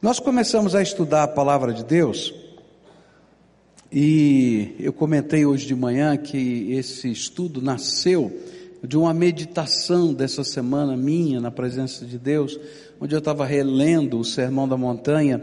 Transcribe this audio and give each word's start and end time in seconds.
Nós 0.00 0.20
começamos 0.20 0.76
a 0.76 0.82
estudar 0.82 1.24
a 1.24 1.28
palavra 1.28 1.72
de 1.74 1.84
Deus 1.84 2.32
e 3.90 4.76
eu 4.78 4.92
comentei 4.92 5.44
hoje 5.44 5.66
de 5.66 5.74
manhã 5.74 6.16
que 6.16 6.70
esse 6.70 7.10
estudo 7.10 7.60
nasceu 7.60 8.32
de 8.80 8.96
uma 8.96 9.12
meditação 9.12 10.14
dessa 10.14 10.44
semana 10.44 10.96
minha 10.96 11.40
na 11.40 11.50
presença 11.50 12.06
de 12.06 12.16
Deus, 12.16 12.56
onde 13.00 13.12
eu 13.12 13.18
estava 13.18 13.44
relendo 13.44 14.20
o 14.20 14.24
Sermão 14.24 14.68
da 14.68 14.76
Montanha 14.76 15.42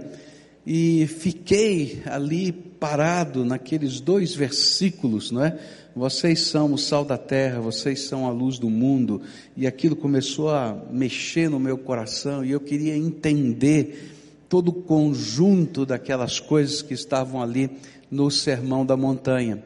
e 0.65 1.05
fiquei 1.05 2.01
ali 2.05 2.53
parado 2.53 3.43
naqueles 3.43 3.99
dois 3.99 4.33
versículos, 4.33 5.31
não 5.31 5.43
é? 5.43 5.59
Vocês 5.93 6.47
são 6.47 6.71
o 6.71 6.77
sal 6.77 7.03
da 7.03 7.17
terra, 7.17 7.59
vocês 7.59 8.03
são 8.03 8.25
a 8.25 8.31
luz 8.31 8.57
do 8.57 8.69
mundo, 8.69 9.21
e 9.55 9.67
aquilo 9.67 9.97
começou 9.97 10.49
a 10.49 10.77
mexer 10.91 11.49
no 11.49 11.59
meu 11.59 11.77
coração 11.77 12.43
e 12.43 12.51
eu 12.51 12.59
queria 12.61 12.95
entender 12.95 14.14
todo 14.47 14.69
o 14.69 14.73
conjunto 14.73 15.85
daquelas 15.85 16.39
coisas 16.39 16.81
que 16.81 16.93
estavam 16.93 17.41
ali 17.41 17.69
no 18.09 18.29
Sermão 18.29 18.85
da 18.85 18.95
Montanha. 18.95 19.63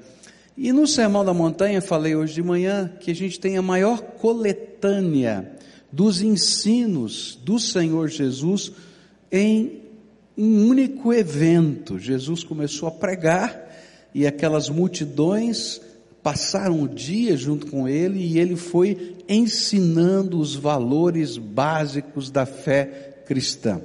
E 0.57 0.71
no 0.71 0.85
Sermão 0.85 1.23
da 1.23 1.33
Montanha, 1.33 1.81
falei 1.81 2.15
hoje 2.15 2.33
de 2.33 2.43
manhã, 2.43 2.91
que 2.99 3.11
a 3.11 3.15
gente 3.15 3.39
tem 3.39 3.57
a 3.57 3.61
maior 3.61 4.01
coletânea 4.01 5.53
dos 5.91 6.21
ensinos 6.21 7.39
do 7.43 7.59
Senhor 7.59 8.09
Jesus 8.09 8.71
em 9.31 9.81
um 10.37 10.67
único 10.67 11.13
evento. 11.13 11.97
Jesus 11.97 12.43
começou 12.43 12.87
a 12.87 12.91
pregar 12.91 13.69
e 14.13 14.25
aquelas 14.25 14.69
multidões 14.69 15.81
passaram 16.21 16.83
o 16.83 16.87
dia 16.87 17.35
junto 17.37 17.67
com 17.67 17.87
ele 17.87 18.19
e 18.19 18.37
ele 18.39 18.55
foi 18.55 19.15
ensinando 19.27 20.39
os 20.39 20.55
valores 20.55 21.37
básicos 21.37 22.29
da 22.29 22.45
fé 22.45 23.21
cristã. 23.25 23.81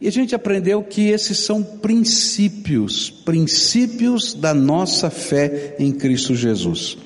E 0.00 0.06
a 0.06 0.12
gente 0.12 0.34
aprendeu 0.34 0.82
que 0.82 1.08
esses 1.08 1.38
são 1.38 1.62
princípios, 1.62 3.10
princípios 3.10 4.32
da 4.32 4.54
nossa 4.54 5.10
fé 5.10 5.74
em 5.78 5.90
Cristo 5.90 6.36
Jesus. 6.36 6.96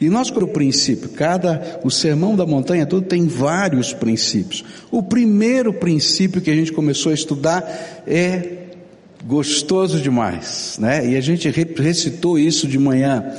E 0.00 0.08
nós 0.08 0.30
para 0.30 0.44
o 0.44 0.48
princípio, 0.48 1.10
cada, 1.10 1.80
o 1.84 1.90
sermão 1.90 2.34
da 2.34 2.44
montanha 2.44 2.84
todo 2.84 3.06
tem 3.06 3.28
vários 3.28 3.92
princípios. 3.92 4.64
O 4.90 5.00
primeiro 5.00 5.72
princípio 5.72 6.40
que 6.40 6.50
a 6.50 6.54
gente 6.54 6.72
começou 6.72 7.12
a 7.12 7.14
estudar 7.14 8.02
é 8.04 8.64
gostoso 9.24 10.00
demais, 10.00 10.76
né? 10.80 11.08
E 11.08 11.16
a 11.16 11.20
gente 11.20 11.48
recitou 11.48 12.36
isso 12.36 12.66
de 12.66 12.78
manhã. 12.78 13.32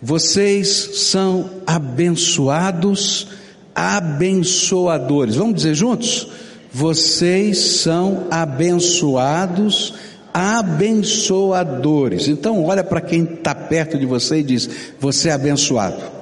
Vocês 0.00 0.68
são 0.94 1.50
abençoados, 1.66 3.28
abençoadores. 3.74 5.34
Vamos 5.34 5.54
dizer 5.56 5.74
juntos? 5.74 6.28
Vocês 6.72 7.58
são 7.58 8.26
abençoados, 8.30 9.94
abençoadores. 10.32 12.28
Então 12.28 12.64
olha 12.64 12.84
para 12.84 13.00
quem 13.00 13.24
está 13.24 13.54
perto 13.54 13.98
de 13.98 14.06
você 14.06 14.38
e 14.38 14.42
diz: 14.42 14.68
você 15.00 15.28
é 15.30 15.32
abençoado. 15.32 16.17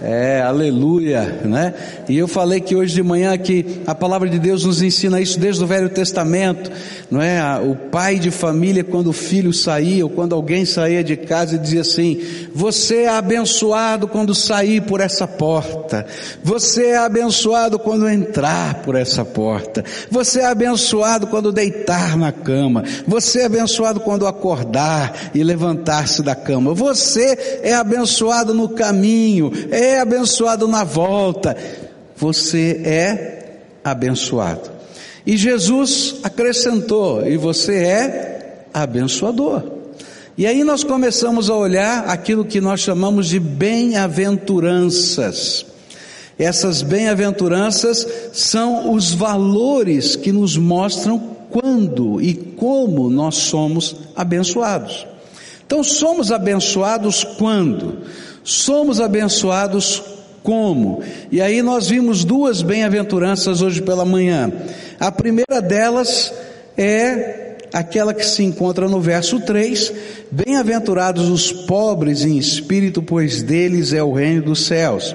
É, 0.00 0.40
aleluia, 0.42 1.40
né? 1.44 1.74
E 2.08 2.16
eu 2.16 2.28
falei 2.28 2.60
que 2.60 2.76
hoje 2.76 2.94
de 2.94 3.02
manhã 3.02 3.36
que 3.36 3.82
a 3.84 3.94
palavra 3.94 4.28
de 4.28 4.38
Deus 4.38 4.64
nos 4.64 4.80
ensina 4.80 5.20
isso 5.20 5.40
desde 5.40 5.62
o 5.64 5.66
Velho 5.66 5.88
Testamento, 5.88 6.70
não 7.10 7.20
é? 7.20 7.42
O 7.58 7.74
pai 7.74 8.16
de 8.16 8.30
família 8.30 8.84
quando 8.84 9.08
o 9.08 9.12
filho 9.12 9.52
saía 9.52 10.04
ou 10.04 10.10
quando 10.10 10.36
alguém 10.36 10.64
saía 10.64 11.02
de 11.02 11.16
casa 11.16 11.58
dizia 11.58 11.80
assim: 11.80 12.20
"Você 12.54 13.02
é 13.02 13.08
abençoado 13.08 14.06
quando 14.06 14.36
sair 14.36 14.82
por 14.82 15.00
essa 15.00 15.26
porta. 15.26 16.06
Você 16.44 16.86
é 16.86 16.98
abençoado 16.98 17.76
quando 17.76 18.08
entrar 18.08 18.82
por 18.82 18.94
essa 18.94 19.24
porta. 19.24 19.84
Você 20.10 20.40
é 20.40 20.46
abençoado 20.46 21.26
quando 21.26 21.50
deitar 21.50 22.16
na 22.16 22.30
cama. 22.30 22.84
Você 23.06 23.40
é 23.40 23.46
abençoado 23.46 23.98
quando 23.98 24.28
acordar 24.28 25.30
e 25.34 25.42
levantar-se 25.42 26.22
da 26.22 26.36
cama. 26.36 26.72
Você 26.72 27.60
é 27.64 27.74
abençoado 27.74 28.54
no 28.54 28.68
caminho. 28.68 29.50
É 29.72 29.87
é 29.88 30.00
abençoado 30.00 30.68
na 30.68 30.84
volta, 30.84 31.56
você 32.16 32.80
é 32.84 33.56
abençoado. 33.82 34.70
E 35.26 35.36
Jesus 35.36 36.20
acrescentou, 36.22 37.26
e 37.26 37.36
você 37.36 37.74
é 37.74 38.62
abençoador. 38.72 39.64
E 40.36 40.46
aí 40.46 40.62
nós 40.62 40.84
começamos 40.84 41.50
a 41.50 41.56
olhar 41.56 42.08
aquilo 42.08 42.44
que 42.44 42.60
nós 42.60 42.78
chamamos 42.80 43.26
de 43.28 43.40
bem-aventuranças. 43.40 45.66
Essas 46.38 46.82
bem-aventuranças 46.82 48.06
são 48.32 48.94
os 48.94 49.12
valores 49.12 50.14
que 50.14 50.30
nos 50.30 50.56
mostram 50.56 51.36
quando 51.50 52.20
e 52.20 52.34
como 52.34 53.10
nós 53.10 53.34
somos 53.34 53.96
abençoados. 54.14 55.06
Então, 55.66 55.82
somos 55.82 56.30
abençoados 56.32 57.24
quando? 57.24 57.98
Somos 58.42 59.00
abençoados 59.00 60.02
como? 60.42 61.02
E 61.30 61.40
aí 61.40 61.62
nós 61.62 61.88
vimos 61.88 62.24
duas 62.24 62.62
bem-aventuranças 62.62 63.60
hoje 63.60 63.82
pela 63.82 64.04
manhã. 64.04 64.50
A 64.98 65.12
primeira 65.12 65.60
delas 65.60 66.32
é 66.76 67.56
aquela 67.72 68.14
que 68.14 68.24
se 68.24 68.42
encontra 68.42 68.88
no 68.88 69.00
verso 69.00 69.40
3: 69.40 69.92
Bem-aventurados 70.30 71.28
os 71.28 71.52
pobres 71.52 72.24
em 72.24 72.38
espírito, 72.38 73.02
pois 73.02 73.42
deles 73.42 73.92
é 73.92 74.02
o 74.02 74.12
reino 74.12 74.42
dos 74.42 74.64
céus. 74.64 75.14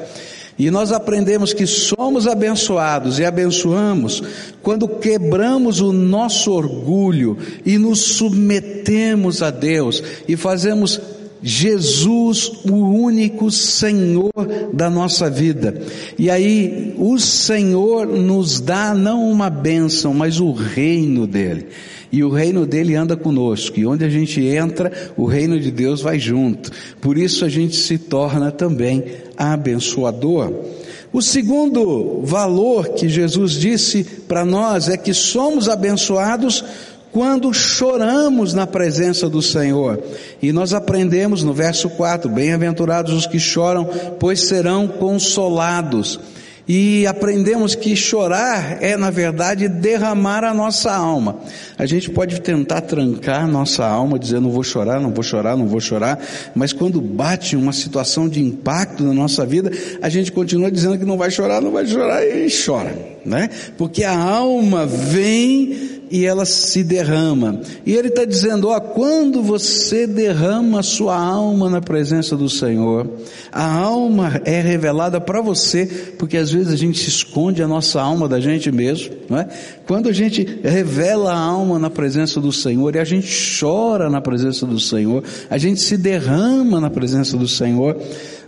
E 0.58 0.70
nós 0.70 0.92
aprendemos 0.92 1.52
que 1.52 1.66
somos 1.66 2.28
abençoados 2.28 3.18
e 3.18 3.26
abençoamos 3.26 4.22
quando 4.62 4.88
quebramos 4.88 5.82
o 5.82 5.92
nosso 5.92 6.52
orgulho 6.52 7.38
e 7.66 7.80
nos 7.80 8.00
submetemos 8.00 9.42
a 9.42 9.50
Deus 9.50 10.04
e 10.28 10.38
fazemos 10.38 11.02
Jesus, 11.44 12.50
o 12.64 12.74
único 12.74 13.52
Senhor 13.52 14.32
da 14.74 14.90
nossa 14.90 15.30
vida. 15.30 15.82
E 16.18 16.30
aí, 16.30 16.96
o 16.98 17.20
Senhor 17.20 18.08
nos 18.08 18.62
dá 18.62 18.96
não 18.96 19.30
uma 19.30 19.50
bênção, 19.50 20.14
mas 20.14 20.40
o 20.40 20.54
reino 20.54 21.28
dele. 21.28 21.68
E 22.14 22.24
o 22.24 22.30
reino 22.30 22.66
dele 22.66 22.96
anda 22.96 23.18
conosco. 23.18 23.80
E 23.80 23.86
onde 23.86 24.06
a 24.06 24.10
gente 24.10 24.40
entra, 24.40 24.92
o 25.18 25.26
reino 25.26 25.60
de 25.60 25.70
Deus 25.70 26.00
vai 26.00 26.18
junto. 26.18 26.72
Por 27.02 27.18
isso 27.18 27.44
a 27.44 27.50
gente 27.50 27.76
se 27.76 27.98
torna 27.98 28.52
também 28.52 29.04
abençoador. 29.36 30.54
O 31.12 31.22
segundo 31.22 32.22
valor 32.24 32.90
que 32.90 33.10
Jesus 33.10 33.54
disse 33.54 34.04
para 34.04 34.46
nós 34.46 34.90
é 34.90 34.98
que 34.98 35.14
somos 35.14 35.70
abençoados 35.70 36.64
quando 37.14 37.54
choramos 37.54 38.54
na 38.54 38.66
presença 38.66 39.30
do 39.30 39.42
Senhor. 39.42 40.04
E 40.42 40.52
nós 40.52 40.74
aprendemos 40.74 41.44
no 41.44 41.54
verso 41.54 41.90
4: 41.92 42.30
Bem-aventurados 42.30 43.14
os 43.14 43.28
que 43.28 43.40
choram, 43.40 43.88
pois 44.20 44.42
serão 44.42 44.88
consolados. 44.88 46.20
E 46.66 47.06
aprendemos 47.06 47.76
que 47.76 47.94
chorar 47.94 48.82
é, 48.82 48.96
na 48.96 49.10
verdade, 49.10 49.68
derramar 49.68 50.46
a 50.46 50.54
nossa 50.54 50.94
alma. 50.94 51.40
A 51.78 51.86
gente 51.86 52.10
pode 52.10 52.40
tentar 52.40 52.82
trancar 52.82 53.46
nossa 53.48 53.86
alma, 53.86 54.18
dizendo 54.18 54.44
não 54.44 54.52
vou 54.52 54.64
chorar, 54.64 55.00
não 55.02 55.12
vou 55.12 55.24
chorar, 55.24 55.58
não 55.58 55.68
vou 55.68 55.82
chorar, 55.82 56.20
mas 56.56 56.72
quando 56.72 57.02
bate 57.02 57.58
uma 57.58 57.74
situação 57.74 58.30
de 58.30 58.42
impacto 58.42 59.04
na 59.04 59.14
nossa 59.14 59.46
vida, 59.46 59.72
a 60.02 60.08
gente 60.08 60.32
continua 60.32 60.72
dizendo 60.72 60.98
que 60.98 61.06
não 61.06 61.18
vai 61.18 61.30
chorar, 61.30 61.62
não 61.62 61.72
vai 61.72 61.86
chorar 61.86 62.26
e 62.26 62.48
chora, 62.50 62.96
né? 63.26 63.50
Porque 63.78 64.06
a 64.06 64.18
alma 64.18 64.86
vem 64.86 66.02
e 66.14 66.28
ela 66.28 66.46
se 66.46 66.84
derrama. 66.84 67.60
E 67.84 67.96
ele 67.96 68.10
está 68.10 68.24
dizendo: 68.24 68.70
ó, 68.70 68.80
quando 68.80 69.42
você 69.42 70.06
derrama 70.06 70.82
a 70.82 70.84
sua 70.84 71.18
alma 71.18 71.72
na 71.72 71.82
presença 71.82 72.38
do 72.38 72.48
Senhor, 72.48 73.10
a 73.52 73.80
alma 73.80 74.40
é 74.46 74.62
revelada 74.62 75.20
para 75.20 75.42
você, 75.42 76.14
porque 76.20 76.38
às 76.38 76.52
vezes 76.52 76.72
a 76.72 76.76
gente 76.76 77.10
esconde 77.10 77.64
a 77.64 77.68
nossa 77.68 78.00
alma 78.00 78.30
da 78.30 78.40
gente 78.40 78.72
mesmo, 78.72 79.16
não 79.28 79.40
é? 79.40 79.48
Quando 79.88 80.08
a 80.08 80.14
gente 80.14 80.48
revela 80.64 81.34
a 81.34 81.40
alma 81.40 81.80
na 81.80 81.90
presença 81.90 82.40
do 82.40 82.52
Senhor 82.52 82.96
e 82.96 83.00
a 83.00 83.04
gente 83.04 83.60
chora 83.60 84.08
na 84.08 84.22
presença 84.22 84.68
do 84.68 84.80
Senhor, 84.80 85.24
a 85.50 85.58
gente 85.58 85.82
se 85.82 85.98
derrama 85.98 86.80
na 86.80 86.92
presença 86.92 87.36
do 87.36 87.48
Senhor, 87.48 87.98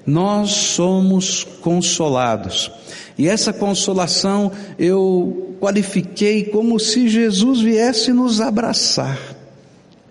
nós 0.05 0.51
somos 0.51 1.43
consolados. 1.61 2.69
E 3.17 3.27
essa 3.27 3.53
consolação 3.53 4.51
eu 4.77 5.55
qualifiquei 5.59 6.45
como 6.45 6.79
se 6.79 7.07
Jesus 7.07 7.61
viesse 7.61 8.11
nos 8.11 8.41
abraçar, 8.41 9.19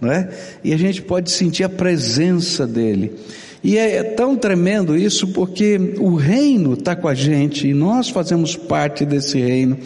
não 0.01 0.11
é? 0.11 0.31
E 0.62 0.73
a 0.73 0.77
gente 0.77 1.03
pode 1.03 1.31
sentir 1.31 1.65
a 1.65 1.69
presença 1.69 2.67
dele. 2.67 3.12
E 3.62 3.79
é 3.79 4.03
tão 4.03 4.37
tremendo 4.37 4.95
isso 4.95 5.29
porque 5.29 5.95
o 5.99 6.15
reino 6.15 6.75
está 6.75 6.95
com 6.95 7.09
a 7.09 7.15
gente 7.15 7.67
e 7.67 7.73
nós 7.73 8.11
fazemos 8.11 8.56
parte 8.56 9.06
desse 9.06 9.39
reino, 9.39 9.79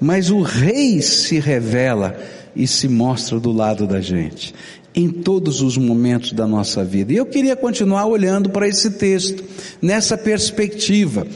mas 0.00 0.30
o 0.30 0.40
rei 0.40 1.02
se 1.02 1.40
revela 1.40 2.16
e 2.54 2.66
se 2.66 2.86
mostra 2.88 3.40
do 3.40 3.50
lado 3.50 3.88
da 3.88 4.00
gente 4.00 4.54
em 4.94 5.10
todos 5.10 5.60
os 5.60 5.76
momentos 5.76 6.32
da 6.32 6.46
nossa 6.46 6.84
vida. 6.84 7.12
E 7.12 7.16
eu 7.16 7.26
queria 7.26 7.56
continuar 7.56 8.06
olhando 8.06 8.48
para 8.50 8.68
esse 8.68 8.92
texto, 8.92 9.42
nessa 9.82 10.16
perspectiva. 10.16 11.26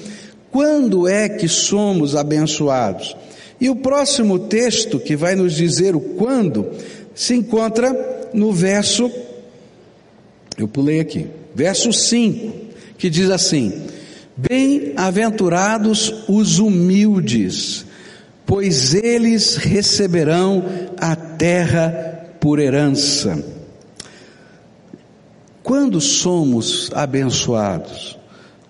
Quando 0.50 1.06
é 1.06 1.28
que 1.28 1.48
somos 1.48 2.16
abençoados? 2.16 3.16
E 3.60 3.68
o 3.68 3.76
próximo 3.76 4.38
texto, 4.38 4.98
que 4.98 5.16
vai 5.16 5.34
nos 5.34 5.54
dizer 5.54 5.96
o 5.96 6.00
quando, 6.00 6.70
se 7.14 7.34
encontra 7.34 8.30
no 8.32 8.52
verso, 8.52 9.10
eu 10.56 10.68
pulei 10.68 11.00
aqui, 11.00 11.26
verso 11.54 11.92
5, 11.92 12.52
que 12.96 13.10
diz 13.10 13.30
assim: 13.30 13.86
Bem-aventurados 14.36 16.24
os 16.28 16.60
humildes, 16.60 17.84
pois 18.46 18.94
eles 18.94 19.56
receberão 19.56 20.64
a 20.96 21.16
terra 21.16 22.28
por 22.40 22.60
herança. 22.60 23.44
Quando 25.62 26.00
somos 26.00 26.90
abençoados? 26.94 28.16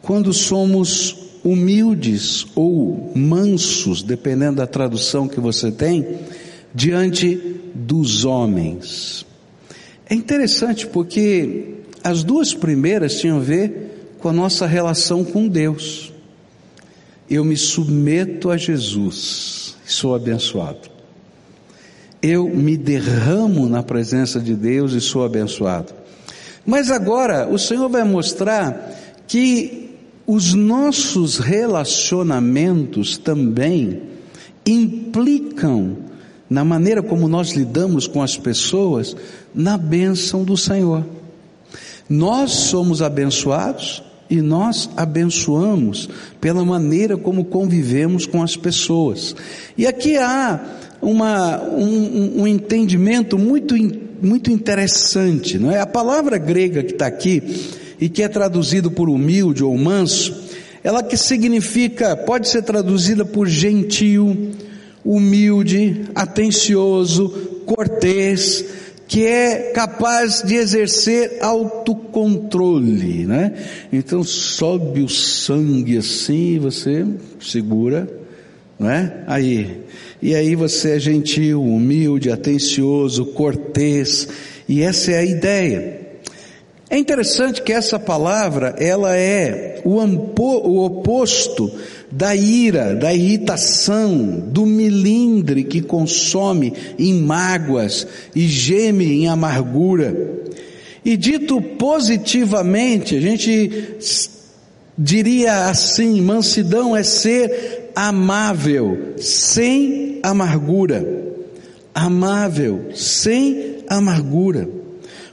Quando 0.02 0.32
somos 0.32 1.27
humildes 1.50 2.46
ou 2.54 3.10
mansos, 3.14 4.02
dependendo 4.02 4.56
da 4.56 4.66
tradução 4.66 5.26
que 5.26 5.40
você 5.40 5.72
tem, 5.72 6.18
diante 6.74 7.60
dos 7.74 8.24
homens. 8.24 9.24
É 10.08 10.14
interessante 10.14 10.86
porque 10.86 11.74
as 12.04 12.22
duas 12.22 12.52
primeiras 12.54 13.18
tinham 13.18 13.38
a 13.38 13.42
ver 13.42 14.14
com 14.18 14.28
a 14.28 14.32
nossa 14.32 14.66
relação 14.66 15.24
com 15.24 15.48
Deus. 15.48 16.12
Eu 17.30 17.44
me 17.44 17.56
submeto 17.56 18.50
a 18.50 18.56
Jesus 18.56 19.76
e 19.86 19.92
sou 19.92 20.14
abençoado. 20.14 20.90
Eu 22.20 22.48
me 22.48 22.76
derramo 22.76 23.68
na 23.68 23.82
presença 23.82 24.40
de 24.40 24.54
Deus 24.54 24.92
e 24.92 25.00
sou 25.00 25.24
abençoado. 25.24 25.92
Mas 26.66 26.90
agora 26.90 27.48
o 27.48 27.58
Senhor 27.58 27.88
vai 27.88 28.04
mostrar 28.04 28.94
que 29.26 29.87
os 30.28 30.52
nossos 30.52 31.38
relacionamentos 31.38 33.16
também 33.16 34.02
implicam 34.66 35.96
na 36.50 36.62
maneira 36.62 37.02
como 37.02 37.26
nós 37.26 37.52
lidamos 37.52 38.06
com 38.06 38.22
as 38.22 38.36
pessoas, 38.36 39.16
na 39.54 39.78
bênção 39.78 40.44
do 40.44 40.54
Senhor. 40.54 41.02
Nós 42.10 42.50
somos 42.50 43.00
abençoados 43.00 44.02
e 44.28 44.42
nós 44.42 44.90
abençoamos 44.98 46.10
pela 46.38 46.62
maneira 46.62 47.16
como 47.16 47.46
convivemos 47.46 48.26
com 48.26 48.42
as 48.42 48.54
pessoas. 48.54 49.34
E 49.78 49.86
aqui 49.86 50.18
há 50.18 50.60
uma, 51.00 51.58
um, 51.62 52.42
um 52.42 52.46
entendimento 52.46 53.38
muito, 53.38 53.74
muito 54.20 54.50
interessante, 54.50 55.58
não 55.58 55.70
é? 55.70 55.80
A 55.80 55.86
palavra 55.86 56.36
grega 56.36 56.82
que 56.82 56.92
está 56.92 57.06
aqui, 57.06 57.77
e 58.00 58.08
que 58.08 58.22
é 58.22 58.28
traduzido 58.28 58.90
por 58.90 59.08
humilde 59.08 59.64
ou 59.64 59.76
manso, 59.76 60.48
ela 60.82 61.02
que 61.02 61.16
significa, 61.16 62.16
pode 62.16 62.48
ser 62.48 62.62
traduzida 62.62 63.24
por 63.24 63.48
gentil, 63.48 64.52
humilde, 65.04 66.04
atencioso, 66.14 67.28
cortês, 67.66 68.64
que 69.06 69.24
é 69.26 69.72
capaz 69.72 70.42
de 70.42 70.54
exercer 70.54 71.38
autocontrole, 71.40 73.26
né? 73.26 73.54
Então 73.92 74.22
sobe 74.22 75.00
o 75.00 75.08
sangue 75.08 75.96
assim, 75.96 76.58
você 76.58 77.06
segura, 77.40 78.08
não 78.78 78.88
é? 78.90 79.24
Aí, 79.26 79.80
e 80.20 80.34
aí 80.34 80.54
você 80.54 80.96
é 80.96 80.98
gentil, 80.98 81.62
humilde, 81.62 82.30
atencioso, 82.30 83.24
cortês, 83.26 84.28
e 84.68 84.82
essa 84.82 85.12
é 85.12 85.18
a 85.18 85.24
ideia. 85.24 86.07
É 86.90 86.96
interessante 86.96 87.60
que 87.60 87.72
essa 87.72 87.98
palavra, 87.98 88.74
ela 88.78 89.14
é 89.14 89.82
o, 89.84 89.98
o 89.98 90.84
oposto 90.84 91.70
da 92.10 92.34
ira, 92.34 92.94
da 92.94 93.12
irritação, 93.12 94.42
do 94.46 94.64
milindre 94.64 95.64
que 95.64 95.82
consome 95.82 96.72
em 96.98 97.12
mágoas 97.14 98.06
e 98.34 98.46
geme 98.48 99.04
em 99.04 99.28
amargura. 99.28 100.16
E 101.04 101.14
dito 101.14 101.60
positivamente, 101.60 103.16
a 103.16 103.20
gente 103.20 103.98
diria 104.96 105.66
assim: 105.66 106.22
mansidão 106.22 106.96
é 106.96 107.02
ser 107.02 107.90
amável, 107.94 109.14
sem 109.18 110.20
amargura. 110.22 111.06
Amável, 111.94 112.90
sem 112.94 113.84
amargura. 113.88 114.77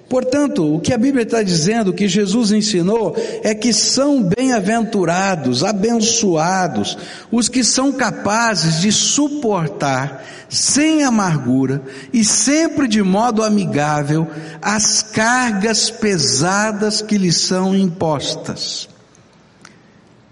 Portanto, 0.09 0.75
o 0.75 0.79
que 0.79 0.93
a 0.93 0.97
Bíblia 0.97 1.23
está 1.23 1.41
dizendo, 1.41 1.89
o 1.89 1.93
que 1.93 2.07
Jesus 2.07 2.51
ensinou, 2.51 3.15
é 3.43 3.55
que 3.55 3.73
são 3.73 4.21
bem-aventurados, 4.21 5.63
abençoados, 5.63 6.95
os 7.31 7.49
que 7.49 7.63
são 7.63 7.91
capazes 7.91 8.81
de 8.81 8.91
suportar, 8.91 10.23
sem 10.47 11.03
amargura 11.03 11.81
e 12.13 12.23
sempre 12.23 12.87
de 12.87 13.01
modo 13.01 13.43
amigável, 13.43 14.27
as 14.61 15.01
cargas 15.01 15.89
pesadas 15.89 17.01
que 17.01 17.17
lhes 17.17 17.37
são 17.41 17.75
impostas. 17.75 18.87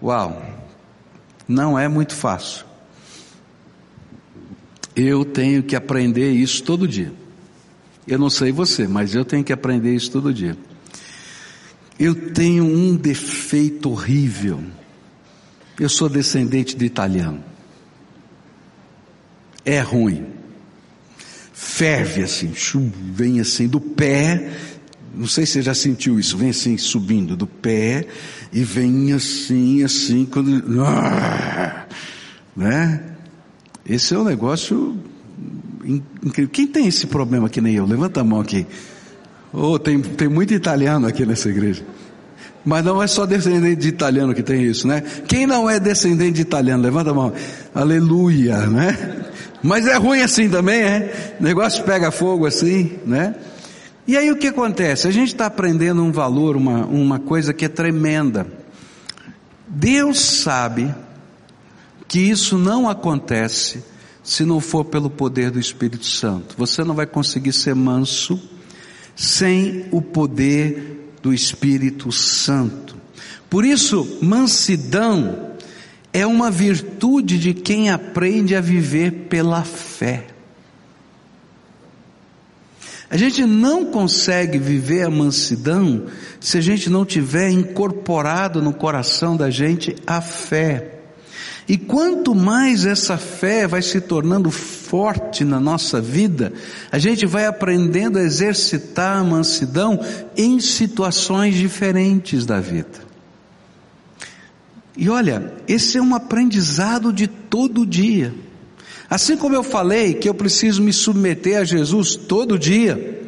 Uau! 0.01 0.41
Não 1.47 1.77
é 1.77 1.87
muito 1.87 2.15
fácil. 2.15 2.65
Eu 4.95 5.25
tenho 5.25 5.63
que 5.63 5.75
aprender 5.75 6.31
isso 6.31 6.63
todo 6.63 6.87
dia. 6.87 7.22
Eu 8.07 8.19
não 8.19 8.29
sei 8.29 8.51
você, 8.51 8.87
mas 8.87 9.15
eu 9.15 9.23
tenho 9.23 9.43
que 9.43 9.53
aprender 9.53 9.93
isso 9.95 10.11
todo 10.11 10.33
dia. 10.33 10.57
Eu 11.99 12.31
tenho 12.31 12.65
um 12.65 12.95
defeito 12.95 13.89
horrível. 13.89 14.61
Eu 15.79 15.87
sou 15.89 16.09
descendente 16.09 16.75
de 16.75 16.85
italiano. 16.85 17.43
É 19.63 19.79
ruim. 19.79 20.25
Ferve 21.53 22.23
assim, 22.23 22.51
vem 23.13 23.39
assim 23.39 23.67
do 23.67 23.79
pé. 23.79 24.51
Não 25.15 25.27
sei 25.27 25.45
se 25.45 25.53
você 25.53 25.61
já 25.61 25.73
sentiu 25.73 26.19
isso. 26.19 26.37
Vem 26.37 26.49
assim 26.49 26.77
subindo 26.77 27.37
do 27.37 27.47
pé 27.47 28.05
e 28.51 28.63
vem 28.63 29.13
assim, 29.13 29.83
assim 29.83 30.25
quando, 30.25 30.61
né? 32.55 33.15
Esse 33.85 34.13
é 34.13 34.17
um 34.17 34.23
negócio 34.23 34.97
incrível. 35.85 36.49
Quem 36.51 36.67
tem 36.67 36.87
esse 36.87 37.07
problema 37.07 37.49
que 37.49 37.61
nem 37.61 37.75
eu? 37.75 37.85
Levanta 37.85 38.21
a 38.21 38.23
mão 38.23 38.39
aqui. 38.39 38.65
Oh, 39.51 39.77
tem, 39.77 40.01
tem 40.01 40.27
muito 40.27 40.53
italiano 40.53 41.07
aqui 41.07 41.25
nessa 41.25 41.49
igreja. 41.49 41.83
Mas 42.65 42.83
não 42.83 43.03
é 43.03 43.07
só 43.07 43.25
descendente 43.25 43.81
de 43.81 43.89
italiano 43.89 44.33
que 44.33 44.41
tem 44.41 44.63
isso, 44.63 44.87
né? 44.87 45.03
Quem 45.27 45.45
não 45.45 45.69
é 45.69 45.79
descendente 45.79 46.33
de 46.33 46.41
italiano? 46.41 46.81
Levanta 46.81 47.11
a 47.11 47.13
mão. 47.13 47.33
Aleluia, 47.75 48.57
né? 48.67 49.25
Mas 49.61 49.85
é 49.85 49.95
ruim 49.95 50.21
assim 50.21 50.49
também, 50.49 50.81
é? 50.81 51.35
O 51.39 51.43
negócio 51.43 51.83
pega 51.83 52.09
fogo 52.09 52.45
assim, 52.45 52.93
né? 53.05 53.35
E 54.07 54.17
aí 54.17 54.31
o 54.31 54.35
que 54.35 54.47
acontece? 54.47 55.07
A 55.07 55.11
gente 55.11 55.29
está 55.29 55.45
aprendendo 55.45 56.03
um 56.03 56.11
valor, 56.11 56.55
uma, 56.55 56.85
uma 56.85 57.19
coisa 57.19 57.53
que 57.53 57.65
é 57.65 57.69
tremenda. 57.69 58.47
Deus 59.67 60.19
sabe 60.19 60.93
que 62.07 62.19
isso 62.19 62.57
não 62.57 62.89
acontece 62.89 63.83
se 64.23 64.45
não 64.45 64.59
for 64.59 64.85
pelo 64.85 65.09
poder 65.09 65.51
do 65.51 65.59
Espírito 65.59 66.05
Santo. 66.05 66.55
Você 66.57 66.83
não 66.83 66.95
vai 66.95 67.05
conseguir 67.05 67.51
ser 67.51 67.75
manso 67.75 68.41
sem 69.15 69.85
o 69.91 70.01
poder 70.01 71.11
do 71.21 71.33
Espírito 71.33 72.11
Santo. 72.11 72.95
Por 73.49 73.65
isso, 73.65 74.17
mansidão 74.21 75.51
é 76.11 76.25
uma 76.25 76.49
virtude 76.49 77.37
de 77.37 77.53
quem 77.53 77.89
aprende 77.89 78.55
a 78.55 78.61
viver 78.61 79.11
pela 79.29 79.63
fé. 79.63 80.27
A 83.09 83.17
gente 83.17 83.45
não 83.45 83.85
consegue 83.85 84.57
viver 84.57 85.03
a 85.03 85.09
mansidão 85.09 86.07
se 86.39 86.57
a 86.57 86.61
gente 86.61 86.89
não 86.89 87.05
tiver 87.05 87.51
incorporado 87.51 88.59
no 88.59 88.73
coração 88.73 89.37
da 89.37 89.51
gente 89.51 89.95
a 90.07 90.19
fé. 90.19 90.92
E 91.67 91.77
quanto 91.77 92.35
mais 92.35 92.85
essa 92.85 93.17
fé 93.17 93.67
vai 93.67 93.81
se 93.81 94.01
tornando 94.01 94.51
forte 94.51 95.45
na 95.45 95.59
nossa 95.59 96.01
vida, 96.01 96.51
a 96.91 96.99
gente 96.99 97.25
vai 97.25 97.45
aprendendo 97.45 98.19
a 98.19 98.23
exercitar 98.23 99.17
a 99.17 99.23
mansidão 99.23 99.99
em 100.35 100.59
situações 100.59 101.55
diferentes 101.55 102.45
da 102.45 102.59
vida. 102.59 103.13
E 104.95 105.09
olha, 105.09 105.53
esse 105.67 105.97
é 105.97 106.01
um 106.01 106.13
aprendizado 106.13 107.11
de 107.11 107.27
todo 107.27 107.85
dia. 107.85 108.33
Assim 109.09 109.37
como 109.37 109.55
eu 109.55 109.63
falei 109.63 110.13
que 110.13 110.27
eu 110.27 110.33
preciso 110.33 110.81
me 110.81 110.91
submeter 110.91 111.59
a 111.59 111.63
Jesus 111.63 112.15
todo 112.15 112.59
dia, 112.59 113.22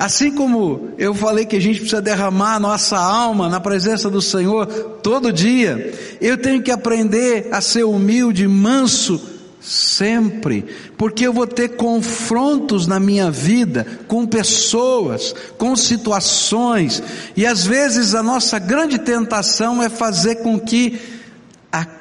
Assim 0.00 0.30
como 0.30 0.94
eu 0.96 1.12
falei 1.12 1.44
que 1.44 1.56
a 1.56 1.60
gente 1.60 1.80
precisa 1.80 2.00
derramar 2.00 2.54
a 2.54 2.58
nossa 2.58 2.96
alma 2.96 3.50
na 3.50 3.60
presença 3.60 4.08
do 4.08 4.22
Senhor 4.22 4.64
todo 5.02 5.30
dia, 5.30 5.92
eu 6.22 6.38
tenho 6.38 6.62
que 6.62 6.70
aprender 6.70 7.48
a 7.52 7.60
ser 7.60 7.84
humilde, 7.84 8.48
manso, 8.48 9.20
sempre, 9.60 10.64
porque 10.96 11.26
eu 11.26 11.34
vou 11.34 11.46
ter 11.46 11.76
confrontos 11.76 12.86
na 12.86 12.98
minha 12.98 13.30
vida 13.30 13.86
com 14.08 14.26
pessoas, 14.26 15.34
com 15.58 15.76
situações, 15.76 17.02
e 17.36 17.44
às 17.44 17.66
vezes 17.66 18.14
a 18.14 18.22
nossa 18.22 18.58
grande 18.58 18.98
tentação 19.00 19.82
é 19.82 19.90
fazer 19.90 20.36
com 20.36 20.58
que 20.58 20.98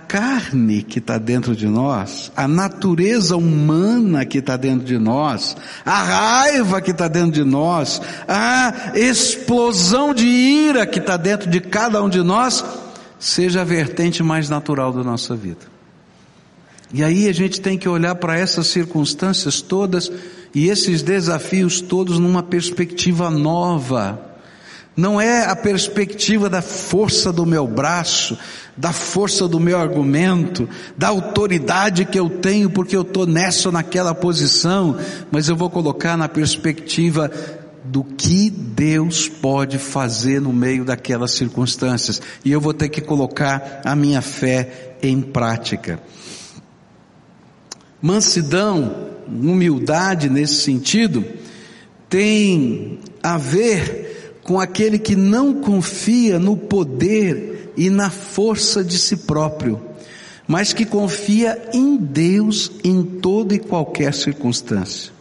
carne 0.09 0.81
que 0.81 0.97
está 0.97 1.19
dentro 1.19 1.55
de 1.55 1.67
nós, 1.67 2.31
a 2.35 2.47
natureza 2.47 3.37
humana 3.37 4.25
que 4.25 4.39
está 4.39 4.57
dentro 4.57 4.83
de 4.83 4.97
nós, 4.97 5.55
a 5.85 6.03
raiva 6.03 6.81
que 6.81 6.89
está 6.89 7.07
dentro 7.07 7.31
de 7.31 7.43
nós, 7.43 8.01
a 8.27 8.93
explosão 8.95 10.11
de 10.11 10.25
ira 10.25 10.87
que 10.87 10.97
está 10.97 11.15
dentro 11.15 11.47
de 11.47 11.61
cada 11.61 12.01
um 12.01 12.09
de 12.09 12.23
nós, 12.23 12.65
seja 13.19 13.61
a 13.61 13.63
vertente 13.63 14.23
mais 14.23 14.49
natural 14.49 14.91
da 14.91 15.03
nossa 15.03 15.35
vida. 15.35 15.67
E 16.91 17.03
aí 17.03 17.29
a 17.29 17.31
gente 17.31 17.61
tem 17.61 17.77
que 17.77 17.87
olhar 17.87 18.15
para 18.15 18.35
essas 18.35 18.65
circunstâncias 18.65 19.61
todas 19.61 20.11
e 20.55 20.69
esses 20.69 21.03
desafios 21.03 21.81
todos 21.81 22.17
numa 22.17 22.41
perspectiva 22.41 23.29
nova. 23.29 24.19
Não 24.97 25.21
é 25.21 25.45
a 25.45 25.55
perspectiva 25.55 26.49
da 26.49 26.63
força 26.63 27.31
do 27.31 27.45
meu 27.45 27.67
braço, 27.67 28.37
da 28.79 28.93
força 28.93 29.45
do 29.45 29.59
meu 29.59 29.77
argumento, 29.77 30.67
da 30.97 31.09
autoridade 31.09 32.05
que 32.05 32.17
eu 32.17 32.29
tenho 32.29 32.69
porque 32.69 32.95
eu 32.95 33.01
estou 33.01 33.25
nessa 33.25 33.67
ou 33.67 33.73
naquela 33.73 34.15
posição, 34.15 34.97
mas 35.29 35.49
eu 35.49 35.55
vou 35.55 35.69
colocar 35.69 36.15
na 36.15 36.29
perspectiva 36.29 37.29
do 37.83 38.05
que 38.05 38.49
Deus 38.49 39.27
pode 39.27 39.77
fazer 39.77 40.39
no 40.39 40.53
meio 40.53 40.85
daquelas 40.85 41.31
circunstâncias. 41.31 42.21
E 42.45 42.53
eu 42.53 42.61
vou 42.61 42.73
ter 42.73 42.87
que 42.87 43.01
colocar 43.01 43.81
a 43.83 43.93
minha 43.97 44.21
fé 44.21 44.95
em 45.03 45.19
prática. 45.21 45.99
Mansidão, 48.01 49.09
humildade 49.27 50.29
nesse 50.29 50.61
sentido, 50.61 51.25
tem 52.07 52.99
a 53.21 53.37
ver 53.37 54.39
com 54.41 54.57
aquele 54.57 54.97
que 54.97 55.17
não 55.17 55.55
confia 55.55 56.39
no 56.39 56.55
poder 56.55 57.58
e 57.79 57.89
na 57.89 58.09
força 58.09 58.83
de 58.83 58.97
si 58.99 59.15
próprio, 59.15 59.81
mas 60.45 60.73
que 60.73 60.85
confia 60.85 61.69
em 61.73 61.95
Deus 61.95 62.69
em 62.83 63.01
toda 63.01 63.55
e 63.55 63.59
qualquer 63.59 64.13
circunstância. 64.13 65.13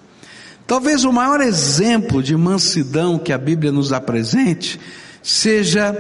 Talvez 0.67 1.05
o 1.05 1.12
maior 1.12 1.41
exemplo 1.41 2.21
de 2.21 2.37
mansidão 2.37 3.17
que 3.17 3.33
a 3.33 3.38
Bíblia 3.38 3.71
nos 3.71 3.93
apresente 3.93 4.79
seja 5.23 5.97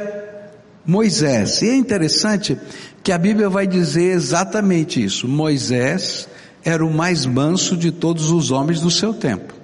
Moisés. 0.84 1.62
E 1.62 1.68
é 1.68 1.76
interessante 1.76 2.58
que 3.04 3.12
a 3.12 3.18
Bíblia 3.18 3.48
vai 3.48 3.66
dizer 3.66 4.10
exatamente 4.10 5.02
isso. 5.02 5.28
Moisés 5.28 6.28
era 6.64 6.84
o 6.84 6.92
mais 6.92 7.24
manso 7.24 7.76
de 7.76 7.92
todos 7.92 8.30
os 8.30 8.50
homens 8.50 8.80
do 8.80 8.90
seu 8.90 9.14
tempo. 9.14 9.54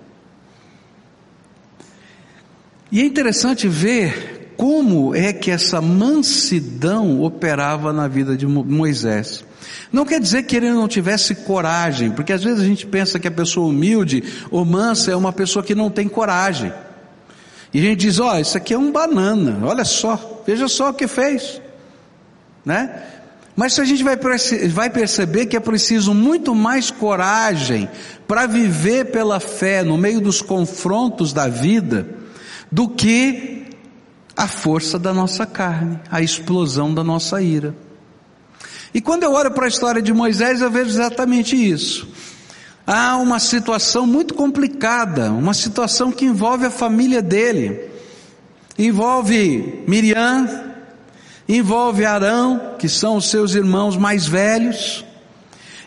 E 2.92 3.00
é 3.00 3.04
interessante 3.04 3.66
ver 3.66 4.33
como 4.56 5.14
é 5.14 5.32
que 5.32 5.50
essa 5.50 5.80
mansidão 5.80 7.22
operava 7.22 7.92
na 7.92 8.08
vida 8.08 8.36
de 8.36 8.46
Moisés. 8.46 9.44
Não 9.92 10.04
quer 10.04 10.20
dizer 10.20 10.44
que 10.44 10.56
ele 10.56 10.70
não 10.70 10.88
tivesse 10.88 11.34
coragem, 11.34 12.10
porque 12.10 12.32
às 12.32 12.42
vezes 12.42 12.60
a 12.60 12.66
gente 12.66 12.86
pensa 12.86 13.18
que 13.18 13.28
a 13.28 13.30
pessoa 13.30 13.68
humilde 13.68 14.22
ou 14.50 14.64
mansa 14.64 15.12
é 15.12 15.16
uma 15.16 15.32
pessoa 15.32 15.64
que 15.64 15.74
não 15.74 15.90
tem 15.90 16.08
coragem. 16.08 16.72
E 17.72 17.78
a 17.78 17.82
gente 17.82 18.00
diz, 18.00 18.18
ó, 18.18 18.34
oh, 18.34 18.38
isso 18.38 18.56
aqui 18.56 18.74
é 18.74 18.78
um 18.78 18.92
banana, 18.92 19.58
olha 19.66 19.84
só, 19.84 20.42
veja 20.46 20.68
só 20.68 20.90
o 20.90 20.94
que 20.94 21.08
fez, 21.08 21.60
né? 22.64 23.02
Mas 23.56 23.78
a 23.78 23.84
gente 23.84 24.02
vai, 24.02 24.16
vai 24.68 24.90
perceber 24.90 25.46
que 25.46 25.56
é 25.56 25.60
preciso 25.60 26.12
muito 26.12 26.54
mais 26.54 26.90
coragem 26.90 27.88
para 28.26 28.46
viver 28.46 29.06
pela 29.06 29.38
fé 29.38 29.84
no 29.84 29.96
meio 29.96 30.20
dos 30.20 30.42
confrontos 30.42 31.32
da 31.32 31.46
vida 31.46 32.06
do 32.70 32.88
que 32.88 33.63
a 34.36 34.48
força 34.48 34.98
da 34.98 35.12
nossa 35.12 35.46
carne, 35.46 35.98
a 36.10 36.20
explosão 36.20 36.92
da 36.92 37.04
nossa 37.04 37.40
ira. 37.40 37.74
E 38.92 39.00
quando 39.00 39.24
eu 39.24 39.32
olho 39.32 39.50
para 39.50 39.64
a 39.64 39.68
história 39.68 40.00
de 40.00 40.12
Moisés, 40.12 40.60
eu 40.60 40.70
vejo 40.70 40.90
exatamente 40.90 41.56
isso. 41.56 42.08
Há 42.86 43.16
uma 43.16 43.38
situação 43.38 44.06
muito 44.06 44.34
complicada, 44.34 45.32
uma 45.32 45.54
situação 45.54 46.12
que 46.12 46.24
envolve 46.24 46.66
a 46.66 46.70
família 46.70 47.22
dele, 47.22 47.88
envolve 48.78 49.82
Miriam, 49.88 50.48
envolve 51.48 52.04
Arão, 52.04 52.74
que 52.78 52.88
são 52.88 53.16
os 53.16 53.30
seus 53.30 53.54
irmãos 53.54 53.96
mais 53.96 54.26
velhos, 54.26 55.04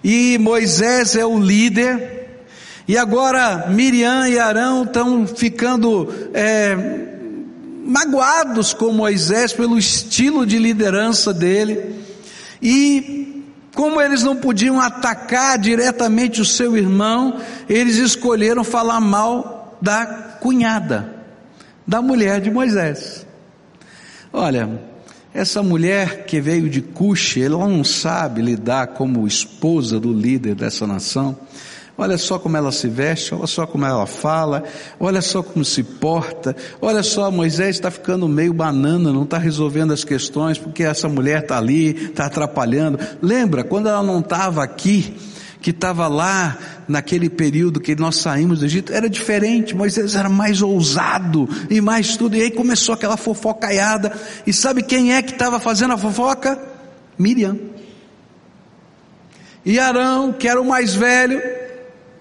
e 0.04 0.38
Moisés 0.38 1.16
é 1.16 1.25
o 1.25 1.39
líder, 1.39 2.42
e 2.88 2.98
agora 2.98 3.68
Miriam 3.70 4.27
e 4.27 4.39
Arão 4.39 4.84
estão 4.84 5.27
ficando 5.27 6.12
é, 6.34 7.16
magoados 7.88 8.74
com 8.74 8.91
Moisés 8.91 9.53
pelo 9.53 9.77
estilo 9.77 10.46
de 10.46 10.60
liderança 10.60 11.34
dele 11.34 11.96
e 12.62 13.44
como 13.74 14.01
eles 14.01 14.24
não 14.24 14.36
podiam 14.36 14.82
atacar 14.82 15.58
diretamente 15.58 16.41
o 16.41 16.46
seu 16.46 16.75
irmão, 16.75 17.39
eles 17.70 17.98
escolheram 17.98 18.63
falar 18.63 19.00
mal 19.00 19.77
da 19.79 20.06
cunhada, 20.41 21.13
da 21.86 22.01
mulher 22.01 22.41
de 22.41 22.50
Moisés. 22.50 23.25
Olha, 24.34 24.82
essa 25.34 25.62
mulher 25.62 26.25
que 26.25 26.41
veio 26.41 26.67
de 26.67 26.82
Cuxi, 26.82 27.44
ela 27.44 27.67
não 27.67 27.84
sabe 27.84 28.41
lidar 28.41 28.88
como 28.88 29.27
esposa 29.27 30.00
do 30.00 30.12
líder 30.12 30.56
dessa 30.56 30.88
nação. 30.88 31.38
Olha 31.98 32.16
só 32.16 32.38
como 32.38 32.56
ela 32.56 32.72
se 32.72 32.88
veste, 32.88 33.34
olha 33.34 33.48
só 33.48 33.66
como 33.66 33.84
ela 33.84 34.06
fala, 34.06 34.63
olha 35.00 35.20
só 35.20 35.42
como 35.42 35.66
se 35.66 35.82
porta, 35.82 36.56
olha 36.80 37.01
só, 37.01 37.32
Moisés 37.32 37.77
está 37.77 37.89
ficando 37.89 38.27
meio 38.27 38.54
banana, 38.54 39.12
não 39.12 39.24
está 39.24 39.39
resolvendo 39.39 39.94
as 39.94 40.04
questões, 40.04 40.60
porque 40.60 40.84
essa 40.84 41.10
mulher 41.10 41.42
está 41.42 41.58
ali, 41.58 42.10
está 42.10 42.27
atrapalhando. 42.27 43.00
Lembra, 43.20 43.63
quando 43.63 43.89
ela 43.89 44.04
não 44.04 44.20
estava 44.20 44.63
aqui, 44.63 45.18
que 45.60 45.72
estava 45.72 46.08
lá 46.08 46.56
naquele 46.88 47.32
período 47.32 47.80
que 47.80 47.96
nós 47.96 48.18
saímos 48.18 48.60
do 48.60 48.66
Egito, 48.66 48.94
era 48.94 49.10
diferente, 49.10 49.75
Moisés 49.75 50.13
era 50.13 50.30
mais 50.30 50.62
ousado 50.62 51.50
e 51.68 51.82
mais 51.82 52.16
tudo, 52.16 52.36
e 52.38 52.44
aí 52.44 52.51
começou 52.51 52.94
aquela 52.94 53.18
fofocaiada, 53.18 54.13
e 54.46 54.54
sabe 54.54 54.84
quem 54.84 55.16
é 55.16 55.22
que 55.24 55.32
estava 55.32 55.60
fazendo 55.60 55.96
a 55.96 55.98
fofoca? 55.98 56.62
Miriam. 57.18 57.58
E 59.66 59.80
Arão, 59.80 60.32
que 60.32 60.48
era 60.48 60.62
o 60.62 60.66
mais 60.66 60.94
velho, 60.94 61.42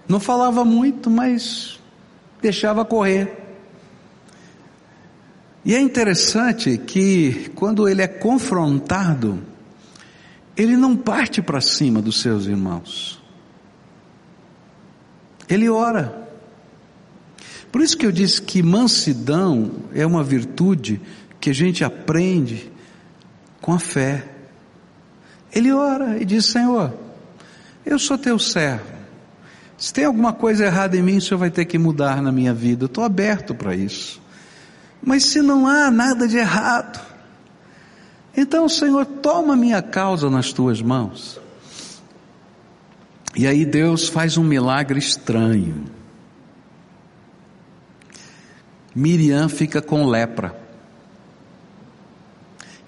não 0.09 0.21
falava 0.21 0.65
muito, 0.65 1.11
mas 1.11 1.81
deixava 2.41 2.85
correr. 2.85 3.45
E 5.65 5.75
é 5.75 5.81
interessante 5.81 6.79
que 6.79 7.51
quando 7.57 7.89
ele 7.89 8.01
é 8.01 8.07
confrontado, 8.07 9.43
ele 10.57 10.77
não 10.77 10.97
parte 10.97 11.43
para 11.43 11.61
cima 11.61 12.01
dos 12.01 12.21
seus 12.21 12.47
irmãos. 12.47 13.21
Ele 15.49 15.69
ora. 15.69 16.29
Por 17.73 17.81
isso 17.81 17.97
que 17.97 18.07
eu 18.07 18.13
disse 18.13 18.41
que 18.41 18.63
mansidão 18.63 19.73
é 19.93 20.07
uma 20.07 20.23
virtude 20.23 21.01
que 21.41 21.51
a 21.51 21.55
gente 21.55 21.85
aprende 21.85 22.71
com 23.61 23.73
a 23.73 23.79
fé. 23.79 24.25
Ele 25.53 25.73
ora 25.73 26.17
e 26.21 26.25
diz: 26.25 26.47
Senhor, 26.47 26.95
eu 27.85 27.99
sou 27.99 28.17
teu 28.17 28.39
servo. 28.39 28.96
Se 29.79 29.93
tem 29.93 30.05
alguma 30.05 30.33
coisa 30.33 30.65
errada 30.65 30.97
em 30.97 31.03
mim, 31.03 31.19
o 31.19 31.21
Senhor 31.21 31.39
vai 31.39 31.51
ter 31.51 31.65
que 31.67 31.79
mudar 31.79 32.23
na 32.23 32.33
minha 32.33 32.55
vida. 32.55 32.85
Eu 32.85 32.87
estou 32.87 33.05
aberto 33.05 33.55
para 33.55 33.75
isso. 33.75 34.21
Mas 35.03 35.25
se 35.25 35.43
não 35.43 35.67
há 35.67 35.91
nada 35.91 36.27
de 36.27 36.39
errado, 36.39 37.01
então, 38.37 38.69
Senhor, 38.69 39.07
toma 39.07 39.57
minha 39.57 39.81
causa 39.81 40.29
nas 40.29 40.53
tuas 40.53 40.83
mãos. 40.83 41.41
E 43.35 43.47
aí 43.47 43.65
Deus 43.65 44.09
faz 44.09 44.37
um 44.37 44.45
milagre 44.45 44.99
estranho. 44.99 45.85
Miriam 48.95 49.49
fica 49.49 49.81
com 49.81 50.07
lepra. 50.07 50.59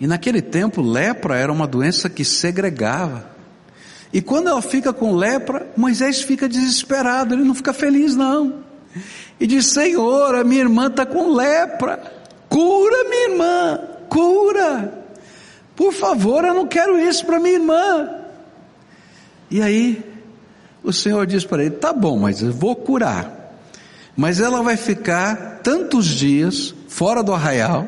E 0.01 0.07
naquele 0.07 0.41
tempo, 0.41 0.81
lepra 0.81 1.37
era 1.37 1.53
uma 1.53 1.67
doença 1.67 2.09
que 2.09 2.25
segregava. 2.25 3.38
E 4.13 4.23
quando 4.23 4.49
ela 4.49 4.63
fica 4.63 4.93
com 4.93 5.15
lepra, 5.15 5.67
Moisés 5.77 6.23
fica 6.23 6.49
desesperado, 6.49 7.35
ele 7.35 7.45
não 7.45 7.55
fica 7.55 7.73
feliz 7.73 8.15
não. 8.15 8.65
E 9.39 9.47
diz: 9.47 9.67
Senhor, 9.67 10.35
a 10.35 10.45
minha 10.45 10.63
irmã 10.63 10.87
está 10.87 11.05
com 11.05 11.33
lepra, 11.33 12.01
cura 12.49 13.05
minha 13.09 13.31
irmã, 13.31 13.81
cura. 14.09 15.05
Por 15.77 15.93
favor, 15.93 16.45
eu 16.45 16.55
não 16.55 16.67
quero 16.67 16.99
isso 16.99 17.25
para 17.25 17.39
minha 17.39 17.55
irmã. 17.55 18.11
E 19.51 19.63
aí, 19.63 20.03
o 20.83 20.93
Senhor 20.93 21.27
diz 21.27 21.45
para 21.45 21.65
ele: 21.65 21.77
Tá 21.77 21.93
bom, 21.93 22.19
mas 22.19 22.43
eu 22.43 22.53
vou 22.53 22.75
curar. 22.75 23.37
Mas 24.17 24.41
ela 24.41 24.63
vai 24.63 24.77
ficar 24.77 25.61
tantos 25.63 26.07
dias 26.07 26.75
fora 26.89 27.23
do 27.23 27.33
arraial, 27.33 27.87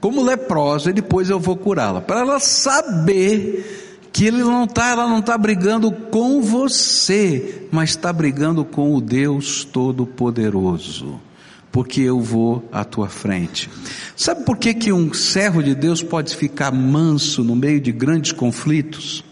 como 0.00 0.22
leprosa, 0.22 0.90
e 0.90 0.92
depois 0.92 1.30
eu 1.30 1.40
vou 1.40 1.56
curá-la. 1.56 2.02
Para 2.02 2.20
ela 2.20 2.38
saber 2.38 3.89
que 4.12 4.24
ele 4.24 4.42
não 4.42 4.64
está, 4.64 4.88
ela 4.88 5.06
não 5.06 5.20
está 5.20 5.38
brigando 5.38 5.90
com 5.92 6.42
você, 6.42 7.66
mas 7.70 7.90
está 7.90 8.12
brigando 8.12 8.64
com 8.64 8.94
o 8.94 9.00
Deus 9.00 9.64
Todo-Poderoso. 9.64 11.20
porque 11.72 12.00
eu 12.00 12.20
vou 12.20 12.68
à 12.72 12.84
tua 12.84 13.08
frente. 13.08 13.70
Sabe 14.16 14.44
por 14.44 14.56
que, 14.56 14.74
que 14.74 14.92
um 14.92 15.14
servo 15.14 15.62
de 15.62 15.72
Deus 15.72 16.02
pode 16.02 16.34
ficar 16.34 16.72
manso 16.72 17.44
no 17.44 17.54
meio 17.54 17.80
de 17.80 17.92
grandes 17.92 18.32
conflitos? 18.32 19.22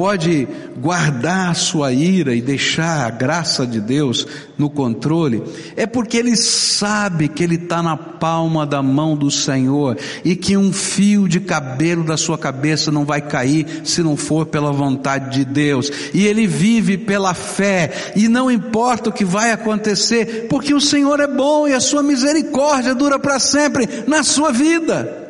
Pode 0.00 0.48
guardar 0.78 1.54
sua 1.54 1.92
ira 1.92 2.34
e 2.34 2.40
deixar 2.40 3.06
a 3.06 3.10
graça 3.10 3.66
de 3.66 3.78
Deus 3.78 4.26
no 4.56 4.70
controle, 4.70 5.42
é 5.76 5.84
porque 5.84 6.16
ele 6.16 6.38
sabe 6.38 7.28
que 7.28 7.44
ele 7.44 7.56
está 7.56 7.82
na 7.82 7.98
palma 7.98 8.64
da 8.64 8.82
mão 8.82 9.14
do 9.14 9.30
Senhor 9.30 9.98
e 10.24 10.34
que 10.34 10.56
um 10.56 10.72
fio 10.72 11.28
de 11.28 11.38
cabelo 11.38 12.02
da 12.02 12.16
sua 12.16 12.38
cabeça 12.38 12.90
não 12.90 13.04
vai 13.04 13.20
cair 13.20 13.82
se 13.84 14.02
não 14.02 14.16
for 14.16 14.46
pela 14.46 14.72
vontade 14.72 15.36
de 15.36 15.44
Deus. 15.44 15.92
E 16.14 16.26
ele 16.26 16.46
vive 16.46 16.96
pela 16.96 17.34
fé 17.34 18.12
e 18.16 18.26
não 18.26 18.50
importa 18.50 19.10
o 19.10 19.12
que 19.12 19.22
vai 19.26 19.52
acontecer, 19.52 20.46
porque 20.48 20.72
o 20.72 20.80
Senhor 20.80 21.20
é 21.20 21.28
bom 21.28 21.68
e 21.68 21.74
a 21.74 21.80
sua 21.80 22.02
misericórdia 22.02 22.94
dura 22.94 23.18
para 23.18 23.38
sempre 23.38 23.86
na 24.06 24.22
sua 24.22 24.50
vida. 24.50 25.29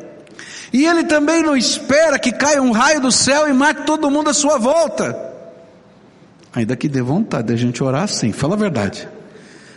E 0.73 0.85
ele 0.85 1.03
também 1.03 1.43
não 1.43 1.55
espera 1.55 2.17
que 2.17 2.31
caia 2.31 2.61
um 2.61 2.71
raio 2.71 3.01
do 3.01 3.11
céu 3.11 3.47
e 3.47 3.53
mate 3.53 3.85
todo 3.85 4.09
mundo 4.09 4.29
à 4.29 4.33
sua 4.33 4.57
volta. 4.57 5.17
Ainda 6.53 6.75
que 6.75 6.87
dê 6.87 7.01
vontade 7.01 7.47
de 7.47 7.53
a 7.53 7.57
gente 7.57 7.83
orar 7.83 8.03
assim, 8.03 8.31
fala 8.31 8.55
a 8.55 8.57
verdade. 8.57 9.07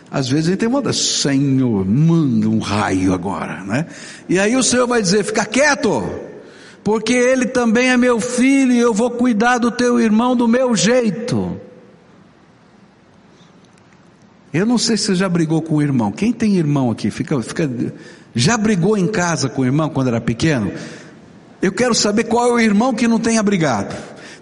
Às 0.09 0.29
vezes 0.29 0.47
a 0.47 0.49
gente 0.51 0.59
tem 0.59 0.69
vontade, 0.69 0.95
Senhor, 0.95 1.85
manda 1.85 2.47
um 2.47 2.59
raio 2.59 3.13
agora, 3.13 3.63
né? 3.63 3.85
E 4.29 4.39
aí 4.39 4.55
o 4.55 4.63
Senhor 4.63 4.87
vai 4.87 5.01
dizer, 5.01 5.23
fica 5.23 5.45
quieto, 5.45 6.03
porque 6.83 7.13
ele 7.13 7.47
também 7.47 7.89
é 7.89 7.97
meu 7.97 8.19
filho 8.19 8.71
e 8.71 8.79
eu 8.79 8.93
vou 8.93 9.11
cuidar 9.11 9.57
do 9.57 9.71
teu 9.71 9.99
irmão 9.99 10.35
do 10.35 10.47
meu 10.47 10.75
jeito. 10.75 11.59
Eu 14.53 14.65
não 14.65 14.77
sei 14.77 14.95
se 14.95 15.07
você 15.07 15.15
já 15.15 15.27
brigou 15.27 15.61
com 15.61 15.75
o 15.75 15.81
irmão. 15.81 16.13
Quem 16.13 16.31
tem 16.31 16.55
irmão 16.55 16.89
aqui? 16.89 17.11
Fica, 17.11 17.41
fica, 17.41 17.69
já 18.35 18.57
brigou 18.57 18.97
em 18.97 19.07
casa 19.07 19.47
com 19.47 19.61
o 19.61 19.65
irmão 19.65 19.89
quando 19.89 20.09
era 20.09 20.19
pequeno? 20.19 20.73
Eu 21.61 21.71
quero 21.71 21.95
saber 21.95 22.25
qual 22.25 22.49
é 22.49 22.51
o 22.51 22.59
irmão 22.59 22.93
que 22.93 23.07
não 23.07 23.19
tenha 23.19 23.41
brigado. 23.41 23.95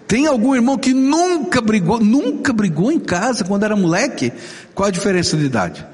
Tem 0.06 0.26
algum 0.26 0.54
irmão 0.54 0.76
que 0.76 0.92
nunca 0.92 1.60
brigou, 1.60 2.00
nunca 2.00 2.52
brigou 2.52 2.92
em 2.92 3.00
casa 3.00 3.44
quando 3.44 3.64
era 3.64 3.76
moleque? 3.76 4.32
Qual 4.74 4.88
a 4.88 4.92
diferença 4.92 5.36
de 5.36 5.44
idade? 5.44 5.86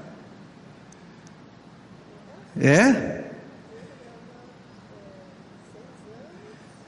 É? 2.59 3.21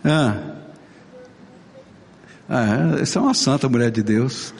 Ah. 0.04 0.36
ah, 2.48 2.96
essa 3.00 3.20
é 3.20 3.22
uma 3.22 3.34
santa 3.34 3.68
mulher 3.68 3.90
de 3.90 4.02
Deus. 4.02 4.52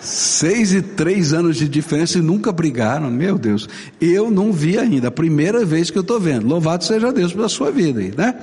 Seis 0.00 0.72
e 0.72 0.80
três 0.80 1.32
anos 1.32 1.56
de 1.56 1.68
diferença 1.68 2.18
e 2.18 2.22
nunca 2.22 2.50
brigaram, 2.50 3.10
meu 3.10 3.36
Deus. 3.36 3.68
Eu 4.00 4.30
não 4.30 4.52
vi 4.52 4.78
ainda, 4.78 5.08
a 5.08 5.10
primeira 5.12 5.64
vez 5.64 5.90
que 5.90 5.98
eu 5.98 6.02
estou 6.02 6.18
vendo. 6.18 6.46
Louvado 6.46 6.84
seja 6.84 7.12
Deus 7.12 7.32
pela 7.32 7.48
sua 7.48 7.70
vida 7.70 8.00
né? 8.16 8.34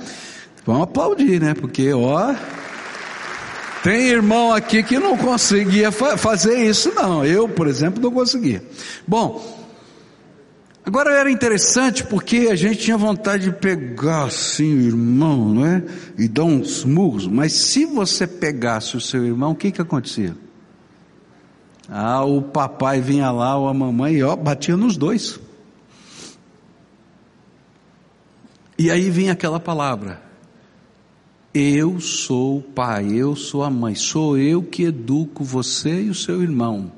Vamos 0.64 0.82
aplaudir, 0.82 1.40
né? 1.40 1.54
Porque, 1.54 1.92
ó, 1.92 2.34
tem 3.82 4.08
irmão 4.08 4.52
aqui 4.52 4.82
que 4.82 4.98
não 4.98 5.16
conseguia 5.16 5.90
fa 5.90 6.16
fazer 6.16 6.58
isso, 6.64 6.92
não. 6.94 7.24
Eu, 7.24 7.48
por 7.48 7.66
exemplo, 7.66 8.02
não 8.02 8.10
conseguia. 8.10 8.62
Bom, 9.06 9.66
agora 10.84 11.12
era 11.12 11.30
interessante 11.30 12.04
porque 12.04 12.48
a 12.50 12.54
gente 12.54 12.80
tinha 12.80 12.96
vontade 12.96 13.44
de 13.44 13.52
pegar 13.52 14.24
assim 14.24 14.76
o 14.76 14.80
irmão, 14.82 15.54
não 15.54 15.66
é? 15.66 15.82
E 16.18 16.28
dar 16.28 16.44
uns 16.44 16.84
murros. 16.84 17.26
Mas 17.26 17.52
se 17.52 17.86
você 17.86 18.26
pegasse 18.26 18.96
o 18.96 19.00
seu 19.00 19.24
irmão, 19.24 19.52
o 19.52 19.56
que 19.56 19.72
que 19.72 19.80
acontecia? 19.80 20.34
Ah, 21.88 22.22
o 22.22 22.42
papai 22.42 23.00
vinha 23.00 23.30
lá, 23.30 23.56
ou 23.56 23.66
a 23.66 23.72
mamãe, 23.72 24.22
ó, 24.22 24.36
batia 24.36 24.76
nos 24.76 24.96
dois. 24.96 25.40
E 28.78 28.90
aí 28.90 29.08
vinha 29.08 29.32
aquela 29.32 29.58
palavra: 29.58 30.20
Eu 31.54 31.98
sou 31.98 32.58
o 32.58 32.62
pai, 32.62 33.08
eu 33.12 33.34
sou 33.34 33.64
a 33.64 33.70
mãe, 33.70 33.94
sou 33.94 34.36
eu 34.36 34.62
que 34.62 34.84
educo 34.84 35.42
você 35.42 36.02
e 36.02 36.10
o 36.10 36.14
seu 36.14 36.42
irmão. 36.42 36.92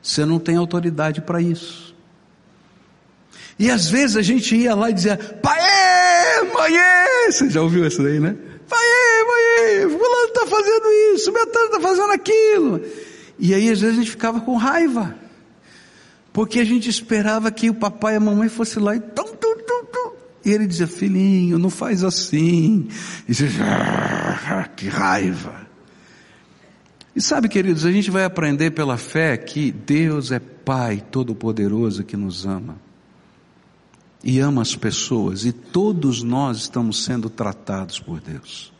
Você 0.00 0.24
não 0.24 0.38
tem 0.38 0.56
autoridade 0.56 1.20
para 1.20 1.42
isso. 1.42 1.94
E 3.58 3.68
às 3.70 3.90
vezes 3.90 4.16
a 4.16 4.22
gente 4.22 4.54
ia 4.54 4.74
lá 4.74 4.88
e 4.88 4.94
dizia: 4.94 5.18
Pai, 5.42 5.60
mãe, 6.54 6.72
você 7.28 7.50
já 7.50 7.60
ouviu 7.60 7.84
isso 7.84 8.00
daí, 8.02 8.20
né? 8.20 8.36
Pai, 8.68 8.78
mãe, 9.26 9.98
fulano 9.98 10.26
está 10.28 10.46
fazendo 10.46 11.14
isso, 11.14 11.32
meu 11.32 11.42
está 11.42 11.80
fazendo 11.80 12.12
aquilo. 12.12 12.80
E 13.38 13.54
aí 13.54 13.70
às 13.70 13.80
vezes 13.80 13.96
a 13.96 14.00
gente 14.00 14.10
ficava 14.10 14.40
com 14.40 14.56
raiva. 14.56 15.14
Porque 16.32 16.60
a 16.60 16.64
gente 16.64 16.88
esperava 16.88 17.50
que 17.50 17.70
o 17.70 17.74
papai 17.74 18.14
e 18.14 18.16
a 18.16 18.20
mamãe 18.20 18.48
fossem 18.48 18.82
lá 18.82 18.94
e 18.94 19.00
tum, 19.00 19.34
tum, 19.34 19.56
tum, 19.56 19.84
tum. 19.92 20.12
E 20.44 20.50
ele 20.50 20.66
dizia, 20.66 20.86
filhinho, 20.86 21.58
não 21.58 21.70
faz 21.70 22.04
assim. 22.04 22.88
E 23.28 23.34
você, 23.34 23.48
ah, 23.60 24.68
que 24.74 24.88
raiva. 24.88 25.66
E 27.14 27.20
sabe, 27.20 27.48
queridos, 27.48 27.84
a 27.84 27.90
gente 27.90 28.10
vai 28.10 28.24
aprender 28.24 28.70
pela 28.70 28.96
fé 28.96 29.36
que 29.36 29.72
Deus 29.72 30.30
é 30.30 30.38
Pai 30.38 31.02
Todo-Poderoso 31.10 32.04
que 32.04 32.16
nos 32.16 32.46
ama. 32.46 32.76
E 34.22 34.38
ama 34.38 34.62
as 34.62 34.76
pessoas. 34.76 35.44
E 35.44 35.52
todos 35.52 36.22
nós 36.22 36.58
estamos 36.58 37.02
sendo 37.04 37.28
tratados 37.28 37.98
por 37.98 38.20
Deus. 38.20 38.72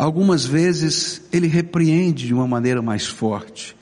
Algumas 0.00 0.46
vezes 0.46 1.20
ele 1.30 1.46
repreende 1.46 2.26
de 2.26 2.32
uma 2.32 2.48
maneira 2.48 2.80
mais 2.80 3.06
forte. 3.06 3.76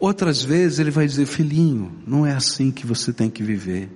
Outras 0.00 0.42
vezes 0.42 0.80
ele 0.80 0.90
vai 0.90 1.06
dizer, 1.06 1.26
filhinho, 1.26 1.92
não 2.04 2.26
é 2.26 2.32
assim 2.32 2.72
que 2.72 2.84
você 2.84 3.12
tem 3.12 3.30
que 3.30 3.40
viver. 3.40 3.88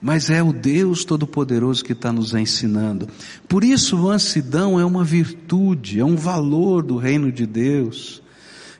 Mas 0.00 0.30
é 0.30 0.40
o 0.40 0.52
Deus 0.52 1.04
Todo-Poderoso 1.04 1.82
que 1.84 1.94
está 1.94 2.12
nos 2.12 2.32
ensinando. 2.32 3.08
Por 3.48 3.64
isso, 3.64 3.98
mansidão 3.98 4.78
é 4.78 4.84
uma 4.84 5.02
virtude, 5.02 5.98
é 5.98 6.04
um 6.04 6.14
valor 6.14 6.84
do 6.84 6.96
reino 6.96 7.32
de 7.32 7.44
Deus, 7.44 8.22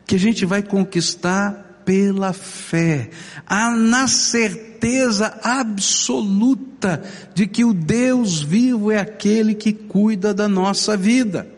que 0.07 0.15
a 0.15 0.19
gente 0.19 0.47
vai 0.47 0.63
conquistar 0.63 1.83
pela 1.85 2.33
fé, 2.33 3.11
na 3.77 4.07
certeza 4.07 5.37
absoluta 5.43 7.03
de 7.35 7.49
que 7.49 7.65
o 7.65 7.75
Deus 7.75 8.41
vivo 8.41 8.93
é 8.93 9.01
aquele 9.01 9.53
que 9.53 9.73
cuida 9.73 10.33
da 10.33 10.49
nossa 10.49 10.97
vida. 10.97 11.54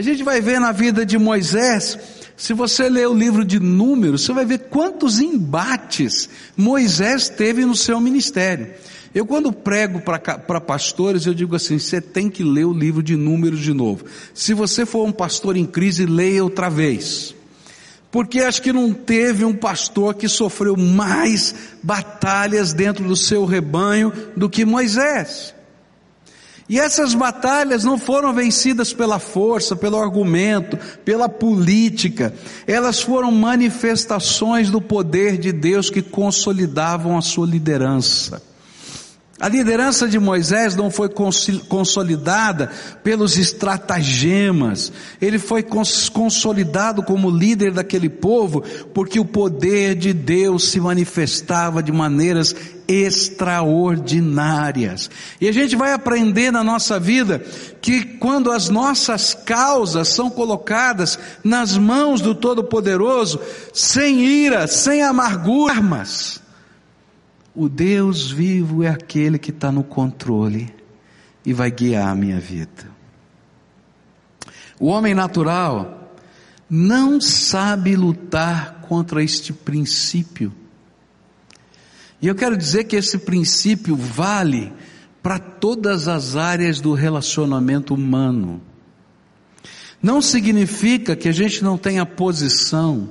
A 0.00 0.02
gente 0.02 0.22
vai 0.22 0.40
ver 0.40 0.58
na 0.58 0.72
vida 0.72 1.04
de 1.04 1.18
Moisés, 1.18 1.98
se 2.34 2.54
você 2.54 2.88
ler 2.88 3.06
o 3.06 3.12
livro 3.12 3.44
de 3.44 3.60
Números, 3.60 4.24
você 4.24 4.32
vai 4.32 4.46
ver 4.46 4.60
quantos 4.70 5.20
embates 5.20 6.26
Moisés 6.56 7.28
teve 7.28 7.66
no 7.66 7.76
seu 7.76 8.00
ministério. 8.00 8.72
Eu 9.14 9.26
quando 9.26 9.52
prego 9.52 10.00
para 10.00 10.58
pastores, 10.58 11.26
eu 11.26 11.34
digo 11.34 11.54
assim, 11.54 11.78
você 11.78 12.00
tem 12.00 12.30
que 12.30 12.42
ler 12.42 12.64
o 12.64 12.72
livro 12.72 13.02
de 13.02 13.14
Números 13.14 13.60
de 13.60 13.74
novo. 13.74 14.06
Se 14.32 14.54
você 14.54 14.86
for 14.86 15.06
um 15.06 15.12
pastor 15.12 15.54
em 15.54 15.66
crise, 15.66 16.06
leia 16.06 16.42
outra 16.42 16.70
vez. 16.70 17.34
Porque 18.10 18.40
acho 18.40 18.62
que 18.62 18.72
não 18.72 18.94
teve 18.94 19.44
um 19.44 19.54
pastor 19.54 20.14
que 20.14 20.28
sofreu 20.28 20.78
mais 20.78 21.54
batalhas 21.82 22.72
dentro 22.72 23.06
do 23.06 23.16
seu 23.16 23.44
rebanho 23.44 24.10
do 24.34 24.48
que 24.48 24.64
Moisés. 24.64 25.54
E 26.70 26.78
essas 26.78 27.14
batalhas 27.14 27.82
não 27.82 27.98
foram 27.98 28.32
vencidas 28.32 28.92
pela 28.92 29.18
força, 29.18 29.74
pelo 29.74 29.98
argumento, 29.98 30.78
pela 31.04 31.28
política. 31.28 32.32
Elas 32.64 33.00
foram 33.00 33.32
manifestações 33.32 34.70
do 34.70 34.80
poder 34.80 35.36
de 35.36 35.50
Deus 35.50 35.90
que 35.90 36.00
consolidavam 36.00 37.18
a 37.18 37.22
sua 37.22 37.44
liderança. 37.44 38.40
A 39.40 39.48
liderança 39.48 40.06
de 40.06 40.18
Moisés 40.18 40.76
não 40.76 40.90
foi 40.90 41.08
consolidada 41.08 42.70
pelos 43.02 43.38
estratagemas, 43.38 44.92
ele 45.18 45.38
foi 45.38 45.64
consolidado 46.12 47.02
como 47.02 47.30
líder 47.30 47.72
daquele 47.72 48.10
povo, 48.10 48.62
porque 48.92 49.18
o 49.18 49.24
poder 49.24 49.94
de 49.94 50.12
Deus 50.12 50.64
se 50.64 50.78
manifestava 50.78 51.82
de 51.82 51.90
maneiras 51.90 52.54
extraordinárias. 52.86 55.08
E 55.40 55.48
a 55.48 55.52
gente 55.52 55.74
vai 55.74 55.94
aprender 55.94 56.50
na 56.50 56.62
nossa 56.62 57.00
vida 57.00 57.42
que 57.80 58.04
quando 58.04 58.52
as 58.52 58.68
nossas 58.68 59.32
causas 59.32 60.08
são 60.08 60.28
colocadas 60.28 61.18
nas 61.42 61.78
mãos 61.78 62.20
do 62.20 62.34
Todo-Poderoso, 62.34 63.40
sem 63.72 64.22
ira, 64.22 64.66
sem 64.66 65.02
amargura, 65.02 65.70
armas, 65.70 66.39
o 67.54 67.68
Deus 67.68 68.30
vivo 68.30 68.82
é 68.82 68.88
aquele 68.88 69.38
que 69.38 69.50
está 69.50 69.72
no 69.72 69.82
controle 69.82 70.72
e 71.44 71.52
vai 71.52 71.70
guiar 71.70 72.08
a 72.08 72.14
minha 72.14 72.38
vida. 72.38 72.90
O 74.78 74.86
homem 74.86 75.14
natural 75.14 76.14
não 76.68 77.20
sabe 77.20 77.96
lutar 77.96 78.80
contra 78.82 79.22
este 79.22 79.52
princípio. 79.52 80.52
E 82.22 82.28
eu 82.28 82.34
quero 82.34 82.56
dizer 82.56 82.84
que 82.84 82.96
esse 82.96 83.18
princípio 83.18 83.96
vale 83.96 84.72
para 85.22 85.38
todas 85.38 86.08
as 86.08 86.36
áreas 86.36 86.80
do 86.80 86.94
relacionamento 86.94 87.94
humano. 87.94 88.62
Não 90.02 90.22
significa 90.22 91.14
que 91.14 91.28
a 91.28 91.32
gente 91.32 91.62
não 91.62 91.76
tenha 91.76 92.06
posição, 92.06 93.08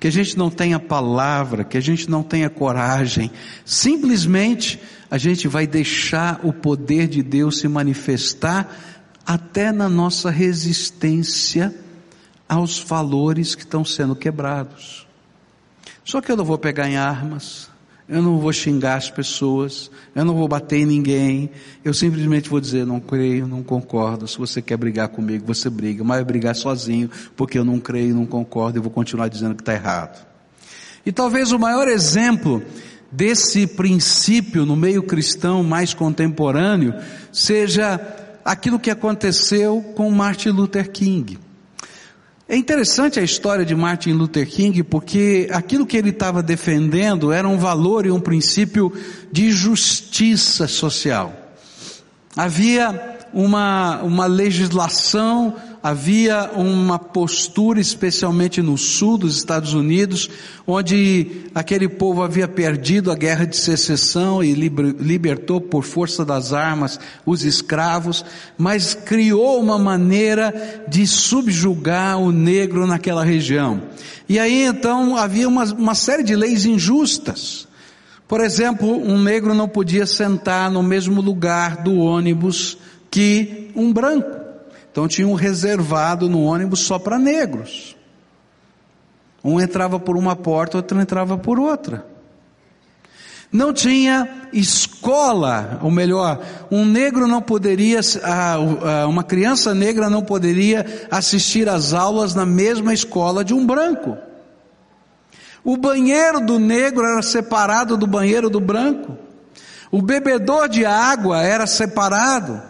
que 0.00 0.06
a 0.06 0.12
gente 0.12 0.38
não 0.38 0.50
tenha 0.50 0.78
palavra, 0.78 1.64
que 1.64 1.76
a 1.76 1.80
gente 1.80 2.08
não 2.08 2.22
tenha 2.22 2.48
coragem. 2.48 3.30
Simplesmente 3.64 4.80
a 5.10 5.18
gente 5.18 5.48
vai 5.48 5.66
deixar 5.66 6.40
o 6.44 6.52
poder 6.52 7.08
de 7.08 7.22
Deus 7.22 7.58
se 7.58 7.68
manifestar 7.68 8.68
até 9.26 9.72
na 9.72 9.88
nossa 9.88 10.30
resistência 10.30 11.74
aos 12.48 12.78
valores 12.78 13.54
que 13.54 13.62
estão 13.62 13.84
sendo 13.84 14.14
quebrados. 14.16 15.06
Só 16.04 16.20
que 16.20 16.32
eu 16.32 16.36
não 16.36 16.44
vou 16.44 16.56
pegar 16.56 16.88
em 16.88 16.96
armas, 16.96 17.67
eu 18.08 18.22
não 18.22 18.38
vou 18.38 18.52
xingar 18.52 18.96
as 18.96 19.10
pessoas, 19.10 19.90
eu 20.14 20.24
não 20.24 20.34
vou 20.34 20.48
bater 20.48 20.78
em 20.78 20.86
ninguém, 20.86 21.50
eu 21.84 21.92
simplesmente 21.92 22.48
vou 22.48 22.58
dizer, 22.58 22.86
não 22.86 22.98
creio, 22.98 23.46
não 23.46 23.62
concordo, 23.62 24.26
se 24.26 24.38
você 24.38 24.62
quer 24.62 24.78
brigar 24.78 25.08
comigo, 25.08 25.46
você 25.46 25.68
briga, 25.68 26.02
mas 26.02 26.16
vai 26.16 26.24
brigar 26.24 26.56
sozinho, 26.56 27.10
porque 27.36 27.58
eu 27.58 27.64
não 27.64 27.78
creio, 27.78 28.14
não 28.14 28.24
concordo, 28.24 28.78
e 28.78 28.80
vou 28.80 28.90
continuar 28.90 29.28
dizendo 29.28 29.54
que 29.54 29.62
está 29.62 29.74
errado. 29.74 30.26
E 31.04 31.12
talvez 31.12 31.52
o 31.52 31.58
maior 31.58 31.86
exemplo 31.86 32.62
desse 33.12 33.66
princípio 33.66 34.64
no 34.64 34.76
meio 34.76 35.02
cristão 35.02 35.62
mais 35.62 35.92
contemporâneo 35.92 36.94
seja 37.32 38.00
aquilo 38.44 38.78
que 38.78 38.90
aconteceu 38.90 39.82
com 39.94 40.10
Martin 40.10 40.50
Luther 40.50 40.90
King. 40.90 41.38
É 42.50 42.56
interessante 42.56 43.20
a 43.20 43.22
história 43.22 43.62
de 43.62 43.74
Martin 43.74 44.12
Luther 44.12 44.48
King 44.48 44.82
porque 44.82 45.46
aquilo 45.52 45.84
que 45.84 45.98
ele 45.98 46.08
estava 46.08 46.42
defendendo 46.42 47.30
era 47.30 47.46
um 47.46 47.58
valor 47.58 48.06
e 48.06 48.10
um 48.10 48.18
princípio 48.18 48.90
de 49.30 49.52
justiça 49.52 50.66
social. 50.66 51.30
Havia 52.34 53.18
uma, 53.34 54.00
uma 54.02 54.24
legislação 54.24 55.56
havia 55.88 56.50
uma 56.52 56.98
postura, 56.98 57.80
especialmente 57.80 58.60
no 58.60 58.76
sul 58.76 59.16
dos 59.16 59.38
Estados 59.38 59.72
Unidos, 59.72 60.28
onde 60.66 61.46
aquele 61.54 61.88
povo 61.88 62.22
havia 62.22 62.46
perdido 62.46 63.10
a 63.10 63.14
guerra 63.14 63.46
de 63.46 63.56
secessão 63.56 64.44
e 64.44 64.52
libertou 64.52 65.62
por 65.62 65.82
força 65.84 66.26
das 66.26 66.52
armas 66.52 67.00
os 67.24 67.42
escravos, 67.42 68.22
mas 68.58 68.92
criou 68.92 69.58
uma 69.58 69.78
maneira 69.78 70.84
de 70.86 71.06
subjugar 71.06 72.18
o 72.18 72.30
negro 72.30 72.86
naquela 72.86 73.24
região. 73.24 73.80
E 74.28 74.38
aí 74.38 74.64
então 74.64 75.16
havia 75.16 75.48
uma, 75.48 75.64
uma 75.72 75.94
série 75.94 76.22
de 76.22 76.36
leis 76.36 76.66
injustas. 76.66 77.66
Por 78.26 78.42
exemplo, 78.42 78.94
um 78.94 79.18
negro 79.18 79.54
não 79.54 79.66
podia 79.66 80.04
sentar 80.04 80.70
no 80.70 80.82
mesmo 80.82 81.22
lugar 81.22 81.78
do 81.78 81.96
ônibus 81.96 82.76
que 83.10 83.70
um 83.74 83.90
branco. 83.90 84.37
Então 84.90 85.06
tinha 85.06 85.28
um 85.28 85.34
reservado 85.34 86.28
no 86.28 86.42
ônibus 86.42 86.80
só 86.80 86.98
para 86.98 87.18
negros. 87.18 87.96
Um 89.44 89.60
entrava 89.60 90.00
por 90.00 90.16
uma 90.16 90.34
porta, 90.34 90.76
outro 90.76 91.00
entrava 91.00 91.38
por 91.38 91.58
outra. 91.60 92.04
Não 93.50 93.72
tinha 93.72 94.28
escola, 94.52 95.80
ou 95.82 95.90
melhor, 95.90 96.38
um 96.70 96.84
negro 96.84 97.26
não 97.26 97.40
poderia, 97.40 98.00
uma 99.08 99.24
criança 99.24 99.74
negra 99.74 100.10
não 100.10 100.22
poderia 100.22 100.84
assistir 101.10 101.66
às 101.66 101.94
aulas 101.94 102.34
na 102.34 102.44
mesma 102.44 102.92
escola 102.92 103.42
de 103.42 103.54
um 103.54 103.64
branco. 103.64 104.18
O 105.64 105.78
banheiro 105.78 106.40
do 106.40 106.58
negro 106.58 107.04
era 107.06 107.22
separado 107.22 107.96
do 107.96 108.06
banheiro 108.06 108.50
do 108.50 108.60
branco. 108.60 109.16
O 109.90 110.02
bebedor 110.02 110.68
de 110.68 110.84
água 110.84 111.42
era 111.42 111.66
separado. 111.66 112.60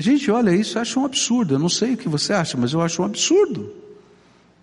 Gente 0.00 0.30
olha 0.30 0.54
isso 0.54 0.78
acha 0.78 0.98
um 0.98 1.04
absurdo. 1.04 1.54
Eu 1.54 1.58
não 1.58 1.68
sei 1.68 1.94
o 1.94 1.96
que 1.96 2.08
você 2.08 2.32
acha, 2.32 2.56
mas 2.56 2.72
eu 2.72 2.80
acho 2.82 3.02
um 3.02 3.04
absurdo. 3.04 3.72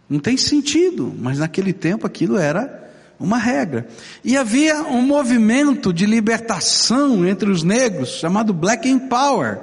Não 0.10 0.20
tem 0.20 0.38
sentido, 0.38 1.14
mas 1.18 1.40
naquele 1.40 1.74
tempo 1.74 2.06
aquilo 2.06 2.38
era 2.38 2.92
uma 3.20 3.38
regra. 3.38 3.88
E 4.24 4.38
havia 4.38 4.84
um 4.84 5.02
movimento 5.02 5.94
de 5.94 6.06
libertação 6.06 7.26
entre 7.26 7.50
os 7.50 7.64
negros 7.64 8.10
chamado 8.10 8.54
Black 8.54 9.00
Power. 9.10 9.60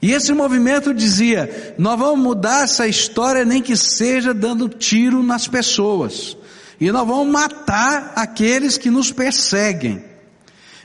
E 0.00 0.12
esse 0.12 0.32
movimento 0.32 0.94
dizia: 0.94 1.74
nós 1.78 1.98
vamos 1.98 2.18
mudar 2.18 2.64
essa 2.64 2.86
história, 2.86 3.44
nem 3.44 3.62
que 3.62 3.76
seja 3.76 4.32
dando 4.32 4.68
tiro 4.68 5.22
nas 5.22 5.46
pessoas. 5.46 6.36
E 6.80 6.90
nós 6.92 7.06
vamos 7.06 7.32
matar 7.32 8.12
aqueles 8.14 8.78
que 8.78 8.90
nos 8.90 9.10
perseguem. 9.10 10.07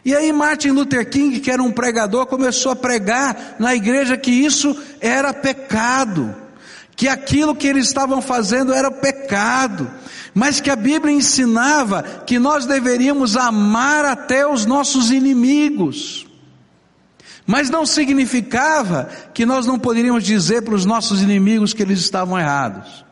E 0.06 0.13
aí 0.13 0.34
Martin 0.34 0.70
Luther 0.70 1.10
King, 1.10 1.39
que 1.39 1.50
era 1.50 1.63
um 1.63 1.72
pregador, 1.72 2.26
começou 2.26 2.72
a 2.72 2.76
pregar 2.76 3.56
na 3.58 3.74
igreja 3.74 4.18
que 4.18 4.32
isso 4.32 4.76
era 5.00 5.34
pecado, 5.34 6.36
que 6.96 7.08
aquilo 7.08 7.56
que 7.56 7.68
eles 7.68 7.88
estavam 7.88 8.22
fazendo 8.22 8.74
era 8.74 8.92
pecado, 8.92 9.89
mas 10.34 10.60
que 10.60 10.70
a 10.70 10.76
Bíblia 10.76 11.13
ensinava 11.13 12.04
que 12.26 12.38
nós 12.38 12.66
deveríamos 12.66 13.38
amar 13.38 14.04
até 14.04 14.46
os 14.46 14.66
nossos 14.66 15.10
inimigos. 15.10 16.28
Mas 17.46 17.70
não 17.70 17.86
significava 17.86 19.10
que 19.34 19.46
nós 19.46 19.66
não 19.66 19.78
poderíamos 19.78 20.24
dizer 20.24 20.63
para 20.63 20.76
os 20.76 20.86
nossos 20.86 21.22
inimigos 21.22 21.74
que 21.74 21.82
eles 21.82 22.00
estavam 22.00 22.39
errados. 22.39 23.06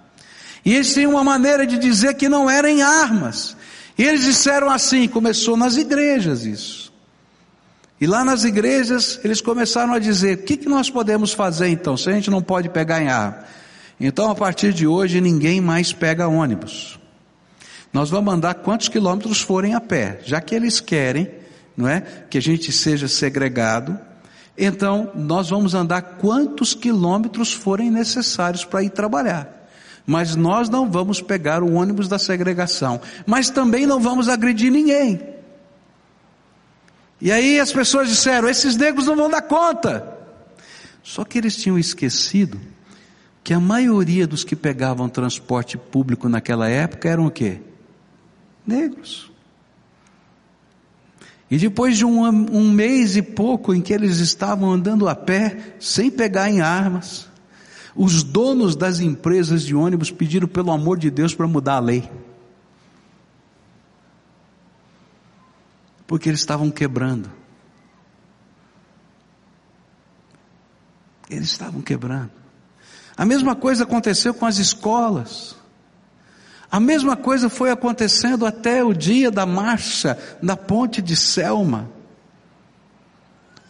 E 0.64 0.74
eles 0.74 0.94
tinham 0.94 1.12
uma 1.12 1.24
maneira 1.24 1.66
de 1.66 1.78
dizer 1.78 2.16
que 2.16 2.30
não 2.30 2.50
eram 2.50 2.82
armas, 2.82 3.56
e 4.02 4.04
eles 4.04 4.24
disseram 4.24 4.68
assim, 4.68 5.08
começou 5.08 5.56
nas 5.56 5.78
igrejas 5.78 6.44
isso. 6.44 6.92
E 8.00 8.08
lá 8.08 8.26
nas 8.26 8.44
igrejas 8.44 9.20
eles 9.24 9.42
começaram 9.42 9.94
a 9.94 10.00
dizer: 10.00 10.40
o 10.40 10.42
que, 10.42 10.58
que 10.58 10.68
nós 10.68 10.90
podemos 10.90 11.34
fazer 11.34 11.68
então, 11.68 11.96
se 11.96 12.10
a 12.10 12.12
gente 12.12 12.28
não 12.28 12.42
pode 12.42 12.68
pegar 12.70 13.00
em 13.00 13.10
ar? 13.10 13.48
Então 14.00 14.32
a 14.32 14.34
partir 14.34 14.74
de 14.74 14.88
hoje 14.88 15.22
ninguém 15.22 15.62
mais 15.62 15.94
pega 15.94 16.28
ônibus. 16.28 17.00
Nós 17.94 18.10
vamos 18.10 18.34
andar 18.34 18.56
quantos 18.56 18.88
quilômetros 18.88 19.40
forem 19.40 19.76
a 19.76 19.80
pé, 19.80 20.20
já 20.24 20.42
que 20.42 20.56
eles 20.56 20.80
querem, 20.80 21.30
não 21.78 21.88
é, 21.88 22.02
que 22.28 22.40
a 22.40 22.42
gente 22.42 22.72
seja 22.72 23.08
segregado. 23.08 24.00
Então 24.58 25.12
nós 25.14 25.52
vamos 25.52 25.76
andar 25.76 26.02
quantos 26.18 26.74
quilômetros 26.74 27.54
forem 27.54 27.92
necessários 27.92 28.66
para 28.66 28.82
ir 28.82 28.90
trabalhar 28.90 29.61
mas 30.06 30.36
nós 30.36 30.70
não 30.70 30.90
vamos 30.90 31.22
pegar 31.22 31.64
o 31.64 31.74
ônibus 31.74 32.08
da 32.08 32.18
segregação, 32.18 33.00
mas 33.26 33.50
também 33.50 33.86
não 33.86 34.00
vamos 34.00 34.28
agredir 34.28 34.72
ninguém. 34.72 35.22
E 37.22 37.32
aí 37.32 37.60
as 37.60 37.72
pessoas 37.72 38.10
disseram: 38.10 38.50
esses 38.50 38.76
negros 38.76 39.06
não 39.06 39.16
vão 39.16 39.30
dar 39.30 39.44
conta. 39.44 40.18
Só 41.04 41.24
que 41.24 41.38
eles 41.38 41.56
tinham 41.56 41.78
esquecido 41.78 42.60
que 43.44 43.54
a 43.54 43.60
maioria 43.60 44.28
dos 44.28 44.44
que 44.44 44.56
pegavam 44.56 45.10
transporte 45.10 45.78
público 45.78 46.30
naquela 46.30 46.70
época 46.70 47.10
eram 47.10 47.26
o 47.26 47.32
quê? 47.32 47.60
Negros. 48.66 49.32
E 51.50 51.58
depois 51.58 51.98
de 51.98 52.06
um, 52.06 52.24
um 52.24 52.72
mês 52.72 53.18
e 53.18 53.22
pouco 53.22 53.74
em 53.74 53.82
que 53.82 53.94
eles 53.94 54.20
estavam 54.20 54.72
andando 54.72 55.10
a 55.10 55.16
pé, 55.16 55.76
sem 55.80 56.10
pegar 56.10 56.50
em 56.50 56.62
armas, 56.62 57.28
os 57.96 58.24
donos 58.24 58.76
das 58.76 59.00
empresas 59.00 59.64
de 59.64 59.76
ônibus 59.76 60.12
pediram 60.12 60.48
pelo 60.48 60.72
amor 60.72 60.98
de 60.98 61.10
Deus 61.10 61.36
para 61.36 61.48
mudar 61.48 61.76
a 61.76 61.80
lei. 61.80 62.10
Porque 66.08 66.30
eles 66.30 66.40
estavam 66.40 66.70
quebrando. 66.70 67.32
Eles 71.30 71.50
estavam 71.50 71.82
quebrando. 71.82 72.32
A 73.16 73.26
mesma 73.26 73.56
coisa 73.56 73.84
aconteceu 73.84 74.34
com 74.34 74.46
as 74.46 74.58
escolas. 74.58 75.56
A 76.72 76.80
mesma 76.80 77.18
coisa 77.18 77.50
foi 77.50 77.70
acontecendo 77.70 78.46
até 78.46 78.84
o 78.84 78.94
dia 78.94 79.30
da 79.30 79.46
marcha 79.46 80.18
na 80.42 80.56
ponte 80.56 81.02
de 81.02 81.18
Selma, 81.18 81.90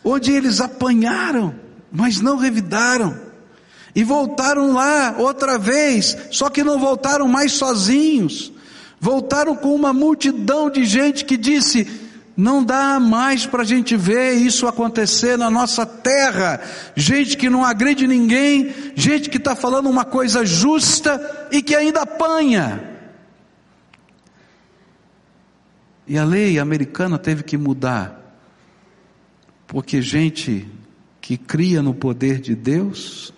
onde 0.04 0.32
eles 0.32 0.62
apanharam, 0.62 1.56
mas 1.92 2.22
não 2.22 2.38
revidaram. 2.38 3.31
E 3.94 4.04
voltaram 4.04 4.74
lá 4.74 5.16
outra 5.18 5.58
vez, 5.58 6.18
só 6.32 6.50
que 6.50 6.64
não 6.64 6.80
voltaram 6.80 7.28
mais 7.28 7.52
sozinhos. 7.54 8.52
Voltaram 9.00 9.56
com 9.56 9.74
uma 9.74 9.92
multidão 9.92 10.70
de 10.70 10.86
gente 10.86 11.26
que 11.26 11.36
disse: 11.36 11.88
não 12.36 12.64
dá 12.64 13.00
mais 13.00 13.46
para 13.46 13.64
a 13.64 13.66
gente 13.66 13.98
ver 13.98 14.34
isso 14.34 14.68
acontecer 14.68 15.38
na 15.38 15.50
nossa 15.50 15.86
terra. 15.86 16.62
Gente 16.96 17.36
que 17.36 17.50
não 17.50 17.66
agride 17.66 18.08
ninguém, 18.08 18.74
gente 18.96 19.30
que 19.30 19.38
está 19.38 19.56
falando 19.56 19.90
uma 19.90 20.06
coisa 20.06 20.46
justa 20.46 21.50
e 21.52 21.62
que 21.62 21.76
ainda 21.76 22.02
apanha. 22.02 22.90
E 26.08 26.18
a 26.18 26.24
lei 26.24 26.60
americana 26.60 27.18
teve 27.18 27.44
que 27.44 27.58
mudar, 27.58 28.38
porque 29.68 30.02
gente 30.02 30.68
que 31.20 31.38
cria 31.38 31.82
no 31.82 31.94
poder 31.94 32.40
de 32.40 32.56
Deus 32.56 33.34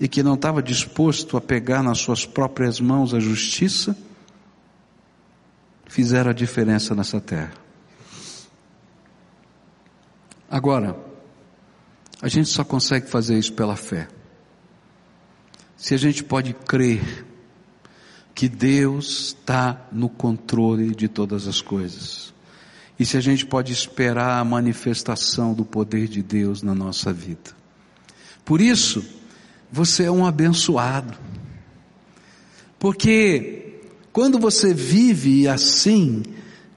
e 0.00 0.06
que 0.06 0.22
não 0.22 0.34
estava 0.34 0.62
disposto 0.62 1.36
a 1.36 1.40
pegar 1.40 1.82
nas 1.82 1.98
suas 1.98 2.24
próprias 2.24 2.80
mãos 2.80 3.12
a 3.12 3.20
justiça, 3.20 3.96
fizeram 5.86 6.30
a 6.30 6.34
diferença 6.34 6.94
nessa 6.94 7.20
terra. 7.20 7.54
Agora, 10.50 10.96
a 12.22 12.28
gente 12.28 12.48
só 12.48 12.64
consegue 12.64 13.08
fazer 13.08 13.38
isso 13.38 13.52
pela 13.52 13.76
fé. 13.76 14.08
se 15.76 15.94
a 15.94 15.98
gente 15.98 16.24
pode 16.24 16.52
crer 16.52 17.24
que 18.34 18.48
Deus 18.48 19.36
está 19.38 19.88
no 19.90 20.08
controle 20.08 20.94
de 20.94 21.08
todas 21.08 21.46
as 21.46 21.60
coisas. 21.60 22.32
E 22.98 23.04
se 23.04 23.16
a 23.16 23.20
gente 23.20 23.46
pode 23.46 23.72
esperar 23.72 24.40
a 24.40 24.44
manifestação 24.44 25.54
do 25.54 25.64
poder 25.64 26.08
de 26.08 26.22
Deus 26.22 26.62
na 26.62 26.74
nossa 26.74 27.12
vida. 27.12 27.50
Por 28.44 28.60
isso, 28.60 29.04
você 29.70 30.04
é 30.04 30.10
um 30.10 30.26
abençoado. 30.26 31.16
Porque 32.78 33.80
quando 34.12 34.38
você 34.38 34.72
vive 34.72 35.48
assim, 35.48 36.22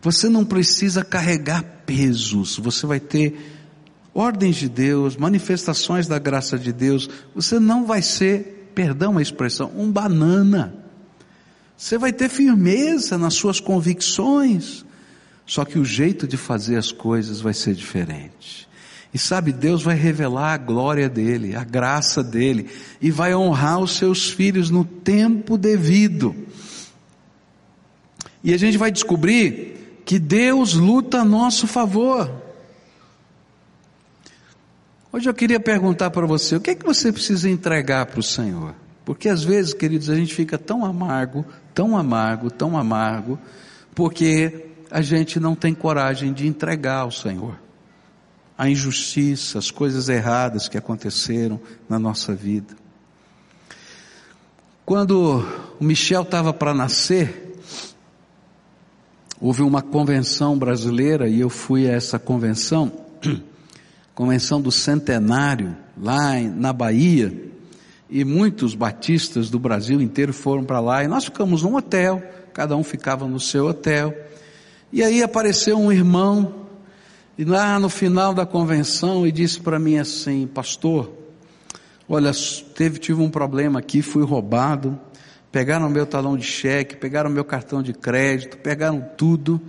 você 0.01 0.27
não 0.27 0.43
precisa 0.43 1.04
carregar 1.04 1.63
pesos, 1.86 2.58
você 2.58 2.86
vai 2.86 2.99
ter 2.99 3.38
ordens 4.13 4.58
de 4.58 4.67
Deus, 4.67 5.15
manifestações 5.15 6.08
da 6.08 6.19
graça 6.19 6.58
de 6.58 6.73
Deus, 6.73 7.10
você 7.34 7.60
não 7.60 7.86
vai 7.86 8.01
ser, 8.01 8.71
perdão 8.75 9.17
a 9.17 9.21
expressão, 9.21 9.71
um 9.75 9.91
banana. 9.91 10.75
Você 11.77 11.97
vai 11.97 12.12
ter 12.12 12.30
firmeza 12.30 13.17
nas 13.17 13.34
suas 13.34 13.60
convicções, 13.60 14.86
só 15.45 15.65
que 15.65 15.80
o 15.80 15.86
jeito 15.86 16.27
de 16.27 16.38
fazer 16.38 16.77
as 16.77 16.91
coisas 16.91 17.41
vai 17.41 17.54
ser 17.54 17.73
diferente. 17.73 18.69
E 19.13 19.19
sabe, 19.19 19.52
Deus 19.52 19.84
vai 19.84 19.95
revelar 19.95 20.54
a 20.54 20.58
glória 20.58 21.10
dele, 21.10 21.56
a 21.56 21.63
graça 21.63 22.24
dele, 22.24 22.69
e 23.02 23.12
vai 23.12 23.36
honrar 23.36 23.80
os 23.80 23.97
seus 23.97 24.30
filhos 24.30 24.69
no 24.69 24.86
tempo 24.86 25.58
devido. 25.58 26.34
E 28.43 28.54
a 28.54 28.58
gente 28.58 28.78
vai 28.78 28.89
descobrir 28.89 30.02
que 30.06 30.17
Deus 30.17 30.74
luta 30.74 31.19
a 31.19 31.26
nosso 31.26 31.67
favor. 31.67 32.32
Hoje 35.12 35.30
eu 35.30 35.34
queria 35.34 35.60
perguntar 35.60 36.10
para 36.10 36.26
você, 36.26 36.56
o 36.56 36.62
que 36.62 36.69
é 36.71 36.76
que 36.76 36.86
você 36.86 37.12
precisa 37.12 37.50
entregar 37.50 38.06
para 38.06 38.21
o 38.21 38.24
Senhor? 38.24 38.74
Porque 39.04 39.28
às 39.28 39.43
vezes, 39.43 39.74
queridos, 39.74 40.10
a 40.10 40.15
gente 40.15 40.34
fica 40.34 40.58
tão 40.58 40.86
amargo, 40.86 41.45
tão 41.74 41.97
amargo, 41.97 42.50
tão 42.50 42.78
amargo, 42.78 43.38
porque 43.93 44.67
a 44.89 45.02
gente 45.02 45.38
não 45.38 45.54
tem 45.54 45.74
coragem 45.74 46.32
de 46.32 46.47
entregar 46.47 47.00
ao 47.00 47.12
Senhor 47.12 47.60
a 48.62 48.69
injustiça, 48.69 49.58
as 49.58 49.71
coisas 49.71 50.08
erradas 50.08 50.69
que 50.69 50.78
aconteceram 50.78 51.60
na 51.89 51.97
nossa 51.97 52.36
vida. 52.36 52.76
Quando 54.86 55.43
o 55.80 55.84
Michel 55.84 56.21
estava 56.21 56.54
para 56.54 56.71
nascer, 56.71 57.56
houve 59.39 59.63
uma 59.63 59.82
convenção 59.82 60.60
brasileira 60.60 61.28
e 61.28 61.39
eu 61.39 61.50
fui 61.50 61.89
a 61.89 61.93
essa 61.93 62.19
convenção, 62.19 62.91
convenção 64.13 64.62
do 64.62 64.71
centenário, 64.71 65.76
lá 65.97 66.39
na 66.39 66.71
Bahia, 66.71 67.36
e 68.12 68.24
muitos 68.24 68.76
batistas 68.76 69.50
do 69.50 69.58
Brasil 69.58 70.00
inteiro 70.00 70.34
foram 70.34 70.63
para 70.63 70.80
lá, 70.80 71.04
e 71.04 71.08
nós 71.08 71.26
ficamos 71.26 71.63
num 71.63 71.78
hotel, 71.78 72.21
cada 72.54 72.78
um 72.78 72.84
ficava 72.84 73.28
no 73.28 73.39
seu 73.39 73.65
hotel, 73.65 74.15
e 74.93 75.02
aí 75.02 75.24
apareceu 75.24 75.80
um 75.80 75.91
irmão 75.91 76.61
e 77.41 77.43
lá 77.43 77.80
no 77.80 77.89
final 77.89 78.36
da 78.36 78.45
convenção, 78.45 79.23
ele 79.23 79.32
disse 79.32 79.60
para 79.60 79.80
mim 79.80 79.97
assim, 79.97 80.45
pastor, 80.45 81.12
olha, 82.08 82.32
teve, 82.75 82.99
tive 82.99 83.19
um 83.19 83.32
problema 83.32 83.80
aqui, 83.80 84.04
fui 84.04 84.23
roubado, 84.23 84.95
pegaram 85.51 85.89
meu 85.89 86.06
talão 86.06 86.38
de 86.38 86.43
cheque, 86.43 86.95
pegaram 86.95 87.32
meu 87.32 87.43
cartão 87.43 87.82
de 87.82 87.93
crédito, 87.93 88.60
pegaram 88.60 89.04
tudo, 89.17 89.60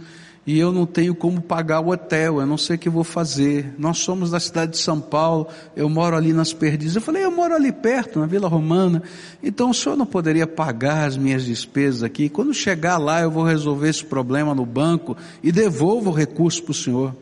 e 0.47 0.59
eu 0.59 0.71
não 0.71 0.85
tenho 0.85 1.15
como 1.15 1.41
pagar 1.41 1.81
o 1.81 1.89
hotel, 1.89 2.41
eu 2.41 2.47
não 2.47 2.59
sei 2.59 2.77
o 2.77 2.79
que 2.79 2.91
vou 2.91 3.05
fazer. 3.05 3.75
Nós 3.79 4.01
somos 4.01 4.33
da 4.33 4.39
cidade 4.39 4.73
de 4.73 4.79
São 4.79 5.01
Paulo, 5.01 5.49
eu 5.75 5.89
moro 5.89 6.15
ali 6.15 6.35
nas 6.35 6.53
Perdizes. 6.53 6.97
Eu 6.97 7.01
falei, 7.01 7.25
eu 7.25 7.31
moro 7.31 7.55
ali 7.55 7.73
perto, 7.73 8.19
na 8.19 8.27
Vila 8.27 8.49
Romana, 8.49 9.03
então 9.43 9.71
o 9.71 9.75
senhor 9.75 9.97
não 9.97 10.05
poderia 10.05 10.47
pagar 10.47 11.09
as 11.09 11.17
minhas 11.17 11.47
despesas 11.47 12.03
aqui? 12.03 12.29
Quando 12.29 12.53
chegar 12.53 12.99
lá, 12.99 13.23
eu 13.23 13.31
vou 13.31 13.45
resolver 13.45 13.89
esse 13.89 14.05
problema 14.05 14.55
no 14.55 14.67
banco 14.67 15.17
e 15.43 15.51
devolvo 15.51 16.11
o 16.11 16.13
recurso 16.13 16.63
para 16.63 16.73
o 16.73 16.75
senhor. 16.75 17.15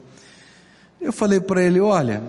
Eu 1.00 1.12
falei 1.12 1.40
para 1.40 1.62
ele: 1.62 1.80
olha, 1.80 2.22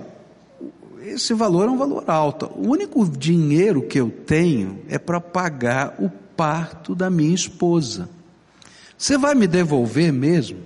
esse 1.04 1.34
valor 1.34 1.68
é 1.68 1.72
um 1.72 1.78
valor 1.78 2.04
alto. 2.08 2.52
O 2.56 2.70
único 2.70 3.08
dinheiro 3.08 3.82
que 3.82 4.00
eu 4.00 4.10
tenho 4.10 4.80
é 4.88 4.98
para 4.98 5.20
pagar 5.20 5.96
o 6.00 6.10
parto 6.10 6.96
da 6.96 7.10
minha 7.10 7.34
esposa. 7.34 8.10
Você 8.98 9.18
vai 9.18 9.34
me 9.36 9.48
devolver 9.48 10.14
mesmo? 10.14 10.60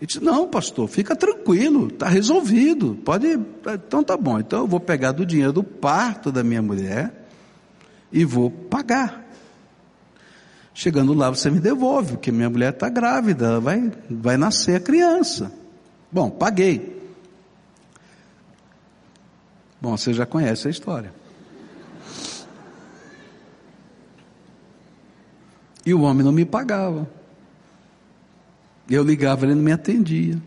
Ele 0.00 0.06
disse: 0.06 0.22
Não, 0.22 0.48
pastor, 0.48 0.88
fica 0.88 1.14
tranquilo, 1.14 1.88
está 1.88 2.08
resolvido. 2.08 2.98
Pode. 3.04 3.38
Então 3.74 4.02
tá 4.02 4.16
bom. 4.16 4.38
Então 4.38 4.60
eu 4.60 4.66
vou 4.66 4.80
pegar 4.80 5.12
do 5.12 5.24
dinheiro 5.24 5.52
do 5.52 5.62
parto 5.62 6.32
da 6.32 6.42
minha 6.42 6.62
mulher 6.62 7.26
e 8.12 8.24
vou 8.24 8.50
pagar. 8.50 9.26
Chegando 10.72 11.12
lá, 11.12 11.28
você 11.28 11.50
me 11.50 11.60
devolve, 11.60 12.12
porque 12.12 12.32
minha 12.32 12.48
mulher 12.48 12.72
está 12.72 12.88
grávida, 12.88 13.60
vai, 13.60 13.92
vai 14.08 14.36
nascer 14.36 14.76
a 14.76 14.80
criança. 14.80 15.52
Bom, 16.12 16.28
paguei. 16.30 17.00
Bom, 19.80 19.96
você 19.96 20.12
já 20.12 20.26
conhece 20.26 20.68
a 20.68 20.70
história. 20.70 21.12
E 25.84 25.94
o 25.94 26.02
homem 26.02 26.24
não 26.24 26.32
me 26.32 26.44
pagava. 26.44 27.08
Eu 28.88 29.02
ligava, 29.02 29.46
ele 29.46 29.54
não 29.54 29.62
me 29.62 29.72
atendia. 29.72 30.40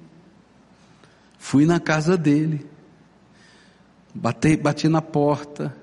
Fui 1.39 1.65
na 1.65 1.79
casa 1.79 2.17
dele. 2.17 2.65
Bati, 4.13 4.55
bati 4.57 4.87
na 4.87 5.01
porta. 5.01 5.75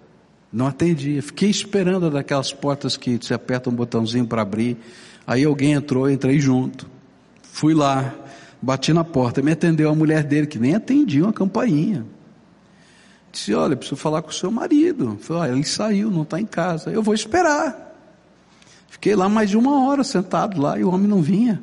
Não 0.52 0.66
atendia. 0.66 1.22
Fiquei 1.22 1.50
esperando 1.50 2.10
daquelas 2.10 2.52
portas 2.52 2.96
que 2.96 3.16
você 3.16 3.34
aperta 3.34 3.70
um 3.70 3.74
botãozinho 3.74 4.26
para 4.26 4.42
abrir. 4.42 4.76
Aí 5.26 5.44
alguém 5.44 5.72
entrou, 5.72 6.10
entrei 6.10 6.38
junto. 6.38 6.88
Fui 7.42 7.74
lá. 7.74 8.14
Bati 8.62 8.92
na 8.92 9.04
porta, 9.04 9.40
me 9.40 9.52
atendeu 9.52 9.90
a 9.90 9.94
mulher 9.94 10.22
dele, 10.22 10.46
que 10.46 10.58
nem 10.58 10.74
atendia 10.74 11.24
uma 11.24 11.32
campainha. 11.32 12.04
Disse: 13.32 13.54
Olha, 13.54 13.76
preciso 13.76 13.96
falar 13.96 14.22
com 14.22 14.28
o 14.28 14.34
seu 14.34 14.50
marido. 14.50 15.16
Falei: 15.20 15.52
ele 15.52 15.64
saiu, 15.64 16.10
não 16.10 16.22
está 16.22 16.40
em 16.40 16.46
casa. 16.46 16.90
Eu 16.90 17.02
vou 17.02 17.14
esperar. 17.14 17.88
Fiquei 18.88 19.14
lá 19.14 19.28
mais 19.28 19.48
de 19.48 19.56
uma 19.56 19.86
hora 19.86 20.04
sentado 20.04 20.60
lá 20.60 20.78
e 20.78 20.84
o 20.84 20.92
homem 20.92 21.06
não 21.06 21.22
vinha. 21.22 21.62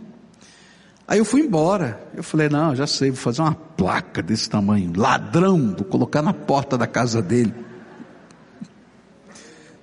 Aí 1.07 1.19
eu 1.19 1.25
fui 1.25 1.41
embora. 1.41 2.01
Eu 2.15 2.23
falei: 2.23 2.49
Não, 2.49 2.75
já 2.75 2.87
sei, 2.87 3.11
vou 3.11 3.19
fazer 3.19 3.41
uma 3.41 3.53
placa 3.53 4.23
desse 4.23 4.49
tamanho, 4.49 4.91
ladrão, 4.95 5.75
vou 5.75 5.85
colocar 5.85 6.21
na 6.21 6.33
porta 6.33 6.77
da 6.77 6.87
casa 6.87 7.21
dele. 7.21 7.53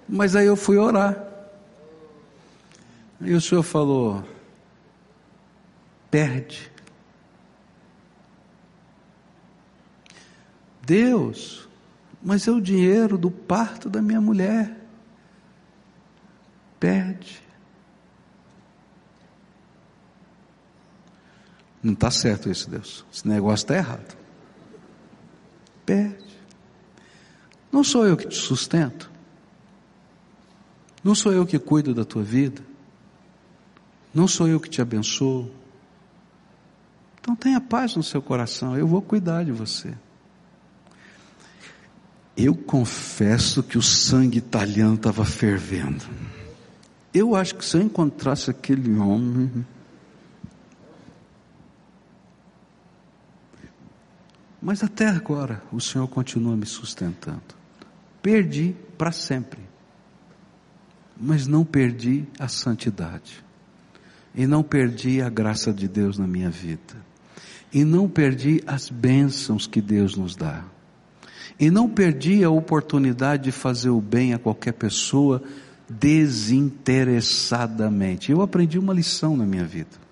Mas 0.08 0.34
aí 0.34 0.46
eu 0.46 0.56
fui 0.56 0.76
orar. 0.78 1.16
E 3.20 3.32
o 3.32 3.40
senhor 3.40 3.62
falou: 3.62 4.24
Perde. 6.10 6.73
Deus, 10.84 11.68
mas 12.22 12.46
é 12.48 12.50
o 12.50 12.60
dinheiro 12.60 13.16
do 13.18 13.30
parto 13.30 13.88
da 13.88 14.00
minha 14.00 14.20
mulher. 14.20 14.76
Perde. 16.78 17.42
Não 21.82 21.92
está 21.92 22.10
certo 22.10 22.50
isso, 22.50 22.70
Deus. 22.70 23.04
Esse 23.12 23.28
negócio 23.28 23.64
está 23.64 23.76
errado. 23.76 24.16
Perde. 25.84 26.24
Não 27.70 27.84
sou 27.84 28.06
eu 28.06 28.16
que 28.16 28.26
te 28.26 28.36
sustento. 28.36 29.10
Não 31.02 31.14
sou 31.14 31.32
eu 31.32 31.44
que 31.44 31.58
cuido 31.58 31.92
da 31.92 32.04
tua 32.04 32.22
vida. 32.22 32.62
Não 34.14 34.26
sou 34.26 34.48
eu 34.48 34.58
que 34.58 34.70
te 34.70 34.80
abençoo. 34.80 35.50
Então 37.20 37.36
tenha 37.36 37.60
paz 37.60 37.96
no 37.96 38.02
seu 38.02 38.22
coração. 38.22 38.76
Eu 38.78 38.86
vou 38.86 39.02
cuidar 39.02 39.44
de 39.44 39.52
você. 39.52 39.94
Eu 42.36 42.54
confesso 42.54 43.62
que 43.62 43.78
o 43.78 43.82
sangue 43.82 44.38
italiano 44.38 44.94
estava 44.94 45.24
fervendo. 45.24 46.04
Eu 47.12 47.36
acho 47.36 47.54
que 47.54 47.64
se 47.64 47.76
eu 47.76 47.82
encontrasse 47.82 48.50
aquele 48.50 48.92
homem. 48.98 49.64
Mas 54.60 54.82
até 54.82 55.06
agora 55.06 55.62
o 55.70 55.80
Senhor 55.80 56.08
continua 56.08 56.56
me 56.56 56.66
sustentando. 56.66 57.54
Perdi 58.20 58.74
para 58.98 59.12
sempre. 59.12 59.60
Mas 61.16 61.46
não 61.46 61.64
perdi 61.64 62.24
a 62.40 62.48
santidade. 62.48 63.44
E 64.34 64.44
não 64.44 64.64
perdi 64.64 65.22
a 65.22 65.28
graça 65.28 65.72
de 65.72 65.86
Deus 65.86 66.18
na 66.18 66.26
minha 66.26 66.50
vida. 66.50 66.96
E 67.72 67.84
não 67.84 68.08
perdi 68.08 68.60
as 68.66 68.88
bênçãos 68.90 69.68
que 69.68 69.80
Deus 69.80 70.16
nos 70.16 70.34
dá 70.34 70.64
e 71.58 71.70
não 71.70 71.88
perdi 71.88 72.44
a 72.44 72.50
oportunidade 72.50 73.44
de 73.44 73.52
fazer 73.52 73.90
o 73.90 74.00
bem 74.00 74.34
a 74.34 74.38
qualquer 74.38 74.72
pessoa 74.72 75.40
desinteressadamente. 75.88 78.32
Eu 78.32 78.42
aprendi 78.42 78.78
uma 78.78 78.92
lição 78.92 79.36
na 79.36 79.44
minha 79.44 79.64
vida. 79.64 80.04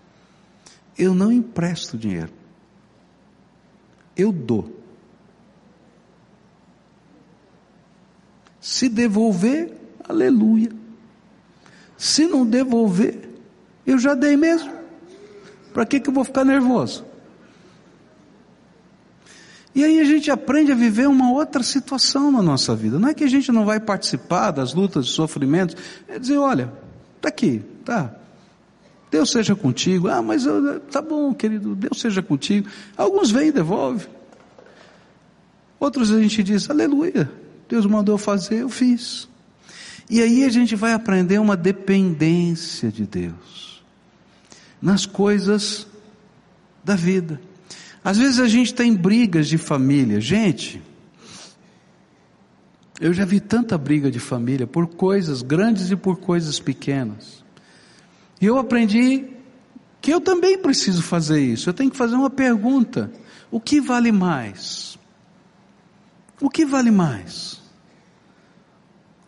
Eu 0.98 1.14
não 1.14 1.30
empresto 1.32 1.96
dinheiro. 1.96 2.30
Eu 4.16 4.30
dou. 4.30 4.80
Se 8.60 8.88
devolver, 8.88 9.72
aleluia. 10.08 10.70
Se 11.96 12.26
não 12.26 12.46
devolver, 12.46 13.28
eu 13.86 13.98
já 13.98 14.14
dei 14.14 14.36
mesmo. 14.36 14.72
Para 15.72 15.86
que, 15.86 15.98
que 15.98 16.10
eu 16.10 16.14
vou 16.14 16.24
ficar 16.24 16.44
nervoso? 16.44 17.04
E 19.74 19.82
aí 19.82 20.00
a 20.00 20.04
gente 20.04 20.30
aprende 20.30 20.70
a 20.70 20.74
viver 20.74 21.08
uma 21.08 21.32
outra 21.32 21.62
situação 21.62 22.30
na 22.30 22.42
nossa 22.42 22.74
vida. 22.74 22.98
Não 22.98 23.08
é 23.08 23.14
que 23.14 23.24
a 23.24 23.28
gente 23.28 23.50
não 23.50 23.64
vai 23.64 23.80
participar 23.80 24.50
das 24.50 24.74
lutas 24.74 25.06
e 25.06 25.08
sofrimentos, 25.08 25.76
é 26.08 26.18
dizer, 26.18 26.36
olha, 26.36 26.72
tá 27.20 27.28
aqui, 27.28 27.62
tá. 27.84 28.14
Deus 29.10 29.30
seja 29.30 29.54
contigo. 29.54 30.08
Ah, 30.08 30.22
mas 30.22 30.44
eu, 30.44 30.80
tá 30.80 31.00
bom, 31.00 31.32
querido, 31.32 31.74
Deus 31.74 32.00
seja 32.00 32.22
contigo. 32.22 32.68
Alguns 32.96 33.30
vêm 33.30 33.48
e 33.48 33.52
devolvem. 33.52 34.06
Outros 35.80 36.12
a 36.12 36.20
gente 36.20 36.42
diz, 36.42 36.68
aleluia, 36.70 37.30
Deus 37.68 37.86
mandou 37.86 38.16
fazer, 38.16 38.62
eu 38.62 38.68
fiz. 38.68 39.28
E 40.08 40.20
aí 40.20 40.44
a 40.44 40.48
gente 40.48 40.76
vai 40.76 40.92
aprender 40.92 41.38
uma 41.38 41.56
dependência 41.56 42.90
de 42.90 43.06
Deus 43.06 43.82
nas 44.80 45.06
coisas 45.06 45.86
da 46.84 46.94
vida. 46.94 47.40
Às 48.04 48.18
vezes 48.18 48.40
a 48.40 48.48
gente 48.48 48.74
tem 48.74 48.94
brigas 48.94 49.48
de 49.48 49.56
família. 49.56 50.20
Gente, 50.20 50.82
eu 53.00 53.12
já 53.12 53.24
vi 53.24 53.40
tanta 53.40 53.78
briga 53.78 54.10
de 54.10 54.18
família 54.18 54.66
por 54.66 54.86
coisas 54.86 55.42
grandes 55.42 55.90
e 55.90 55.96
por 55.96 56.18
coisas 56.18 56.58
pequenas. 56.58 57.44
E 58.40 58.46
eu 58.46 58.58
aprendi 58.58 59.26
que 60.00 60.12
eu 60.12 60.20
também 60.20 60.58
preciso 60.58 61.02
fazer 61.02 61.40
isso. 61.40 61.68
Eu 61.68 61.74
tenho 61.74 61.90
que 61.90 61.96
fazer 61.96 62.16
uma 62.16 62.30
pergunta: 62.30 63.10
o 63.50 63.60
que 63.60 63.80
vale 63.80 64.10
mais? 64.10 64.98
O 66.40 66.50
que 66.50 66.66
vale 66.66 66.90
mais? 66.90 67.62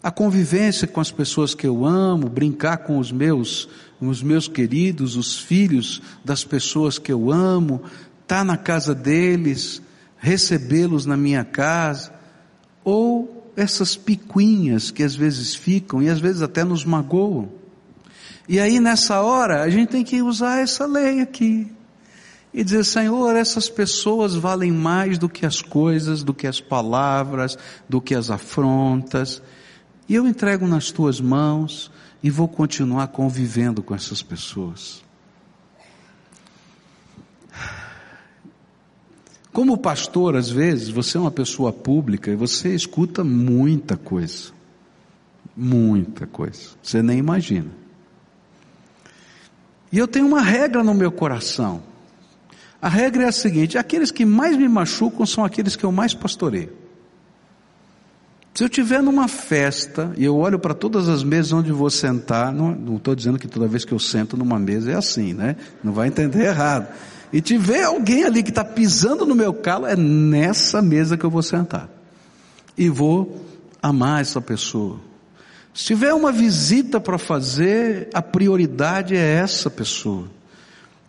A 0.03 0.11
convivência 0.11 0.87
com 0.87 1.01
as 1.01 1.13
pessoas 1.13 1.55
que 1.55 1.67
eu 1.67 1.87
amo, 1.87 2.29
brincar 2.29 2.79
com 2.79 2.99
os 2.99 3.11
meus, 3.11 3.69
os 4.01 4.23
meus 4.23 4.49
queridos, 4.49 5.17
os 5.17 5.39
filhos 5.39 6.03
das 6.25 6.45
pessoas 6.45 6.99
que 6.99 7.11
eu 7.11 7.31
amo, 7.33 7.83
estar 8.25 8.39
tá 8.39 8.45
na 8.45 8.57
casa 8.57 8.95
deles, 8.95 9.81
recebê-los 10.19 11.07
na 11.07 11.17
minha 11.17 11.45
casa, 11.45 12.13
ou 12.83 13.53
essas 13.57 13.97
picuinhas 13.97 14.91
que 14.91 15.03
às 15.03 15.15
vezes 15.15 15.55
ficam 15.55 16.03
e 16.03 16.09
às 16.09 16.19
vezes 16.19 16.43
até 16.43 16.65
nos 16.65 16.85
magoam. 16.85 17.49
E 18.49 18.59
aí 18.59 18.81
nessa 18.81 19.21
hora 19.23 19.63
a 19.63 19.71
gente 19.71 19.91
tem 19.91 20.05
que 20.05 20.21
usar 20.21 20.59
essa 20.59 20.87
lei 20.87 21.21
aqui 21.21 21.71
e 22.53 22.63
dizer, 22.63 22.85
Senhor, 22.85 23.35
essas 23.35 23.69
pessoas 23.69 24.35
valem 24.35 24.71
mais 24.71 25.19
do 25.19 25.29
que 25.29 25.45
as 25.45 25.61
coisas, 25.61 26.23
do 26.23 26.33
que 26.33 26.47
as 26.47 26.61
palavras, 26.61 27.59
do 27.89 28.01
que 28.01 28.15
as 28.15 28.31
afrontas. 28.31 29.43
E 30.09 30.15
eu 30.15 30.27
entrego 30.27 30.67
nas 30.67 30.91
tuas 30.91 31.21
mãos 31.21 31.91
e 32.23 32.31
vou 32.31 32.49
continuar 32.49 33.09
convivendo 33.09 33.83
com 33.83 33.95
essas 33.95 34.23
pessoas. 34.23 35.04
Como 39.55 39.79
pastor, 39.79 40.35
às 40.35 40.51
vezes, 40.51 40.89
você 40.89 41.17
é 41.17 41.21
uma 41.21 41.31
pessoa 41.31 41.73
pública 41.73 42.29
e 42.29 42.35
você 42.35 42.75
escuta 42.75 43.23
muita 43.23 43.97
coisa. 43.97 44.51
Muita 45.57 46.27
coisa. 46.27 46.71
Você 46.83 47.01
nem 47.01 47.19
imagina. 47.19 47.71
E 49.93 49.99
eu 49.99 50.09
tenho 50.09 50.27
uma 50.27 50.43
regra 50.43 50.83
no 50.83 50.93
meu 50.93 51.13
coração. 51.13 51.85
A 52.83 52.89
regra 52.89 53.23
é 53.23 53.29
a 53.29 53.33
seguinte: 53.33 53.79
aqueles 53.79 54.11
que 54.11 54.25
mais 54.25 54.57
me 54.57 54.69
machucam 54.69 55.25
são 55.25 55.45
aqueles 55.45 55.77
que 55.77 55.85
eu 55.85 55.93
mais 55.93 56.13
pastoreio. 56.15 56.73
Se 58.55 58.65
eu 58.65 58.67
estiver 58.67 59.01
numa 59.01 59.29
festa 59.29 60.13
e 60.17 60.25
eu 60.25 60.37
olho 60.37 60.59
para 60.59 60.75
todas 60.75 61.09
as 61.09 61.23
mesas 61.23 61.53
onde 61.53 61.71
vou 61.71 61.91
sentar, 61.91 62.53
não 62.53 62.97
estou 62.97 63.15
dizendo 63.15 63.39
que 63.39 63.47
toda 63.47 63.69
vez 63.69 63.85
que 63.85 63.93
eu 63.93 64.01
sento 64.01 64.37
numa 64.37 64.59
mesa 64.59 64.91
é 64.91 64.95
assim, 64.97 65.33
né? 65.33 65.55
Não 65.83 65.93
vai 65.93 66.09
entender 66.09 66.47
errado 66.47 66.89
e 67.35 67.41
tiver 67.41 67.83
alguém 67.83 68.23
ali 68.23 68.45
que 68.45 68.51
está 68.51 68.65
pisando 68.65 69.27
no 69.27 69.35
meu 69.35 69.53
calo, 69.53 69.87
é 69.87 69.97
nessa 69.97 70.81
mesa 70.81 71.17
que 71.17 71.25
eu 71.25 71.31
vou 71.31 71.43
sentar. 71.43 71.89
E 72.79 72.89
vou 72.89 73.45
amar 73.83 74.23
essa 74.23 74.41
pessoa. 74.41 75.01
Se 75.75 75.87
tiver 75.87 76.15
uma 76.15 76.31
visita 76.31 77.01
para 77.01 77.19
fazer, 77.19 78.09
a 78.15 78.23
prioridade 78.23 79.17
é 79.17 79.35
essa 79.35 79.69
pessoa. 79.69 80.31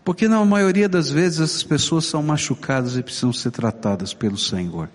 Porque 0.03 0.27
na 0.27 0.43
maioria 0.43 0.89
das 0.89 1.11
vezes 1.11 1.41
essas 1.41 1.61
pessoas 1.61 2.05
são 2.05 2.23
machucadas 2.23 2.97
e 2.97 3.03
precisam 3.03 3.31
ser 3.31 3.51
tratadas 3.51 4.11
pelo 4.11 4.35
Senhor. 4.35 4.89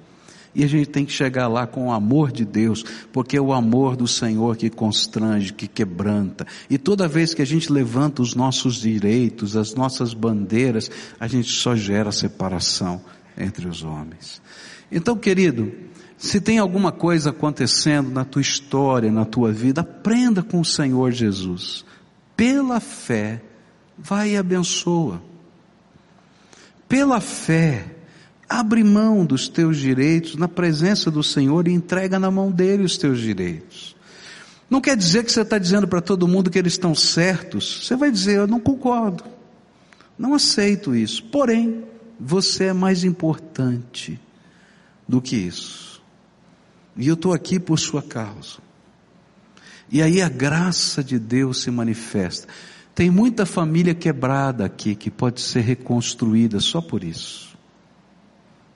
E 0.55 0.65
a 0.65 0.67
gente 0.67 0.89
tem 0.89 1.05
que 1.05 1.13
chegar 1.13 1.47
lá 1.47 1.67
com 1.67 1.87
o 1.87 1.93
amor 1.93 2.33
de 2.33 2.45
Deus, 2.45 2.85
porque 3.13 3.37
é 3.37 3.41
o 3.41 3.53
amor 3.53 3.97
do 3.97 4.09
Senhor 4.09 4.57
que 4.57 4.69
constrange, 4.69 5.53
que 5.53 5.69
quebranta. 5.69 6.47
E 6.69 6.77
toda 6.77 7.07
vez 7.07 7.33
que 7.33 7.43
a 7.43 7.47
gente 7.47 7.73
levanta 7.73 8.21
os 8.21 8.35
nossos 8.35 8.77
direitos, 8.77 9.57
as 9.57 9.75
nossas 9.75 10.13
bandeiras, 10.13 10.91
a 11.21 11.29
gente 11.29 11.51
só 11.51 11.77
gera 11.77 12.11
separação 12.11 13.01
entre 13.39 13.69
os 13.69 13.85
homens. 13.85 14.43
Então, 14.91 15.17
querido, 15.17 15.73
se 16.19 16.41
tem 16.41 16.59
alguma 16.59 16.91
coisa 16.91 17.31
acontecendo 17.31 18.11
na 18.11 18.25
tua 18.25 18.43
história, 18.43 19.11
na 19.11 19.25
tua 19.25 19.53
vida, 19.53 19.83
aprenda 19.83 20.43
com 20.43 20.61
o 20.61 20.65
Senhor 20.65 21.13
Jesus. 21.13 21.85
Pela 22.37 22.81
fé, 22.81 23.41
vai 23.97 24.33
e 24.33 24.37
abençoa. 24.37 25.23
Pela 26.89 27.21
fé, 27.21 27.87
Abre 28.53 28.83
mão 28.83 29.25
dos 29.25 29.47
teus 29.47 29.77
direitos 29.77 30.35
na 30.35 30.49
presença 30.49 31.09
do 31.09 31.23
Senhor 31.23 31.69
e 31.69 31.73
entrega 31.73 32.19
na 32.19 32.33
mão 32.33 32.51
dele 32.51 32.83
os 32.83 32.99
teus 32.99 33.21
direitos. 33.21 33.95
Não 34.69 34.81
quer 34.81 34.97
dizer 34.97 35.25
que 35.25 35.31
você 35.31 35.43
está 35.43 35.57
dizendo 35.57 35.87
para 35.87 36.01
todo 36.01 36.27
mundo 36.27 36.51
que 36.51 36.59
eles 36.59 36.73
estão 36.73 36.93
certos. 36.93 37.87
Você 37.87 37.95
vai 37.95 38.11
dizer, 38.11 38.39
eu 38.39 38.49
não 38.49 38.59
concordo. 38.59 39.23
Não 40.19 40.35
aceito 40.35 40.97
isso. 40.97 41.23
Porém, 41.23 41.85
você 42.19 42.65
é 42.65 42.73
mais 42.73 43.05
importante 43.05 44.19
do 45.07 45.23
que 45.23 45.37
isso. 45.37 46.03
E 46.97 47.07
eu 47.07 47.15
estou 47.15 47.33
aqui 47.33 47.61
por 47.61 47.79
sua 47.79 48.03
causa. 48.03 48.59
E 49.89 50.03
aí 50.03 50.21
a 50.21 50.29
graça 50.29 51.05
de 51.05 51.21
Deus 51.21 51.63
se 51.63 51.71
manifesta. 51.71 52.49
Tem 52.97 53.11
muita 53.11 53.47
família 53.47 53.95
quebrada 53.95 54.65
aqui 54.65 54.97
que 54.97 55.09
pode 55.09 55.41
ser 55.41 55.61
reconstruída 55.61 56.59
só 56.59 56.81
por 56.81 57.05
isso. 57.05 57.50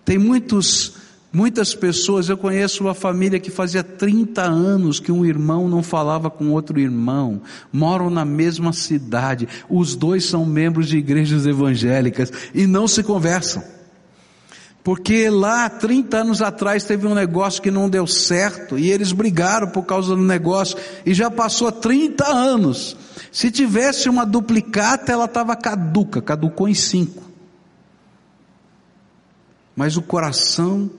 Tem 0.04 0.18
muitos, 0.18 0.92
muitas 1.32 1.74
pessoas, 1.74 2.28
eu 2.28 2.36
conheço 2.36 2.84
uma 2.84 2.94
família 2.94 3.40
que 3.40 3.50
fazia 3.50 3.82
30 3.82 4.42
anos 4.42 5.00
que 5.00 5.10
um 5.10 5.24
irmão 5.24 5.68
não 5.68 5.82
falava 5.82 6.30
com 6.30 6.50
outro 6.50 6.78
irmão, 6.78 7.40
moram 7.72 8.10
na 8.10 8.24
mesma 8.24 8.72
cidade, 8.72 9.48
os 9.68 9.96
dois 9.96 10.26
são 10.26 10.44
membros 10.44 10.88
de 10.88 10.98
igrejas 10.98 11.46
evangélicas 11.46 12.30
e 12.54 12.66
não 12.66 12.86
se 12.86 13.02
conversam. 13.02 13.64
Porque 14.82 15.30
lá, 15.30 15.70
30 15.70 16.18
anos 16.18 16.42
atrás, 16.42 16.84
teve 16.84 17.06
um 17.06 17.14
negócio 17.14 17.62
que 17.62 17.70
não 17.70 17.88
deu 17.88 18.06
certo 18.06 18.78
e 18.78 18.90
eles 18.90 19.12
brigaram 19.12 19.68
por 19.68 19.84
causa 19.84 20.14
do 20.14 20.22
negócio 20.22 20.76
e 21.06 21.14
já 21.14 21.30
passou 21.30 21.72
30 21.72 22.26
anos. 22.26 22.94
Se 23.32 23.50
tivesse 23.50 24.10
uma 24.10 24.26
duplicata, 24.26 25.10
ela 25.10 25.24
estava 25.24 25.56
caduca, 25.56 26.20
caducou 26.20 26.68
em 26.68 26.74
cinco 26.74 27.33
mas 29.74 29.96
o 29.96 30.02
coração 30.02 30.90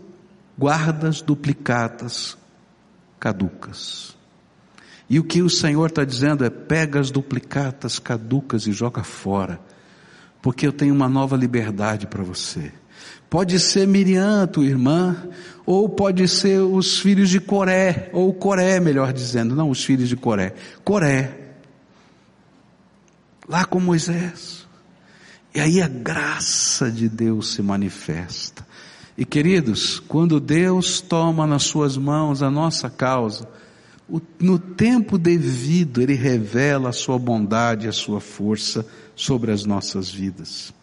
guarda 0.58 1.08
as 1.08 1.22
duplicatas 1.22 2.38
caducas. 3.20 4.16
E 5.10 5.20
o 5.20 5.24
que 5.24 5.42
o 5.42 5.50
Senhor 5.50 5.88
está 5.88 6.04
dizendo 6.04 6.44
é: 6.44 6.50
pega 6.50 7.00
as 7.00 7.12
duplicatas 7.12 8.00
caducas 8.00 8.68
e 8.68 8.72
joga 8.72 9.04
fora, 9.04 9.60
porque 10.42 10.66
eu 10.66 10.74
tenho 10.74 10.94
uma 10.94 11.08
nova 11.08 11.36
liberdade 11.36 12.08
para 12.08 12.24
você. 12.24 12.72
Pode 13.30 13.60
ser 13.60 13.88
Miriam, 13.88 14.48
tua 14.48 14.66
irmã, 14.66 15.28
ou 15.66 15.90
pode 15.90 16.28
ser 16.28 16.60
os 16.60 17.00
filhos 17.00 17.30
de 17.30 17.40
Coré, 17.40 18.10
ou 18.14 18.34
Coré, 18.34 18.80
melhor 18.80 19.12
dizendo, 19.12 19.56
não 19.56 19.70
os 19.70 19.84
filhos 19.84 20.08
de 20.08 20.16
Coré. 20.16 20.54
Coré, 20.84 21.56
lá 23.48 23.66
com 23.66 23.80
Moisés. 23.80 24.66
E 25.54 25.60
aí 25.60 25.82
a 25.82 25.88
graça 25.88 26.92
de 26.92 27.08
Deus 27.08 27.54
se 27.54 27.62
manifesta. 27.62 28.65
E 29.18 29.24
queridos, 29.24 30.00
quando 30.00 30.40
Deus 30.40 31.00
toma 31.00 31.48
nas 31.48 31.64
suas 31.64 31.96
mãos 31.96 32.44
a 32.44 32.52
nossa 32.52 32.90
causa, 32.90 33.48
no 34.40 34.60
tempo 34.60 35.18
devido 35.18 36.02
Ele 36.02 36.14
revela 36.14 36.90
a 36.90 36.94
sua 36.94 37.18
bondade 37.18 37.86
e 37.86 37.90
a 37.90 37.94
sua 37.94 38.20
força 38.20 38.86
sobre 39.16 39.52
as 39.52 39.66
nossas 39.66 40.10
vidas. 40.10 40.74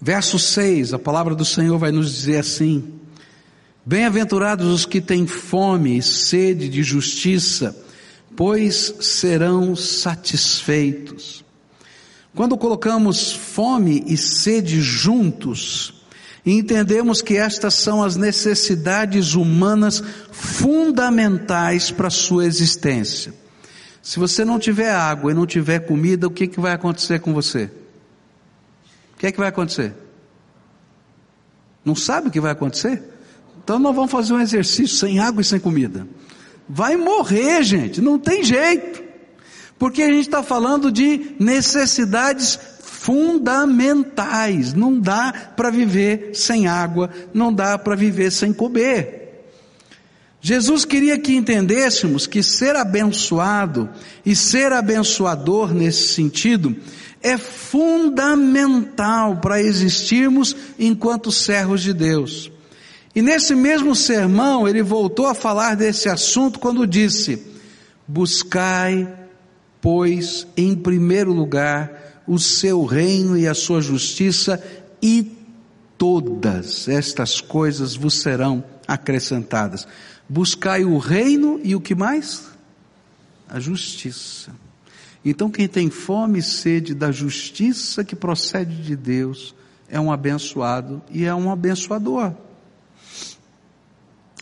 Verso 0.00 0.38
6, 0.38 0.94
a 0.94 0.98
palavra 0.98 1.34
do 1.34 1.44
Senhor 1.44 1.76
vai 1.78 1.90
nos 1.90 2.10
dizer 2.14 2.38
assim: 2.38 2.94
Bem-aventurados 3.84 4.66
os 4.68 4.86
que 4.86 5.00
têm 5.00 5.26
fome 5.26 5.98
e 5.98 6.02
sede 6.02 6.68
de 6.68 6.82
justiça, 6.82 7.76
pois 8.36 8.94
serão 9.00 9.74
satisfeitos. 9.74 11.44
Quando 12.34 12.56
colocamos 12.56 13.32
fome 13.32 14.04
e 14.06 14.16
sede 14.16 14.80
juntos, 14.80 15.99
E 16.44 16.52
entendemos 16.52 17.20
que 17.20 17.36
estas 17.36 17.74
são 17.74 18.02
as 18.02 18.16
necessidades 18.16 19.34
humanas 19.34 20.02
fundamentais 20.32 21.90
para 21.90 22.08
a 22.08 22.10
sua 22.10 22.46
existência. 22.46 23.34
Se 24.02 24.18
você 24.18 24.44
não 24.44 24.58
tiver 24.58 24.90
água 24.90 25.30
e 25.30 25.34
não 25.34 25.46
tiver 25.46 25.80
comida, 25.80 26.26
o 26.26 26.30
que, 26.30 26.46
que 26.46 26.58
vai 26.58 26.72
acontecer 26.72 27.20
com 27.20 27.34
você? 27.34 27.70
O 29.14 29.18
que 29.18 29.26
é 29.26 29.32
que 29.32 29.38
vai 29.38 29.48
acontecer? 29.48 29.92
Não 31.84 31.94
sabe 31.94 32.28
o 32.28 32.30
que 32.30 32.40
vai 32.40 32.52
acontecer? 32.52 33.02
Então 33.62 33.78
nós 33.78 33.94
vamos 33.94 34.10
fazer 34.10 34.32
um 34.32 34.40
exercício 34.40 34.96
sem 34.96 35.18
água 35.18 35.42
e 35.42 35.44
sem 35.44 35.60
comida. 35.60 36.06
Vai 36.68 36.96
morrer, 36.96 37.62
gente, 37.62 38.00
não 38.00 38.18
tem 38.18 38.42
jeito. 38.42 39.02
Porque 39.78 40.02
a 40.02 40.08
gente 40.08 40.26
está 40.26 40.42
falando 40.42 40.90
de 40.92 41.34
necessidades 41.38 42.58
fundamentais. 43.00 44.74
Não 44.74 45.00
dá 45.00 45.32
para 45.56 45.70
viver 45.70 46.32
sem 46.34 46.68
água, 46.68 47.08
não 47.32 47.52
dá 47.52 47.78
para 47.78 47.96
viver 47.96 48.30
sem 48.30 48.52
comer. 48.52 49.16
Jesus 50.38 50.84
queria 50.84 51.18
que 51.18 51.34
entendêssemos 51.34 52.26
que 52.26 52.42
ser 52.42 52.76
abençoado 52.76 53.88
e 54.24 54.36
ser 54.36 54.72
abençoador 54.72 55.72
nesse 55.72 56.08
sentido 56.14 56.76
é 57.22 57.36
fundamental 57.38 59.36
para 59.36 59.62
existirmos 59.62 60.54
enquanto 60.78 61.32
servos 61.32 61.82
de 61.82 61.94
Deus. 61.94 62.50
E 63.14 63.22
nesse 63.22 63.54
mesmo 63.54 63.94
sermão 63.94 64.68
ele 64.68 64.82
voltou 64.82 65.26
a 65.26 65.34
falar 65.34 65.74
desse 65.74 66.08
assunto 66.08 66.58
quando 66.58 66.86
disse: 66.86 67.42
Buscai, 68.06 69.08
pois, 69.80 70.46
em 70.56 70.74
primeiro 70.74 71.32
lugar, 71.32 72.09
o 72.26 72.38
seu 72.38 72.84
reino 72.84 73.36
e 73.36 73.46
a 73.46 73.54
sua 73.54 73.80
justiça, 73.80 74.62
e 75.02 75.36
todas 75.98 76.88
estas 76.88 77.40
coisas 77.40 77.94
vos 77.94 78.20
serão 78.20 78.64
acrescentadas. 78.86 79.86
Buscai 80.28 80.84
o 80.84 80.98
reino 80.98 81.60
e 81.62 81.74
o 81.74 81.80
que 81.80 81.94
mais? 81.94 82.44
A 83.48 83.58
justiça. 83.58 84.52
Então, 85.24 85.50
quem 85.50 85.68
tem 85.68 85.90
fome 85.90 86.38
e 86.38 86.42
sede 86.42 86.94
da 86.94 87.12
justiça 87.12 88.02
que 88.04 88.16
procede 88.16 88.82
de 88.82 88.96
Deus 88.96 89.54
é 89.88 90.00
um 90.00 90.10
abençoado 90.10 91.02
e 91.10 91.24
é 91.24 91.34
um 91.34 91.50
abençoador. 91.50 92.32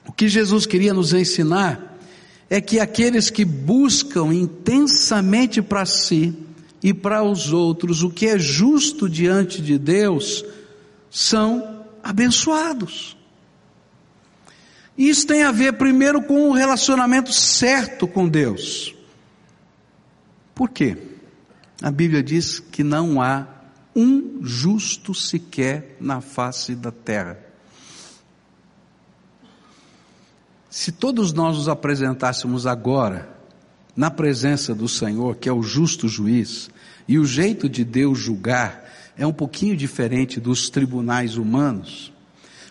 O 0.06 0.12
que 0.12 0.28
Jesus 0.28 0.66
queria 0.66 0.94
nos 0.94 1.12
ensinar 1.12 1.98
é 2.48 2.60
que 2.60 2.78
aqueles 2.78 3.28
que 3.28 3.44
buscam 3.44 4.32
intensamente 4.32 5.60
para 5.60 5.84
si 5.84 6.34
e 6.82 6.94
para 6.94 7.22
os 7.22 7.52
outros 7.52 8.02
o 8.02 8.10
que 8.10 8.26
é 8.26 8.38
justo 8.38 9.08
diante 9.08 9.60
de 9.60 9.78
Deus 9.78 10.44
são 11.10 11.84
abençoados. 12.02 13.16
Isso 14.96 15.26
tem 15.26 15.42
a 15.42 15.52
ver 15.52 15.74
primeiro 15.74 16.22
com 16.22 16.48
o 16.48 16.52
relacionamento 16.52 17.32
certo 17.32 18.06
com 18.06 18.28
Deus. 18.28 18.94
Por 20.54 20.70
quê? 20.70 20.96
A 21.80 21.90
Bíblia 21.90 22.22
diz 22.22 22.58
que 22.58 22.82
não 22.82 23.22
há 23.22 23.46
um 23.94 24.40
justo 24.42 25.14
sequer 25.14 25.96
na 26.00 26.20
face 26.20 26.74
da 26.74 26.90
terra. 26.90 27.38
Se 30.68 30.92
todos 30.92 31.32
nós 31.32 31.56
nos 31.56 31.68
apresentássemos 31.68 32.66
agora 32.66 33.37
na 33.98 34.12
presença 34.12 34.76
do 34.76 34.88
Senhor, 34.88 35.34
que 35.34 35.48
é 35.48 35.52
o 35.52 35.60
justo 35.60 36.06
juiz, 36.06 36.70
e 37.08 37.18
o 37.18 37.24
jeito 37.24 37.68
de 37.68 37.84
Deus 37.84 38.16
julgar 38.16 38.88
é 39.16 39.26
um 39.26 39.32
pouquinho 39.32 39.76
diferente 39.76 40.38
dos 40.38 40.70
tribunais 40.70 41.36
humanos, 41.36 42.12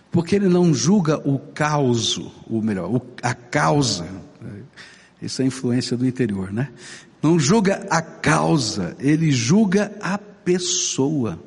porque 0.10 0.38
ele 0.38 0.48
não 0.48 0.74
julga 0.74 1.18
o 1.28 1.38
causo, 1.38 2.32
ou 2.50 2.62
melhor, 2.62 3.02
a 3.22 3.34
causa. 3.34 4.08
Isso 5.22 5.42
é 5.42 5.46
influência 5.46 5.98
do 5.98 6.08
interior, 6.08 6.54
né? 6.54 6.70
Não 7.22 7.38
julga 7.38 7.86
a 7.90 8.02
causa, 8.02 8.96
ele 8.98 9.30
julga 9.30 9.92
a 10.00 10.18
pessoa. 10.18 11.38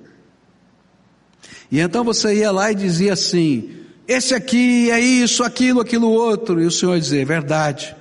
E 1.72 1.81
então 1.81 2.05
você 2.05 2.35
ia 2.35 2.51
lá 2.51 2.70
e 2.70 2.74
dizia 2.74 3.14
assim: 3.14 3.76
esse 4.07 4.35
aqui 4.35 4.91
é 4.91 5.01
isso, 5.01 5.43
aquilo, 5.43 5.81
aquilo 5.81 6.11
outro, 6.11 6.61
e 6.61 6.66
o 6.66 6.70
Senhor 6.70 7.01
dizia: 7.01 7.22
é 7.22 7.24
verdade. 7.24 7.97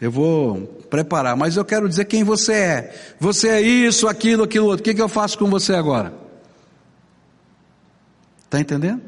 Eu 0.00 0.10
vou 0.10 0.60
preparar, 0.88 1.36
mas 1.36 1.56
eu 1.56 1.64
quero 1.64 1.88
dizer 1.88 2.04
quem 2.04 2.22
você 2.24 2.52
é. 2.52 3.14
Você 3.18 3.48
é 3.48 3.60
isso, 3.60 4.06
aquilo, 4.06 4.44
aquilo 4.44 4.66
outro. 4.66 4.80
O 4.80 4.84
que, 4.84 4.94
que 4.94 5.02
eu 5.02 5.08
faço 5.08 5.38
com 5.38 5.50
você 5.50 5.74
agora? 5.74 6.14
Está 8.44 8.60
entendendo? 8.60 9.02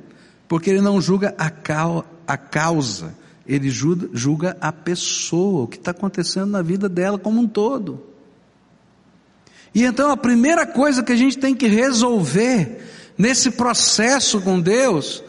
porque 0.51 0.69
ele 0.69 0.81
não 0.81 1.01
julga 1.01 1.33
a, 1.39 1.49
cal, 1.49 2.05
a 2.27 2.37
causa, 2.37 3.17
ele 3.47 3.71
julga, 3.71 4.11
julga 4.13 4.57
a 4.61 4.73
pessoa, 4.73 5.63
o 5.63 5.69
que 5.69 5.77
está 5.77 5.93
acontecendo 5.93 6.47
na 6.51 6.61
vida 6.61 6.89
dela 6.89 7.17
como 7.17 7.41
um 7.41 7.47
todo. 7.47 8.05
E 9.73 9.85
então 9.85 10.11
a 10.11 10.17
primeira 10.17 10.67
coisa 10.67 11.05
que 11.05 11.13
a 11.13 11.17
gente 11.17 11.39
tem 11.39 11.55
que 11.55 11.69
resolver 11.69 12.85
nesse 13.17 13.53
processo 13.53 14.41
com 14.41 14.61
Deus 14.61 15.23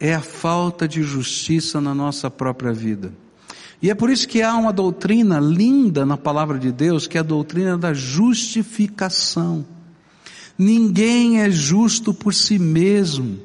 é 0.00 0.12
a 0.12 0.20
falta 0.20 0.88
de 0.88 1.04
justiça 1.04 1.80
na 1.80 1.94
nossa 1.94 2.28
própria 2.28 2.72
vida. 2.72 3.12
E 3.82 3.90
é 3.90 3.94
por 3.94 4.10
isso 4.10 4.26
que 4.26 4.42
há 4.42 4.54
uma 4.54 4.72
doutrina 4.72 5.38
linda 5.38 6.06
na 6.06 6.16
palavra 6.16 6.58
de 6.58 6.72
Deus, 6.72 7.06
que 7.06 7.18
é 7.18 7.20
a 7.20 7.24
doutrina 7.24 7.76
da 7.76 7.92
justificação. 7.92 9.64
Ninguém 10.56 11.40
é 11.40 11.50
justo 11.50 12.14
por 12.14 12.32
si 12.32 12.58
mesmo. 12.58 13.38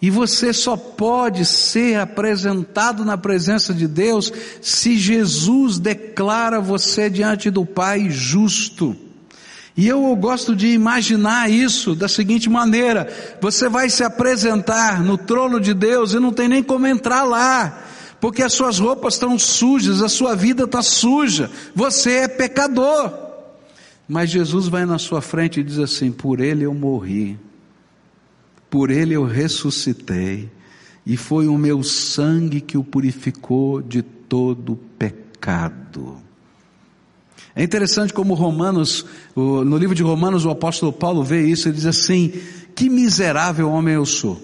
E 0.00 0.10
você 0.10 0.52
só 0.52 0.76
pode 0.76 1.46
ser 1.46 1.98
apresentado 1.98 3.04
na 3.04 3.16
presença 3.16 3.72
de 3.72 3.86
Deus 3.86 4.30
se 4.60 4.98
Jesus 4.98 5.78
declara 5.78 6.60
você 6.60 7.08
diante 7.08 7.50
do 7.50 7.64
Pai 7.64 8.10
justo. 8.10 8.96
E 9.76 9.88
eu 9.88 10.14
gosto 10.14 10.54
de 10.54 10.68
imaginar 10.68 11.50
isso 11.50 11.94
da 11.94 12.06
seguinte 12.06 12.48
maneira: 12.48 13.08
você 13.40 13.68
vai 13.68 13.90
se 13.90 14.04
apresentar 14.04 15.02
no 15.02 15.16
trono 15.18 15.58
de 15.58 15.74
Deus 15.74 16.12
e 16.12 16.20
não 16.20 16.32
tem 16.32 16.48
nem 16.48 16.62
como 16.62 16.86
entrar 16.86 17.24
lá, 17.24 17.82
porque 18.20 18.42
as 18.42 18.52
suas 18.52 18.78
roupas 18.78 19.14
estão 19.14 19.38
sujas, 19.38 20.02
a 20.02 20.08
sua 20.08 20.34
vida 20.34 20.64
está 20.64 20.82
suja, 20.82 21.50
você 21.74 22.12
é 22.18 22.28
pecador. 22.28 23.12
Mas 24.08 24.30
Jesus 24.30 24.68
vai 24.68 24.84
na 24.84 24.98
sua 24.98 25.20
frente 25.22 25.60
e 25.60 25.64
diz 25.64 25.78
assim: 25.78 26.12
por 26.12 26.40
ele 26.40 26.64
eu 26.64 26.74
morri 26.74 27.38
por 28.74 28.90
ele 28.90 29.14
eu 29.14 29.24
ressuscitei, 29.24 30.50
e 31.06 31.16
foi 31.16 31.46
o 31.46 31.56
meu 31.56 31.84
sangue 31.84 32.60
que 32.60 32.76
o 32.76 32.82
purificou 32.82 33.80
de 33.80 34.02
todo 34.02 34.74
pecado. 34.98 36.16
É 37.54 37.62
interessante 37.62 38.12
como 38.12 38.34
Romanos, 38.34 39.06
no 39.36 39.78
livro 39.78 39.94
de 39.94 40.02
Romanos, 40.02 40.44
o 40.44 40.50
apóstolo 40.50 40.92
Paulo 40.92 41.22
vê 41.22 41.46
isso, 41.46 41.68
ele 41.68 41.76
diz 41.76 41.86
assim: 41.86 42.32
que 42.74 42.90
miserável 42.90 43.70
homem 43.70 43.94
eu 43.94 44.04
sou. 44.04 44.42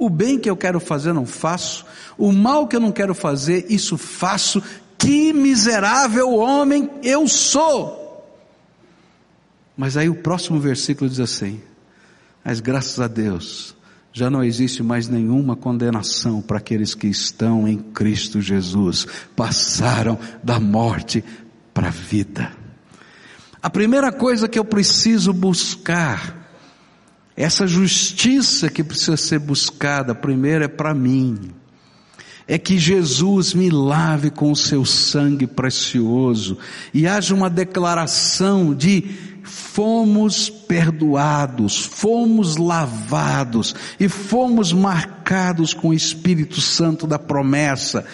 O 0.00 0.08
bem 0.08 0.38
que 0.38 0.48
eu 0.48 0.56
quero 0.56 0.80
fazer 0.80 1.12
não 1.12 1.26
faço, 1.26 1.84
o 2.16 2.32
mal 2.32 2.66
que 2.66 2.74
eu 2.74 2.80
não 2.80 2.90
quero 2.90 3.14
fazer, 3.14 3.66
isso 3.68 3.98
faço. 3.98 4.62
Que 4.96 5.32
miserável 5.32 6.34
homem 6.34 6.90
eu 7.02 7.28
sou. 7.28 8.26
Mas 9.76 9.96
aí 9.96 10.08
o 10.08 10.14
próximo 10.14 10.58
versículo 10.58 11.08
diz 11.08 11.20
assim: 11.20 11.60
mas 12.44 12.60
graças 12.60 12.98
a 12.98 13.06
Deus, 13.06 13.76
já 14.12 14.30
não 14.30 14.42
existe 14.42 14.82
mais 14.82 15.08
nenhuma 15.08 15.54
condenação 15.54 16.40
para 16.40 16.58
aqueles 16.58 16.94
que 16.94 17.06
estão 17.06 17.68
em 17.68 17.76
Cristo 17.76 18.40
Jesus, 18.40 19.06
passaram 19.36 20.18
da 20.42 20.58
morte 20.58 21.22
para 21.74 21.88
a 21.88 21.90
vida. 21.90 22.50
A 23.62 23.68
primeira 23.68 24.10
coisa 24.10 24.48
que 24.48 24.58
eu 24.58 24.64
preciso 24.64 25.32
buscar, 25.34 26.39
essa 27.42 27.66
justiça 27.66 28.68
que 28.68 28.84
precisa 28.84 29.16
ser 29.16 29.38
buscada, 29.38 30.14
primeiro 30.14 30.64
é 30.64 30.68
para 30.68 30.92
mim, 30.92 31.52
é 32.46 32.58
que 32.58 32.78
Jesus 32.78 33.54
me 33.54 33.70
lave 33.70 34.30
com 34.30 34.52
o 34.52 34.56
seu 34.56 34.84
sangue 34.84 35.46
precioso 35.46 36.58
e 36.92 37.06
haja 37.06 37.34
uma 37.34 37.48
declaração 37.48 38.74
de 38.74 39.08
fomos 39.42 40.50
perdoados, 40.50 41.86
fomos 41.86 42.56
lavados 42.56 43.74
e 43.98 44.06
fomos 44.06 44.72
marcados 44.72 45.72
com 45.72 45.88
o 45.88 45.94
Espírito 45.94 46.60
Santo 46.60 47.06
da 47.06 47.18
promessa, 47.18 48.04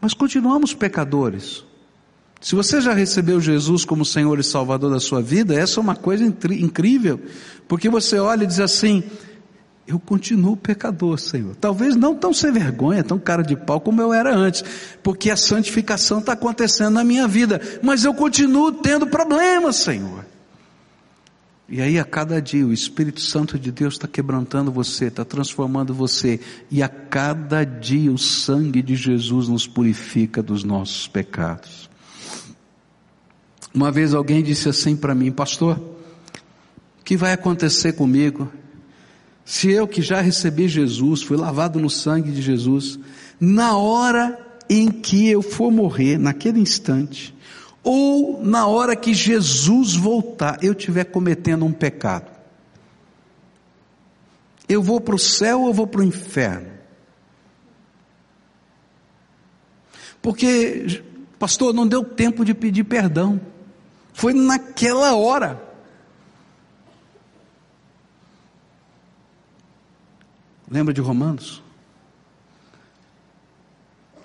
mas 0.00 0.14
continuamos 0.14 0.72
pecadores. 0.72 1.64
Se 2.42 2.56
você 2.56 2.80
já 2.80 2.92
recebeu 2.92 3.40
Jesus 3.40 3.84
como 3.84 4.04
Senhor 4.04 4.36
e 4.40 4.42
Salvador 4.42 4.90
da 4.90 4.98
sua 4.98 5.22
vida, 5.22 5.54
essa 5.54 5.78
é 5.78 5.80
uma 5.80 5.94
coisa 5.94 6.24
incrível, 6.24 7.20
porque 7.68 7.88
você 7.88 8.18
olha 8.18 8.42
e 8.42 8.48
diz 8.48 8.58
assim: 8.58 9.04
eu 9.86 10.00
continuo 10.00 10.56
pecador, 10.56 11.20
Senhor. 11.20 11.54
Talvez 11.54 11.94
não 11.94 12.16
tão 12.16 12.34
sem 12.34 12.50
vergonha, 12.50 13.04
tão 13.04 13.16
cara 13.16 13.44
de 13.44 13.54
pau 13.54 13.80
como 13.80 14.02
eu 14.02 14.12
era 14.12 14.34
antes, 14.34 14.64
porque 15.04 15.30
a 15.30 15.36
santificação 15.36 16.18
está 16.18 16.32
acontecendo 16.32 16.94
na 16.94 17.04
minha 17.04 17.28
vida, 17.28 17.60
mas 17.80 18.04
eu 18.04 18.12
continuo 18.12 18.72
tendo 18.72 19.06
problemas, 19.06 19.76
Senhor. 19.76 20.26
E 21.68 21.80
aí 21.80 21.96
a 21.96 22.04
cada 22.04 22.42
dia 22.42 22.66
o 22.66 22.72
Espírito 22.72 23.20
Santo 23.20 23.56
de 23.56 23.70
Deus 23.70 23.94
está 23.94 24.08
quebrantando 24.08 24.72
você, 24.72 25.06
está 25.06 25.24
transformando 25.24 25.94
você. 25.94 26.40
E 26.68 26.82
a 26.82 26.88
cada 26.88 27.62
dia 27.62 28.10
o 28.10 28.18
sangue 28.18 28.82
de 28.82 28.96
Jesus 28.96 29.46
nos 29.46 29.64
purifica 29.64 30.42
dos 30.42 30.64
nossos 30.64 31.06
pecados. 31.06 31.91
Uma 33.74 33.90
vez 33.90 34.12
alguém 34.12 34.42
disse 34.42 34.68
assim 34.68 34.94
para 34.94 35.14
mim, 35.14 35.32
pastor, 35.32 35.78
o 37.00 37.04
que 37.04 37.16
vai 37.16 37.32
acontecer 37.32 37.94
comigo? 37.94 38.52
Se 39.44 39.70
eu 39.70 39.88
que 39.88 40.02
já 40.02 40.20
recebi 40.20 40.68
Jesus, 40.68 41.22
fui 41.22 41.36
lavado 41.36 41.80
no 41.80 41.90
sangue 41.90 42.30
de 42.30 42.42
Jesus, 42.42 42.98
na 43.40 43.76
hora 43.76 44.38
em 44.68 44.90
que 44.90 45.28
eu 45.28 45.42
for 45.42 45.70
morrer, 45.70 46.18
naquele 46.18 46.60
instante, 46.60 47.34
ou 47.82 48.42
na 48.44 48.66
hora 48.66 48.94
que 48.94 49.12
Jesus 49.12 49.94
voltar, 49.94 50.62
eu 50.62 50.72
estiver 50.72 51.04
cometendo 51.04 51.64
um 51.64 51.72
pecado. 51.72 52.30
Eu 54.68 54.82
vou 54.82 55.00
para 55.00 55.16
o 55.16 55.18
céu 55.18 55.62
ou 55.62 55.74
vou 55.74 55.86
para 55.86 56.00
o 56.00 56.04
inferno? 56.04 56.70
Porque, 60.22 61.02
pastor, 61.38 61.74
não 61.74 61.86
deu 61.86 62.04
tempo 62.04 62.44
de 62.44 62.54
pedir 62.54 62.84
perdão. 62.84 63.40
Foi 64.12 64.32
naquela 64.32 65.14
hora. 65.14 65.60
Lembra 70.70 70.94
de 70.94 71.00
Romanos? 71.00 71.62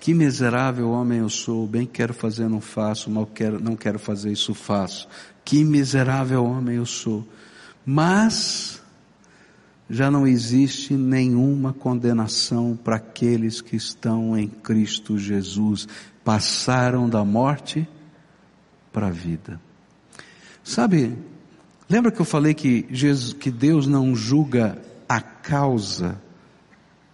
Que 0.00 0.14
miserável 0.14 0.90
homem 0.90 1.18
eu 1.18 1.28
sou, 1.28 1.66
bem 1.66 1.84
quero 1.84 2.14
fazer, 2.14 2.48
não 2.48 2.60
faço, 2.60 3.10
mal 3.10 3.26
quero, 3.26 3.60
não 3.60 3.76
quero 3.76 3.98
fazer, 3.98 4.32
isso 4.32 4.54
faço. 4.54 5.06
Que 5.44 5.64
miserável 5.64 6.42
homem 6.44 6.76
eu 6.76 6.86
sou. 6.86 7.26
Mas 7.84 8.80
já 9.90 10.10
não 10.10 10.26
existe 10.26 10.94
nenhuma 10.94 11.72
condenação 11.72 12.78
para 12.82 12.96
aqueles 12.96 13.60
que 13.60 13.76
estão 13.76 14.36
em 14.36 14.48
Cristo 14.48 15.18
Jesus. 15.18 15.88
Passaram 16.24 17.08
da 17.08 17.24
morte 17.24 17.88
para 18.92 19.08
a 19.08 19.10
vida. 19.10 19.60
Sabe, 20.68 21.16
lembra 21.88 22.12
que 22.12 22.20
eu 22.20 22.26
falei 22.26 22.52
que, 22.52 22.86
Jesus, 22.90 23.32
que 23.32 23.50
Deus 23.50 23.86
não 23.86 24.14
julga 24.14 24.76
a 25.08 25.18
causa, 25.18 26.20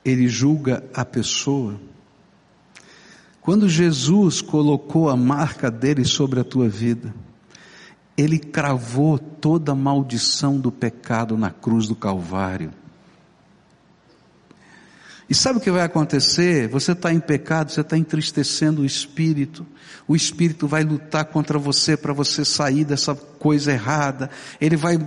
Ele 0.05 0.27
julga 0.27 0.83
a 0.93 1.05
pessoa? 1.05 1.81
Quando 3.41 3.69
Jesus 3.69 4.43
colocou 4.43 5.09
a 5.09 5.17
marca 5.17 5.71
dele 5.71 6.05
sobre 6.05 6.41
a 6.41 6.45
tua 6.45 6.69
vida, 6.69 7.15
ele 8.17 8.41
cravou 8.41 9.21
toda 9.21 9.71
a 9.71 9.77
maldição 9.77 10.59
do 10.59 10.73
pecado 10.73 11.39
na 11.39 11.53
cruz 11.53 11.87
do 11.87 11.95
Calvário. 11.95 12.73
E 15.29 15.35
sabe 15.35 15.59
o 15.59 15.61
que 15.61 15.71
vai 15.71 15.83
acontecer? 15.83 16.69
Você 16.69 16.93
está 16.93 17.13
em 17.13 17.21
pecado, 17.21 17.71
você 17.71 17.81
está 17.81 17.97
entristecendo 17.97 18.83
o 18.83 18.87
Espírito. 18.87 19.67
O 20.07 20.15
Espírito 20.15 20.69
vai 20.69 20.85
lutar 20.85 21.25
contra 21.25 21.59
você 21.59 21.97
para 21.97 22.13
você 22.13 22.45
sair 22.45 22.85
dessa 22.85 23.15
coisa 23.15 23.73
errada. 23.73 24.29
Ele 24.61 24.77
vai 24.77 24.99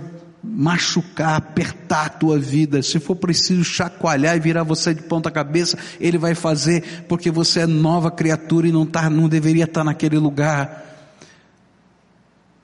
machucar, 0.42 1.36
apertar 1.36 2.06
a 2.06 2.08
tua 2.08 2.38
vida, 2.38 2.82
se 2.82 2.98
for 3.00 3.16
preciso 3.16 3.64
chacoalhar 3.64 4.36
e 4.36 4.40
virar 4.40 4.62
você 4.62 4.94
de 4.94 5.02
ponta 5.02 5.30
cabeça, 5.30 5.76
ele 6.00 6.16
vai 6.16 6.34
fazer, 6.34 7.04
porque 7.08 7.30
você 7.30 7.60
é 7.60 7.66
nova 7.66 8.10
criatura 8.10 8.68
e 8.68 8.72
não 8.72 8.86
tá, 8.86 9.10
não 9.10 9.28
deveria 9.28 9.64
estar 9.64 9.80
tá 9.80 9.84
naquele 9.84 10.18
lugar. 10.18 10.84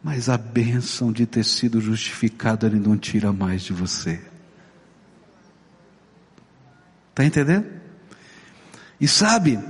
Mas 0.03 0.29
a 0.29 0.37
bênção 0.37 1.13
de 1.13 1.27
ter 1.27 1.45
sido 1.45 1.81
justificado, 1.81 2.67
ele 2.67 2.79
não 2.79 2.97
tira 2.97 3.33
mais 3.33 3.63
de 3.63 3.73
você. 3.73 4.21
Está 7.15 7.25
entendendo? 7.25 7.67
E 9.01 9.07
sabe, 9.07 9.61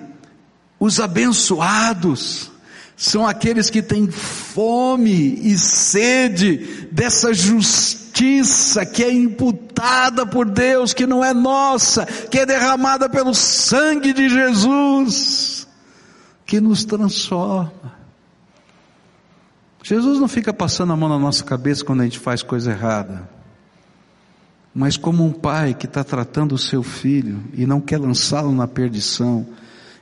os 0.80 0.98
abençoados, 0.98 2.50
são 2.96 3.26
aqueles 3.26 3.68
que 3.68 3.82
têm 3.82 4.10
fome 4.10 5.38
e 5.42 5.58
sede 5.58 6.88
dessa 6.90 7.34
justiça 7.34 8.86
que 8.86 9.04
é 9.04 9.12
imputada 9.12 10.24
por 10.24 10.48
Deus, 10.48 10.94
que 10.94 11.06
não 11.06 11.22
é 11.22 11.34
nossa, 11.34 12.06
que 12.06 12.38
é 12.38 12.46
derramada 12.46 13.06
pelo 13.06 13.34
sangue 13.34 14.14
de 14.14 14.26
Jesus, 14.30 15.68
que 16.46 16.60
nos 16.62 16.86
transforma. 16.86 17.92
Jesus 19.82 20.18
não 20.18 20.28
fica 20.28 20.54
passando 20.54 20.94
a 20.94 20.96
mão 20.96 21.10
na 21.10 21.18
nossa 21.18 21.44
cabeça 21.44 21.84
quando 21.84 22.00
a 22.00 22.04
gente 22.04 22.18
faz 22.18 22.42
coisa 22.42 22.70
errada, 22.70 23.28
mas 24.74 24.96
como 24.96 25.24
um 25.24 25.32
pai 25.32 25.72
que 25.72 25.86
está 25.86 26.02
tratando 26.02 26.54
o 26.54 26.58
seu 26.58 26.82
filho 26.82 27.42
e 27.54 27.64
não 27.66 27.80
quer 27.80 27.98
lançá-lo 27.98 28.52
na 28.52 28.66
perdição, 28.66 29.46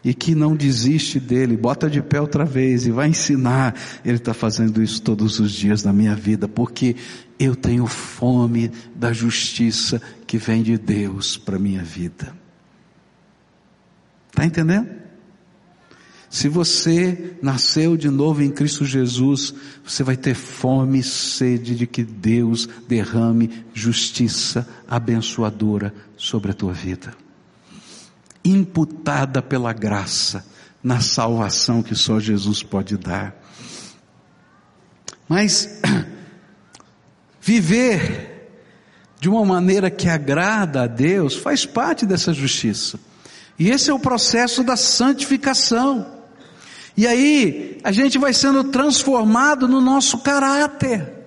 e 0.05 0.13
que 0.13 0.35
não 0.35 0.57
desiste 0.57 1.21
dele, 1.21 1.57
bota 1.57 1.89
de 1.89 2.03
pé 2.03 2.21
outra 2.21 2.45
vez 2.45 2.87
e 2.87 2.91
vai 2.91 3.09
ensinar. 3.09 3.75
Ele 4.05 4.17
está 4.17 4.35
fazendo 4.35 4.83
isso 4.83 5.01
todos 5.01 5.39
os 5.39 5.53
dias 5.53 5.85
na 5.85 5.93
minha 5.93 6.15
vida, 6.17 6.49
porque 6.49 6.97
eu 7.39 7.55
tenho 7.55 7.87
fome 7.87 8.71
da 8.97 9.13
justiça 9.13 10.03
que 10.27 10.39
vem 10.39 10.63
de 10.63 10.77
Deus 10.77 11.37
para 11.37 11.59
minha 11.59 11.85
vida. 11.85 12.35
Está 14.29 14.45
entendendo? 14.45 15.02
Se 16.33 16.49
você 16.49 17.37
nasceu 17.43 17.97
de 17.97 18.09
novo 18.09 18.43
em 18.43 18.51
Cristo 18.51 18.87
Jesus, 18.87 19.55
você 19.85 20.03
vai 20.03 20.17
ter 20.17 20.35
fome 20.35 21.01
e 21.01 21.03
sede 21.03 21.77
de 21.77 21.87
que 21.87 22.03
Deus 22.03 22.67
derrame 22.89 23.65
justiça 23.75 24.67
abençoadora 24.89 25.95
sobre 26.17 26.51
a 26.51 26.55
tua 26.55 26.73
vida 26.73 27.23
imputada 28.45 29.41
pela 29.41 29.73
graça 29.73 30.45
na 30.83 31.01
salvação 31.01 31.83
que 31.83 31.95
só 31.95 32.19
Jesus 32.19 32.63
pode 32.63 32.97
dar. 32.97 33.35
Mas 35.29 35.81
viver 37.41 38.51
de 39.21 39.29
uma 39.29 39.45
maneira 39.45 39.91
que 39.91 40.09
agrada 40.09 40.83
a 40.83 40.87
Deus 40.87 41.37
faz 41.37 41.65
parte 41.65 42.05
dessa 42.05 42.33
justiça. 42.33 42.99
E 43.59 43.71
esse 43.71 43.91
é 43.91 43.95
o 43.95 44.01
processo 44.01 44.65
da 44.65 44.77
santificação. 44.77 46.22
E 46.97 47.07
aí 47.07 47.79
a 47.83 47.91
gente 47.91 48.19
vai 48.19 48.33
sendo 48.33 48.65
transformado 48.65 49.67
no 49.67 49.81
nosso 49.81 50.19
caráter. 50.19 51.23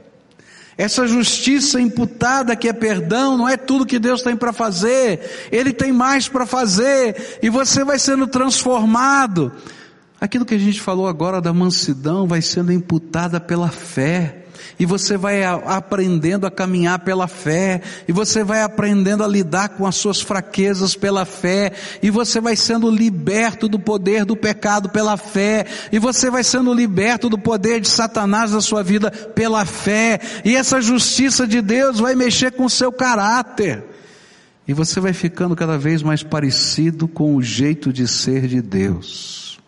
Essa 0.78 1.08
justiça 1.08 1.80
imputada 1.80 2.56
que 2.56 2.68
é 2.68 2.74
perdão, 2.74 3.38
não 3.38 3.48
é 3.48 3.56
tudo 3.56 3.86
que 3.86 3.98
Deus 3.98 4.22
tem 4.22 4.36
para 4.36 4.52
fazer, 4.52 5.48
Ele 5.52 5.72
tem 5.72 5.92
mais 5.94 6.28
para 6.28 6.46
fazer, 6.46 7.40
e 7.42 7.50
você 7.50 7.84
vai 7.84 7.98
sendo 7.98 8.28
transformado. 8.28 9.54
Aquilo 10.20 10.46
que 10.46 10.56
a 10.56 10.60
gente 10.60 10.82
falou 10.82 11.08
agora 11.08 11.40
da 11.40 11.54
mansidão 11.54 12.28
vai 12.28 12.42
sendo 12.42 12.74
imputada 12.74 13.40
pela 13.40 13.70
fé 13.70 14.45
e 14.80 14.86
você 14.86 15.18
vai 15.18 15.44
aprendendo 15.44 16.46
a 16.46 16.52
caminhar 16.52 17.00
pela 17.00 17.28
fé, 17.28 17.82
e 18.08 18.12
você 18.12 18.44
vai 18.44 18.62
aprendendo 18.62 19.24
a 19.24 19.28
lidar 19.28 19.70
com 19.70 19.86
as 19.86 19.96
suas 19.96 20.22
fraquezas 20.22 20.96
pela 20.96 21.26
fé, 21.26 21.72
e 22.02 22.10
você 22.10 22.42
vai 22.42 22.56
sendo 22.56 22.90
liberto 22.90 23.68
do 23.68 23.80
poder 23.80 24.26
do 24.26 24.36
pecado 24.36 24.90
pela 24.90 25.18
fé, 25.18 25.66
e 25.92 26.00
você 26.00 26.30
vai 26.30 26.44
sendo 26.44 26.74
liberto 26.74 27.30
do 27.30 27.38
poder 27.38 27.80
de 27.80 27.88
Satanás 27.88 28.52
na 28.52 28.62
sua 28.62 28.84
vida 28.84 29.12
pela 29.12 29.66
fé, 29.66 30.20
e 30.44 30.56
essa 30.56 30.82
justiça 30.82 31.48
de 31.48 31.62
Deus 31.62 32.00
vai 32.00 32.16
mexer 32.16 32.52
com 32.52 32.66
o 32.66 32.70
seu 32.70 32.92
caráter. 32.92 33.84
E 34.68 34.74
você 34.74 35.00
vai 35.00 35.14
ficando 35.14 35.56
cada 35.56 35.78
vez 35.78 36.02
mais 36.02 36.24
parecido 36.24 37.08
com 37.08 37.36
o 37.36 37.42
jeito 37.42 37.94
de 37.94 38.08
ser 38.08 38.48
de 38.48 38.62
Deus. 38.62 39.60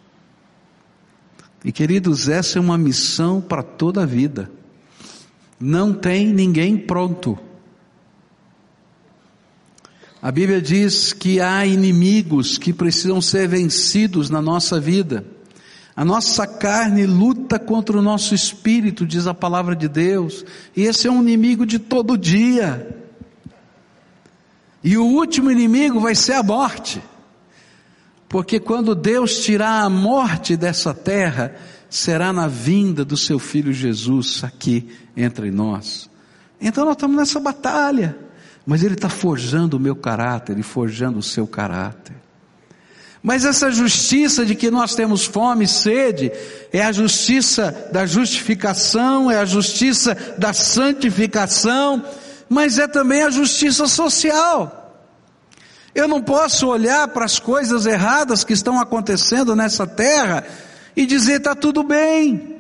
E 1.64 1.72
queridos, 1.72 2.30
essa 2.30 2.58
é 2.58 2.62
uma 2.62 2.78
missão 2.78 3.40
para 3.40 3.62
toda 3.62 4.04
a 4.04 4.06
vida. 4.06 4.50
Não 5.60 5.94
tem 5.94 6.28
ninguém 6.28 6.78
pronto. 6.78 7.38
A 10.22 10.32
Bíblia 10.32 10.62
diz 10.62 11.14
que 11.14 11.40
há 11.40 11.66
inimigos 11.66 12.58
que 12.58 12.74
precisam 12.74 13.22
ser 13.22 13.48
vencidos 13.48 14.30
na 14.30 14.42
nossa 14.42 14.80
vida. 14.80 15.26
A 15.96 16.06
nossa 16.06 16.46
carne 16.46 17.06
luta 17.06 17.58
contra 17.58 17.98
o 17.98 18.04
nosso 18.04 18.36
espírito, 18.36 19.06
diz 19.06 19.26
a 19.26 19.34
palavra 19.34 19.76
de 19.76 19.88
Deus, 19.88 20.46
e 20.76 20.84
esse 20.84 21.08
é 21.08 21.12
um 21.12 21.22
inimigo 21.22 21.66
de 21.66 21.80
todo 21.80 22.18
dia. 22.18 22.96
E 24.84 24.96
o 24.96 25.06
último 25.06 25.50
inimigo 25.50 26.00
vai 26.00 26.14
ser 26.14 26.34
a 26.34 26.44
morte. 26.44 27.02
Porque 28.30 28.60
quando 28.60 28.94
Deus 28.94 29.40
tirar 29.40 29.84
a 29.84 29.90
morte 29.90 30.56
dessa 30.56 30.94
terra, 30.94 31.56
será 31.90 32.34
na 32.34 32.48
vinda 32.48 33.06
do 33.06 33.16
seu 33.16 33.40
filho 33.40 33.72
Jesus 33.72 34.44
aqui 34.44 34.90
entre 35.16 35.52
nós. 35.52 36.10
Então 36.60 36.86
nós 36.86 36.96
estamos 36.96 37.16
nessa 37.16 37.40
batalha, 37.40 38.18
mas 38.66 38.84
ele 38.84 38.96
está 38.96 39.10
forjando 39.10 39.78
o 39.78 39.80
meu 39.80 39.96
caráter 39.96 40.58
e 40.58 40.64
forjando 40.64 41.20
o 41.20 41.24
seu 41.24 41.48
caráter. 41.48 42.16
Mas 43.22 43.46
essa 43.46 43.72
justiça 43.72 44.46
de 44.46 44.56
que 44.56 44.70
nós 44.70 44.96
temos 44.96 45.26
fome 45.26 45.66
e 45.66 45.68
sede 45.68 46.32
é 46.72 46.84
a 46.84 46.92
justiça 46.92 47.90
da 47.92 48.06
justificação, 48.06 49.30
é 49.30 49.38
a 49.38 49.46
justiça 49.46 50.16
da 50.38 50.54
santificação, 50.54 52.04
mas 52.48 52.78
é 52.78 52.88
também 52.88 53.24
a 53.24 53.30
justiça 53.30 53.88
social. 53.88 54.86
Eu 55.94 56.08
não 56.08 56.22
posso 56.22 56.68
olhar 56.68 57.08
para 57.08 57.26
as 57.26 57.40
coisas 57.40 57.86
erradas 57.86 58.44
que 58.44 58.54
estão 58.54 58.80
acontecendo 58.80 59.56
nessa 59.56 59.88
terra 59.88 60.46
e 60.98 61.06
dizer 61.06 61.38
está 61.38 61.54
tudo 61.54 61.84
bem. 61.84 62.58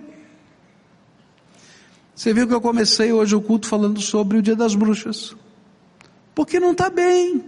Você 2.15 2.31
viu 2.31 2.47
que 2.47 2.53
eu 2.53 2.61
comecei 2.61 3.11
hoje 3.11 3.35
o 3.35 3.41
culto 3.41 3.67
falando 3.67 3.99
sobre 3.99 4.38
o 4.38 4.41
Dia 4.43 4.55
das 4.55 4.75
Bruxas. 4.75 5.35
Porque 6.35 6.59
não 6.59 6.71
está 6.71 6.88
bem. 6.88 7.43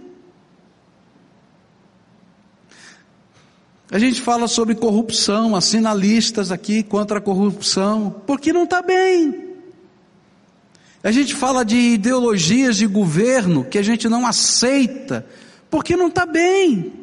A 3.88 4.00
gente 4.00 4.20
fala 4.20 4.48
sobre 4.48 4.74
corrupção, 4.74 5.54
assina 5.54 5.94
listas 5.94 6.50
aqui 6.50 6.82
contra 6.82 7.18
a 7.18 7.20
corrupção, 7.20 8.22
porque 8.26 8.52
não 8.52 8.64
está 8.64 8.82
bem. 8.82 9.48
A 11.04 11.12
gente 11.12 11.36
fala 11.36 11.64
de 11.64 11.76
ideologias 11.76 12.76
de 12.76 12.86
governo 12.86 13.64
que 13.64 13.78
a 13.78 13.82
gente 13.82 14.08
não 14.08 14.26
aceita, 14.26 15.24
porque 15.70 15.96
não 15.96 16.08
está 16.08 16.26
bem. 16.26 16.99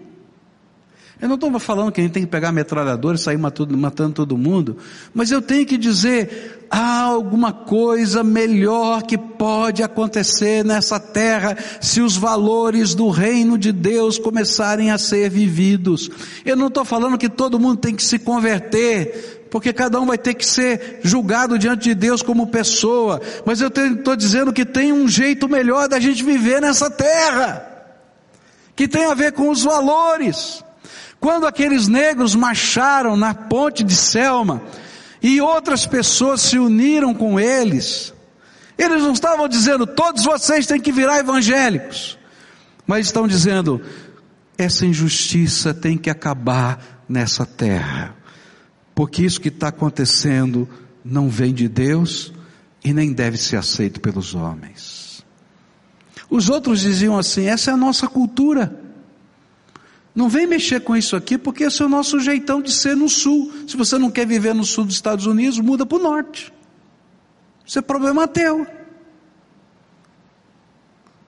Eu 1.20 1.28
não 1.28 1.34
estou 1.34 1.58
falando 1.60 1.92
que 1.92 2.00
a 2.00 2.04
gente 2.04 2.14
tem 2.14 2.24
que 2.24 2.30
pegar 2.30 2.52
metralhador 2.52 3.16
e 3.16 3.18
sair 3.18 3.38
matando, 3.38 3.76
matando 3.76 4.14
todo 4.14 4.38
mundo, 4.38 4.78
mas 5.16 5.32
eu 5.32 5.42
tenho 5.42 5.66
que 5.66 5.76
dizer, 5.76 6.68
há 6.70 7.02
alguma 7.02 7.52
coisa 7.52 8.24
melhor 8.24 9.02
que 9.02 9.18
pode 9.18 9.82
acontecer 9.82 10.64
nessa 10.64 11.00
terra 11.00 11.58
se 11.82 12.02
os 12.02 12.16
valores 12.16 12.94
do 12.94 13.10
reino 13.10 13.58
de 13.58 13.72
Deus 13.72 14.20
começarem 14.20 14.92
a 14.92 14.98
ser 15.00 15.28
vividos. 15.28 16.08
Eu 16.46 16.56
não 16.56 16.68
estou 16.68 16.86
falando 16.86 17.18
que 17.18 17.30
todo 17.30 17.60
mundo 17.60 17.78
tem 17.78 17.96
que 17.96 18.04
se 18.04 18.20
converter, 18.20 19.48
porque 19.50 19.74
cada 19.74 20.00
um 20.00 20.06
vai 20.06 20.20
ter 20.20 20.36
que 20.36 20.46
ser 20.46 21.00
julgado 21.02 21.58
diante 21.58 21.86
de 21.86 21.96
Deus 21.96 22.22
como 22.22 22.46
pessoa, 22.46 23.20
mas 23.44 23.60
eu 23.60 23.70
estou 23.70 24.16
dizendo 24.16 24.54
que 24.54 24.64
tem 24.64 24.94
um 24.94 25.08
jeito 25.08 25.50
melhor 25.50 25.88
da 25.88 26.00
gente 26.00 26.24
viver 26.24 26.62
nessa 26.62 26.92
terra, 26.92 27.88
que 28.76 28.88
tem 28.88 29.06
a 29.06 29.16
ver 29.16 29.32
com 29.32 29.50
os 29.50 29.64
valores. 29.64 30.64
Quando 31.20 31.48
aqueles 31.48 31.88
negros 31.88 32.36
marcharam 32.36 33.18
na 33.18 33.34
ponte 33.34 33.84
de 33.84 33.96
Selma 33.96 34.62
e 35.22 35.42
outras 35.42 35.86
pessoas 35.86 36.42
se 36.42 36.60
uniram 36.60 37.14
com 37.14 37.40
eles, 37.40 38.14
eles 38.78 39.02
não 39.02 39.14
estavam 39.14 39.48
dizendo 39.48 39.88
todos 39.88 40.24
vocês 40.24 40.68
têm 40.68 40.80
que 40.80 40.92
virar 40.92 41.20
evangélicos, 41.20 42.18
mas 42.86 43.08
estão 43.08 43.28
dizendo 43.28 43.82
essa 44.58 44.86
injustiça 44.86 45.74
tem 45.74 45.98
que 45.98 46.10
acabar 46.10 47.04
nessa 47.10 47.46
terra, 47.46 48.16
porque 48.94 49.24
isso 49.24 49.42
que 49.42 49.50
está 49.50 49.70
acontecendo 49.70 50.68
não 51.04 51.30
vem 51.30 51.54
de 51.54 51.68
Deus 51.68 52.34
e 52.84 52.94
nem 52.94 53.14
deve 53.14 53.38
ser 53.38 53.58
aceito 53.58 54.00
pelos 54.00 54.36
homens. 54.36 55.26
Os 56.30 56.50
outros 56.50 56.82
diziam 56.82 57.18
assim: 57.18 57.46
essa 57.46 57.72
é 57.72 57.74
a 57.74 57.78
nossa 57.78 58.08
cultura. 58.08 58.87
Não 60.18 60.28
vem 60.28 60.48
mexer 60.48 60.80
com 60.80 60.98
isso 60.98 61.16
aqui 61.16 61.38
porque 61.38 61.66
esse 61.66 61.80
é 61.80 61.86
o 61.86 61.90
nosso 61.90 62.20
jeitão 62.20 62.60
de 62.60 62.72
ser 62.72 62.96
no 62.96 63.08
sul. 63.08 63.54
Se 63.68 63.78
você 63.78 64.00
não 64.00 64.10
quer 64.10 64.26
viver 64.26 64.56
no 64.56 64.66
sul 64.66 64.84
dos 64.84 64.96
Estados 64.96 65.28
Unidos, 65.28 65.60
muda 65.60 65.86
para 65.86 65.96
o 65.96 66.02
norte. 66.02 66.52
Isso 67.64 67.78
é 67.78 67.84
problema 67.84 68.28
teu. 68.28 68.66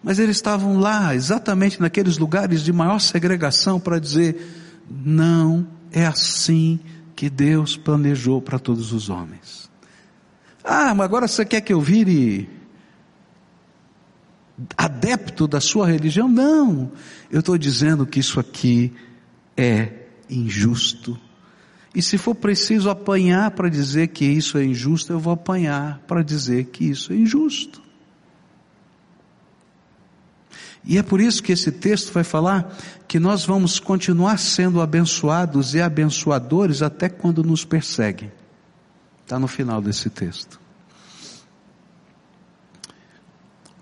Mas 0.01 0.17
eles 0.17 0.37
estavam 0.37 0.79
lá, 0.79 1.13
exatamente 1.13 1.79
naqueles 1.79 2.17
lugares 2.17 2.63
de 2.63 2.73
maior 2.73 2.97
segregação, 2.97 3.79
para 3.79 3.99
dizer: 3.99 4.81
não 4.89 5.67
é 5.91 6.07
assim 6.07 6.79
que 7.15 7.29
Deus 7.29 7.77
planejou 7.77 8.41
para 8.41 8.57
todos 8.57 8.91
os 8.91 9.07
homens. 9.07 9.69
Ah, 10.63 10.95
mas 10.95 11.05
agora 11.05 11.27
você 11.27 11.45
quer 11.45 11.61
que 11.61 11.73
eu 11.73 11.79
vire 11.79 12.49
adepto 14.77 15.47
da 15.47 15.61
sua 15.61 15.87
religião? 15.87 16.27
Não. 16.27 16.91
Eu 17.31 17.39
estou 17.39 17.57
dizendo 17.57 18.05
que 18.05 18.19
isso 18.19 18.39
aqui 18.39 18.93
é 19.55 19.91
injusto. 20.29 21.19
E 21.93 22.01
se 22.01 22.17
for 22.17 22.35
preciso 22.35 22.89
apanhar 22.89 23.51
para 23.51 23.69
dizer 23.69 24.07
que 24.07 24.25
isso 24.25 24.57
é 24.57 24.63
injusto, 24.63 25.11
eu 25.11 25.19
vou 25.19 25.33
apanhar 25.33 25.99
para 26.07 26.21
dizer 26.21 26.65
que 26.65 26.85
isso 26.85 27.11
é 27.11 27.15
injusto. 27.15 27.81
E 30.83 30.97
é 30.97 31.03
por 31.03 31.19
isso 31.19 31.43
que 31.43 31.51
esse 31.51 31.71
texto 31.71 32.13
vai 32.13 32.23
falar 32.23 32.75
que 33.07 33.19
nós 33.19 33.45
vamos 33.45 33.79
continuar 33.79 34.37
sendo 34.39 34.81
abençoados 34.81 35.73
e 35.73 35.81
abençoadores 35.81 36.81
até 36.81 37.09
quando 37.09 37.43
nos 37.43 37.65
perseguem. 37.65 38.31
Está 39.23 39.37
no 39.37 39.47
final 39.47 39.81
desse 39.81 40.09
texto. 40.09 40.59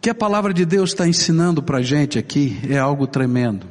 Que 0.07 0.11
a 0.11 0.15
palavra 0.15 0.53
de 0.53 0.63
Deus 0.63 0.91
está 0.91 1.05
ensinando 1.05 1.61
para 1.61 1.79
a 1.79 1.81
gente 1.81 2.17
aqui 2.17 2.57
é 2.69 2.77
algo 2.77 3.05
tremendo. 3.05 3.67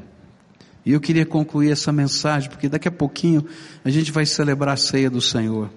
E 0.84 0.92
eu 0.92 1.00
queria 1.00 1.24
concluir 1.24 1.70
essa 1.70 1.90
mensagem, 1.90 2.50
porque 2.50 2.68
daqui 2.68 2.86
a 2.86 2.92
pouquinho 2.92 3.46
a 3.82 3.88
gente 3.88 4.12
vai 4.12 4.26
celebrar 4.26 4.74
a 4.74 4.76
ceia 4.76 5.08
do 5.08 5.18
Senhor. 5.18 5.70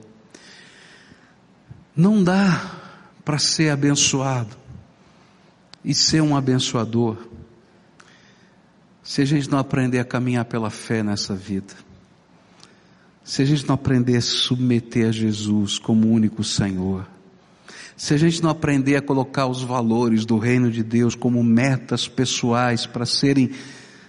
Não 1.95 2.21
dá 2.21 2.75
para 3.23 3.37
ser 3.37 3.69
abençoado 3.69 4.53
e 5.81 5.95
ser 5.95 6.19
um 6.19 6.35
abençoador 6.35 7.15
se 9.01 9.21
a 9.21 9.25
gente 9.25 9.49
não 9.49 9.59
aprender 9.59 9.99
a 9.99 10.03
caminhar 10.03 10.43
pela 10.43 10.69
fé 10.69 11.01
nessa 11.01 11.33
vida. 11.33 11.73
Se 13.23 13.41
a 13.41 13.45
gente 13.45 13.65
não 13.65 13.75
aprender 13.75 14.17
a 14.17 14.21
submeter 14.21 15.07
a 15.07 15.11
Jesus 15.13 15.79
como 15.79 16.09
único 16.09 16.43
Senhor 16.43 17.07
se 17.99 18.13
a 18.13 18.17
gente 18.17 18.41
não 18.41 18.49
aprender 18.49 18.95
a 18.95 19.01
colocar 19.01 19.45
os 19.47 19.61
valores 19.61 20.25
do 20.25 20.37
reino 20.37 20.71
de 20.71 20.81
Deus 20.81 21.15
como 21.15 21.43
metas 21.43 22.07
pessoais 22.07 22.85
para 22.85 23.05
serem 23.05 23.51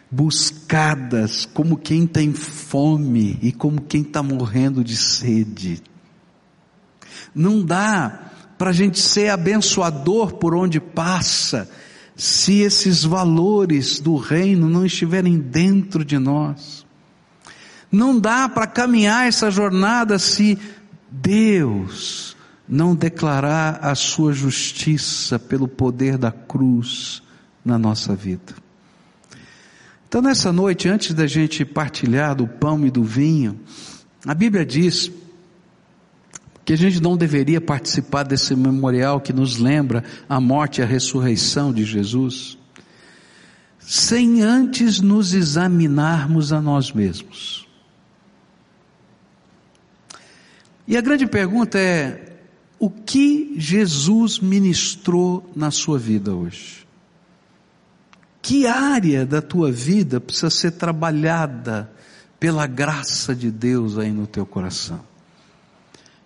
buscadas 0.08 1.44
como 1.44 1.76
quem 1.76 2.06
tem 2.06 2.32
fome 2.32 3.36
e 3.42 3.50
como 3.50 3.80
quem 3.80 4.02
está 4.02 4.22
morrendo 4.22 4.84
de 4.84 4.96
sede. 4.96 5.82
Não 7.34 7.64
dá 7.64 8.30
para 8.56 8.70
a 8.70 8.72
gente 8.72 9.00
ser 9.00 9.28
abençoador 9.28 10.34
por 10.34 10.54
onde 10.54 10.78
passa, 10.78 11.68
se 12.14 12.60
esses 12.60 13.02
valores 13.02 13.98
do 13.98 14.14
reino 14.14 14.68
não 14.68 14.86
estiverem 14.86 15.36
dentro 15.36 16.04
de 16.04 16.16
nós. 16.16 16.86
Não 17.90 18.16
dá 18.20 18.48
para 18.48 18.68
caminhar 18.68 19.26
essa 19.26 19.50
jornada 19.50 20.16
se 20.16 20.56
Deus 21.10 22.29
não 22.70 22.94
declarar 22.94 23.80
a 23.82 23.94
sua 23.96 24.32
justiça 24.32 25.38
pelo 25.38 25.66
poder 25.66 26.16
da 26.16 26.30
cruz 26.30 27.20
na 27.64 27.76
nossa 27.76 28.14
vida. 28.14 28.54
Então, 30.08 30.22
nessa 30.22 30.52
noite, 30.52 30.88
antes 30.88 31.12
da 31.12 31.26
gente 31.26 31.64
partilhar 31.64 32.34
do 32.34 32.46
pão 32.46 32.86
e 32.86 32.90
do 32.90 33.02
vinho, 33.02 33.60
a 34.24 34.34
Bíblia 34.34 34.64
diz 34.64 35.10
que 36.64 36.72
a 36.72 36.76
gente 36.76 37.00
não 37.02 37.16
deveria 37.16 37.60
participar 37.60 38.22
desse 38.22 38.54
memorial 38.54 39.20
que 39.20 39.32
nos 39.32 39.58
lembra 39.58 40.04
a 40.28 40.40
morte 40.40 40.80
e 40.80 40.84
a 40.84 40.86
ressurreição 40.86 41.72
de 41.72 41.84
Jesus, 41.84 42.56
sem 43.80 44.42
antes 44.42 45.00
nos 45.00 45.34
examinarmos 45.34 46.52
a 46.52 46.60
nós 46.60 46.92
mesmos. 46.92 47.66
E 50.86 50.96
a 50.96 51.00
grande 51.00 51.26
pergunta 51.26 51.78
é: 51.78 52.29
o 52.80 52.88
que 52.88 53.54
Jesus 53.58 54.38
ministrou 54.38 55.48
na 55.54 55.70
sua 55.70 55.98
vida 55.98 56.34
hoje? 56.34 56.86
Que 58.40 58.66
área 58.66 59.26
da 59.26 59.42
tua 59.42 59.70
vida 59.70 60.18
precisa 60.18 60.48
ser 60.48 60.70
trabalhada 60.70 61.92
pela 62.40 62.66
graça 62.66 63.34
de 63.36 63.50
Deus 63.50 63.98
aí 63.98 64.10
no 64.10 64.26
teu 64.26 64.46
coração? 64.46 65.04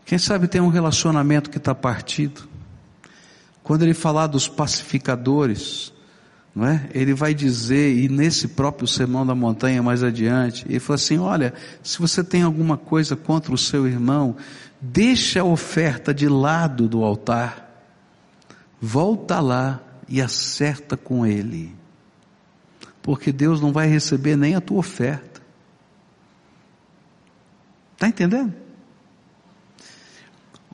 Quem 0.05 0.17
sabe 0.17 0.47
tem 0.47 0.61
um 0.61 0.69
relacionamento 0.69 1.51
que 1.51 1.59
está 1.59 1.75
partido. 1.75 2.49
Quando 3.65 3.83
ele 3.83 3.95
falar 3.95 4.29
dos 4.29 4.47
pacificadores, 4.47 5.93
não 6.55 6.67
é? 6.67 6.89
Ele 6.95 7.13
vai 7.15 7.35
dizer, 7.35 7.97
e 7.97 8.09
nesse 8.09 8.47
próprio 8.49 8.87
sermão 8.87 9.27
da 9.27 9.35
montanha 9.35 9.83
mais 9.83 10.05
adiante, 10.05 10.65
ele 10.69 10.79
fala 10.79 10.95
assim: 10.95 11.19
olha, 11.19 11.53
se 11.83 11.99
você 11.99 12.23
tem 12.23 12.43
alguma 12.43 12.77
coisa 12.77 13.17
contra 13.17 13.53
o 13.53 13.59
seu 13.59 13.89
irmão, 13.89 14.37
deixa 14.81 15.41
a 15.41 15.45
oferta 15.45 16.15
de 16.15 16.29
lado 16.29 16.89
do 16.89 17.03
altar, 17.03 17.83
volta 18.81 19.41
lá 19.41 19.81
e 20.09 20.23
acerta 20.23 20.97
com 20.97 21.27
ele, 21.27 21.75
porque 23.03 23.33
Deus 23.33 23.61
não 23.61 23.73
vai 23.73 23.89
receber 23.89 24.37
nem 24.37 24.55
a 24.55 24.61
tua 24.61 24.79
oferta. 24.79 25.43
Está 27.95 28.07
entendendo? 28.07 28.64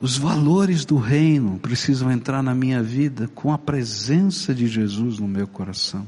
Os 0.01 0.17
valores 0.17 0.83
do 0.83 0.97
reino 0.97 1.59
precisam 1.59 2.11
entrar 2.11 2.41
na 2.41 2.55
minha 2.55 2.81
vida 2.81 3.27
com 3.35 3.53
a 3.53 3.57
presença 3.57 4.51
de 4.51 4.65
Jesus 4.65 5.19
no 5.19 5.27
meu 5.27 5.47
coração. 5.47 6.07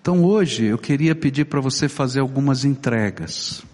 Então 0.00 0.24
hoje 0.24 0.66
eu 0.66 0.78
queria 0.78 1.16
pedir 1.16 1.46
para 1.46 1.60
você 1.60 1.88
fazer 1.88 2.20
algumas 2.20 2.64
entregas. 2.64 3.64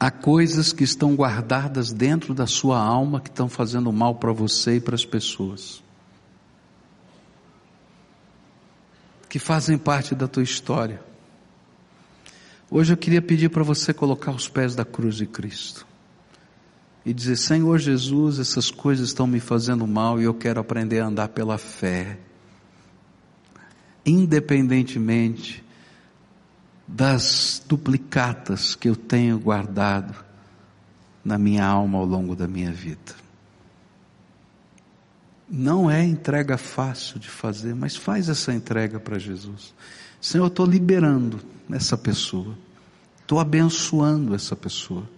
Há 0.00 0.10
coisas 0.10 0.72
que 0.72 0.82
estão 0.84 1.14
guardadas 1.14 1.92
dentro 1.92 2.32
da 2.32 2.46
sua 2.46 2.80
alma 2.80 3.20
que 3.20 3.28
estão 3.28 3.50
fazendo 3.50 3.92
mal 3.92 4.14
para 4.14 4.32
você 4.32 4.76
e 4.76 4.80
para 4.80 4.94
as 4.94 5.04
pessoas. 5.04 5.82
Que 9.28 9.38
fazem 9.38 9.76
parte 9.76 10.14
da 10.14 10.26
tua 10.26 10.42
história. 10.42 11.02
Hoje 12.70 12.94
eu 12.94 12.96
queria 12.96 13.20
pedir 13.20 13.50
para 13.50 13.62
você 13.62 13.92
colocar 13.92 14.30
os 14.30 14.48
pés 14.48 14.74
da 14.74 14.84
cruz 14.84 15.16
de 15.16 15.26
Cristo 15.26 15.87
e 17.08 17.14
dizer: 17.14 17.36
Senhor 17.36 17.78
Jesus, 17.78 18.38
essas 18.38 18.70
coisas 18.70 19.08
estão 19.08 19.26
me 19.26 19.40
fazendo 19.40 19.86
mal 19.86 20.20
e 20.20 20.24
eu 20.24 20.34
quero 20.34 20.60
aprender 20.60 21.00
a 21.00 21.06
andar 21.06 21.28
pela 21.28 21.56
fé, 21.56 22.18
independentemente 24.04 25.64
das 26.86 27.62
duplicatas 27.66 28.74
que 28.74 28.90
eu 28.90 28.94
tenho 28.94 29.38
guardado 29.38 30.14
na 31.24 31.38
minha 31.38 31.64
alma 31.64 31.96
ao 31.96 32.04
longo 32.04 32.36
da 32.36 32.46
minha 32.46 32.72
vida. 32.72 33.14
Não 35.48 35.90
é 35.90 36.04
entrega 36.04 36.58
fácil 36.58 37.18
de 37.18 37.30
fazer, 37.30 37.74
mas 37.74 37.96
faz 37.96 38.28
essa 38.28 38.52
entrega 38.52 39.00
para 39.00 39.18
Jesus. 39.18 39.72
Senhor, 40.20 40.44
eu 40.44 40.48
estou 40.48 40.66
liberando 40.66 41.40
essa 41.72 41.96
pessoa, 41.96 42.54
estou 43.22 43.40
abençoando 43.40 44.34
essa 44.34 44.54
pessoa. 44.54 45.08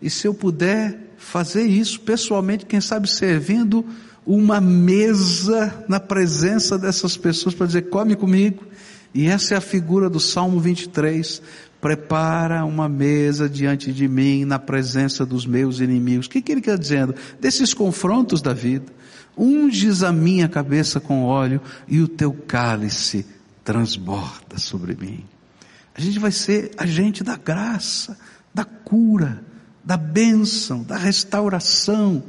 E 0.00 0.10
se 0.10 0.26
eu 0.26 0.34
puder 0.34 0.98
fazer 1.16 1.62
isso 1.62 2.00
pessoalmente, 2.00 2.66
quem 2.66 2.80
sabe 2.80 3.08
servindo 3.08 3.84
uma 4.26 4.60
mesa 4.60 5.84
na 5.88 6.00
presença 6.00 6.78
dessas 6.78 7.16
pessoas 7.16 7.54
para 7.54 7.66
dizer: 7.66 7.82
come 7.82 8.14
comigo. 8.16 8.64
E 9.12 9.26
essa 9.26 9.54
é 9.54 9.56
a 9.56 9.60
figura 9.60 10.10
do 10.10 10.18
Salmo 10.18 10.58
23. 10.58 11.40
Prepara 11.80 12.64
uma 12.64 12.88
mesa 12.88 13.48
diante 13.48 13.92
de 13.92 14.08
mim 14.08 14.44
na 14.44 14.58
presença 14.58 15.24
dos 15.24 15.46
meus 15.46 15.80
inimigos. 15.80 16.26
O 16.26 16.30
que, 16.30 16.42
que 16.42 16.50
ele 16.50 16.60
quer 16.60 16.78
dizendo? 16.78 17.14
Desses 17.40 17.72
confrontos 17.72 18.42
da 18.42 18.52
vida. 18.52 18.92
Unges 19.36 20.02
a 20.02 20.12
minha 20.12 20.48
cabeça 20.48 20.98
com 20.98 21.24
óleo 21.24 21.60
e 21.86 22.00
o 22.00 22.08
teu 22.08 22.32
cálice 22.32 23.26
transborda 23.62 24.58
sobre 24.58 24.94
mim. 24.94 25.24
A 25.94 26.00
gente 26.00 26.18
vai 26.18 26.32
ser 26.32 26.72
agente 26.76 27.22
da 27.22 27.36
graça, 27.36 28.18
da 28.52 28.64
cura, 28.64 29.44
da 29.84 29.96
bênção, 29.96 30.82
da 30.82 30.96
restauração 30.96 32.22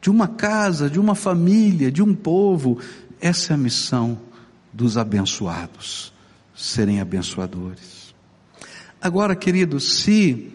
de 0.00 0.10
uma 0.10 0.28
casa, 0.28 0.90
de 0.90 0.98
uma 0.98 1.14
família, 1.14 1.90
de 1.90 2.02
um 2.02 2.14
povo. 2.14 2.78
Essa 3.20 3.52
é 3.52 3.54
a 3.54 3.58
missão 3.58 4.18
dos 4.72 4.98
abençoados, 4.98 6.12
serem 6.54 7.00
abençoadores. 7.00 8.14
Agora, 9.00 9.34
querido, 9.34 9.80
se 9.80 10.52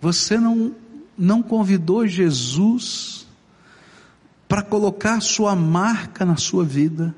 você 0.00 0.38
não, 0.38 0.74
não 1.16 1.42
convidou 1.42 2.06
Jesus 2.06 3.26
para 4.48 4.62
colocar 4.62 5.20
sua 5.20 5.54
marca 5.56 6.24
na 6.24 6.36
sua 6.36 6.64
vida, 6.64 7.14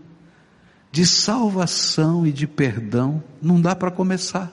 de 0.93 1.05
salvação 1.05 2.27
e 2.27 2.33
de 2.33 2.47
perdão, 2.47 3.23
não 3.43 3.61
dá 3.61 3.77
para 3.77 3.91
começar. 3.91 4.51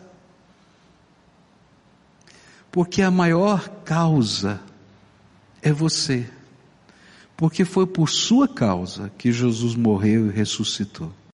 Porque 2.74 3.04
a 3.04 3.12
maior 3.12 3.70
causa 3.86 4.60
é 5.62 5.72
você. 5.72 6.28
Porque 7.38 7.64
foi 7.64 7.86
por 7.86 8.10
sua 8.10 8.48
causa 8.48 9.12
que 9.16 9.32
Jesus 9.32 9.76
morreu 9.76 10.26
e 10.26 10.32
ressuscitou. 10.32 11.14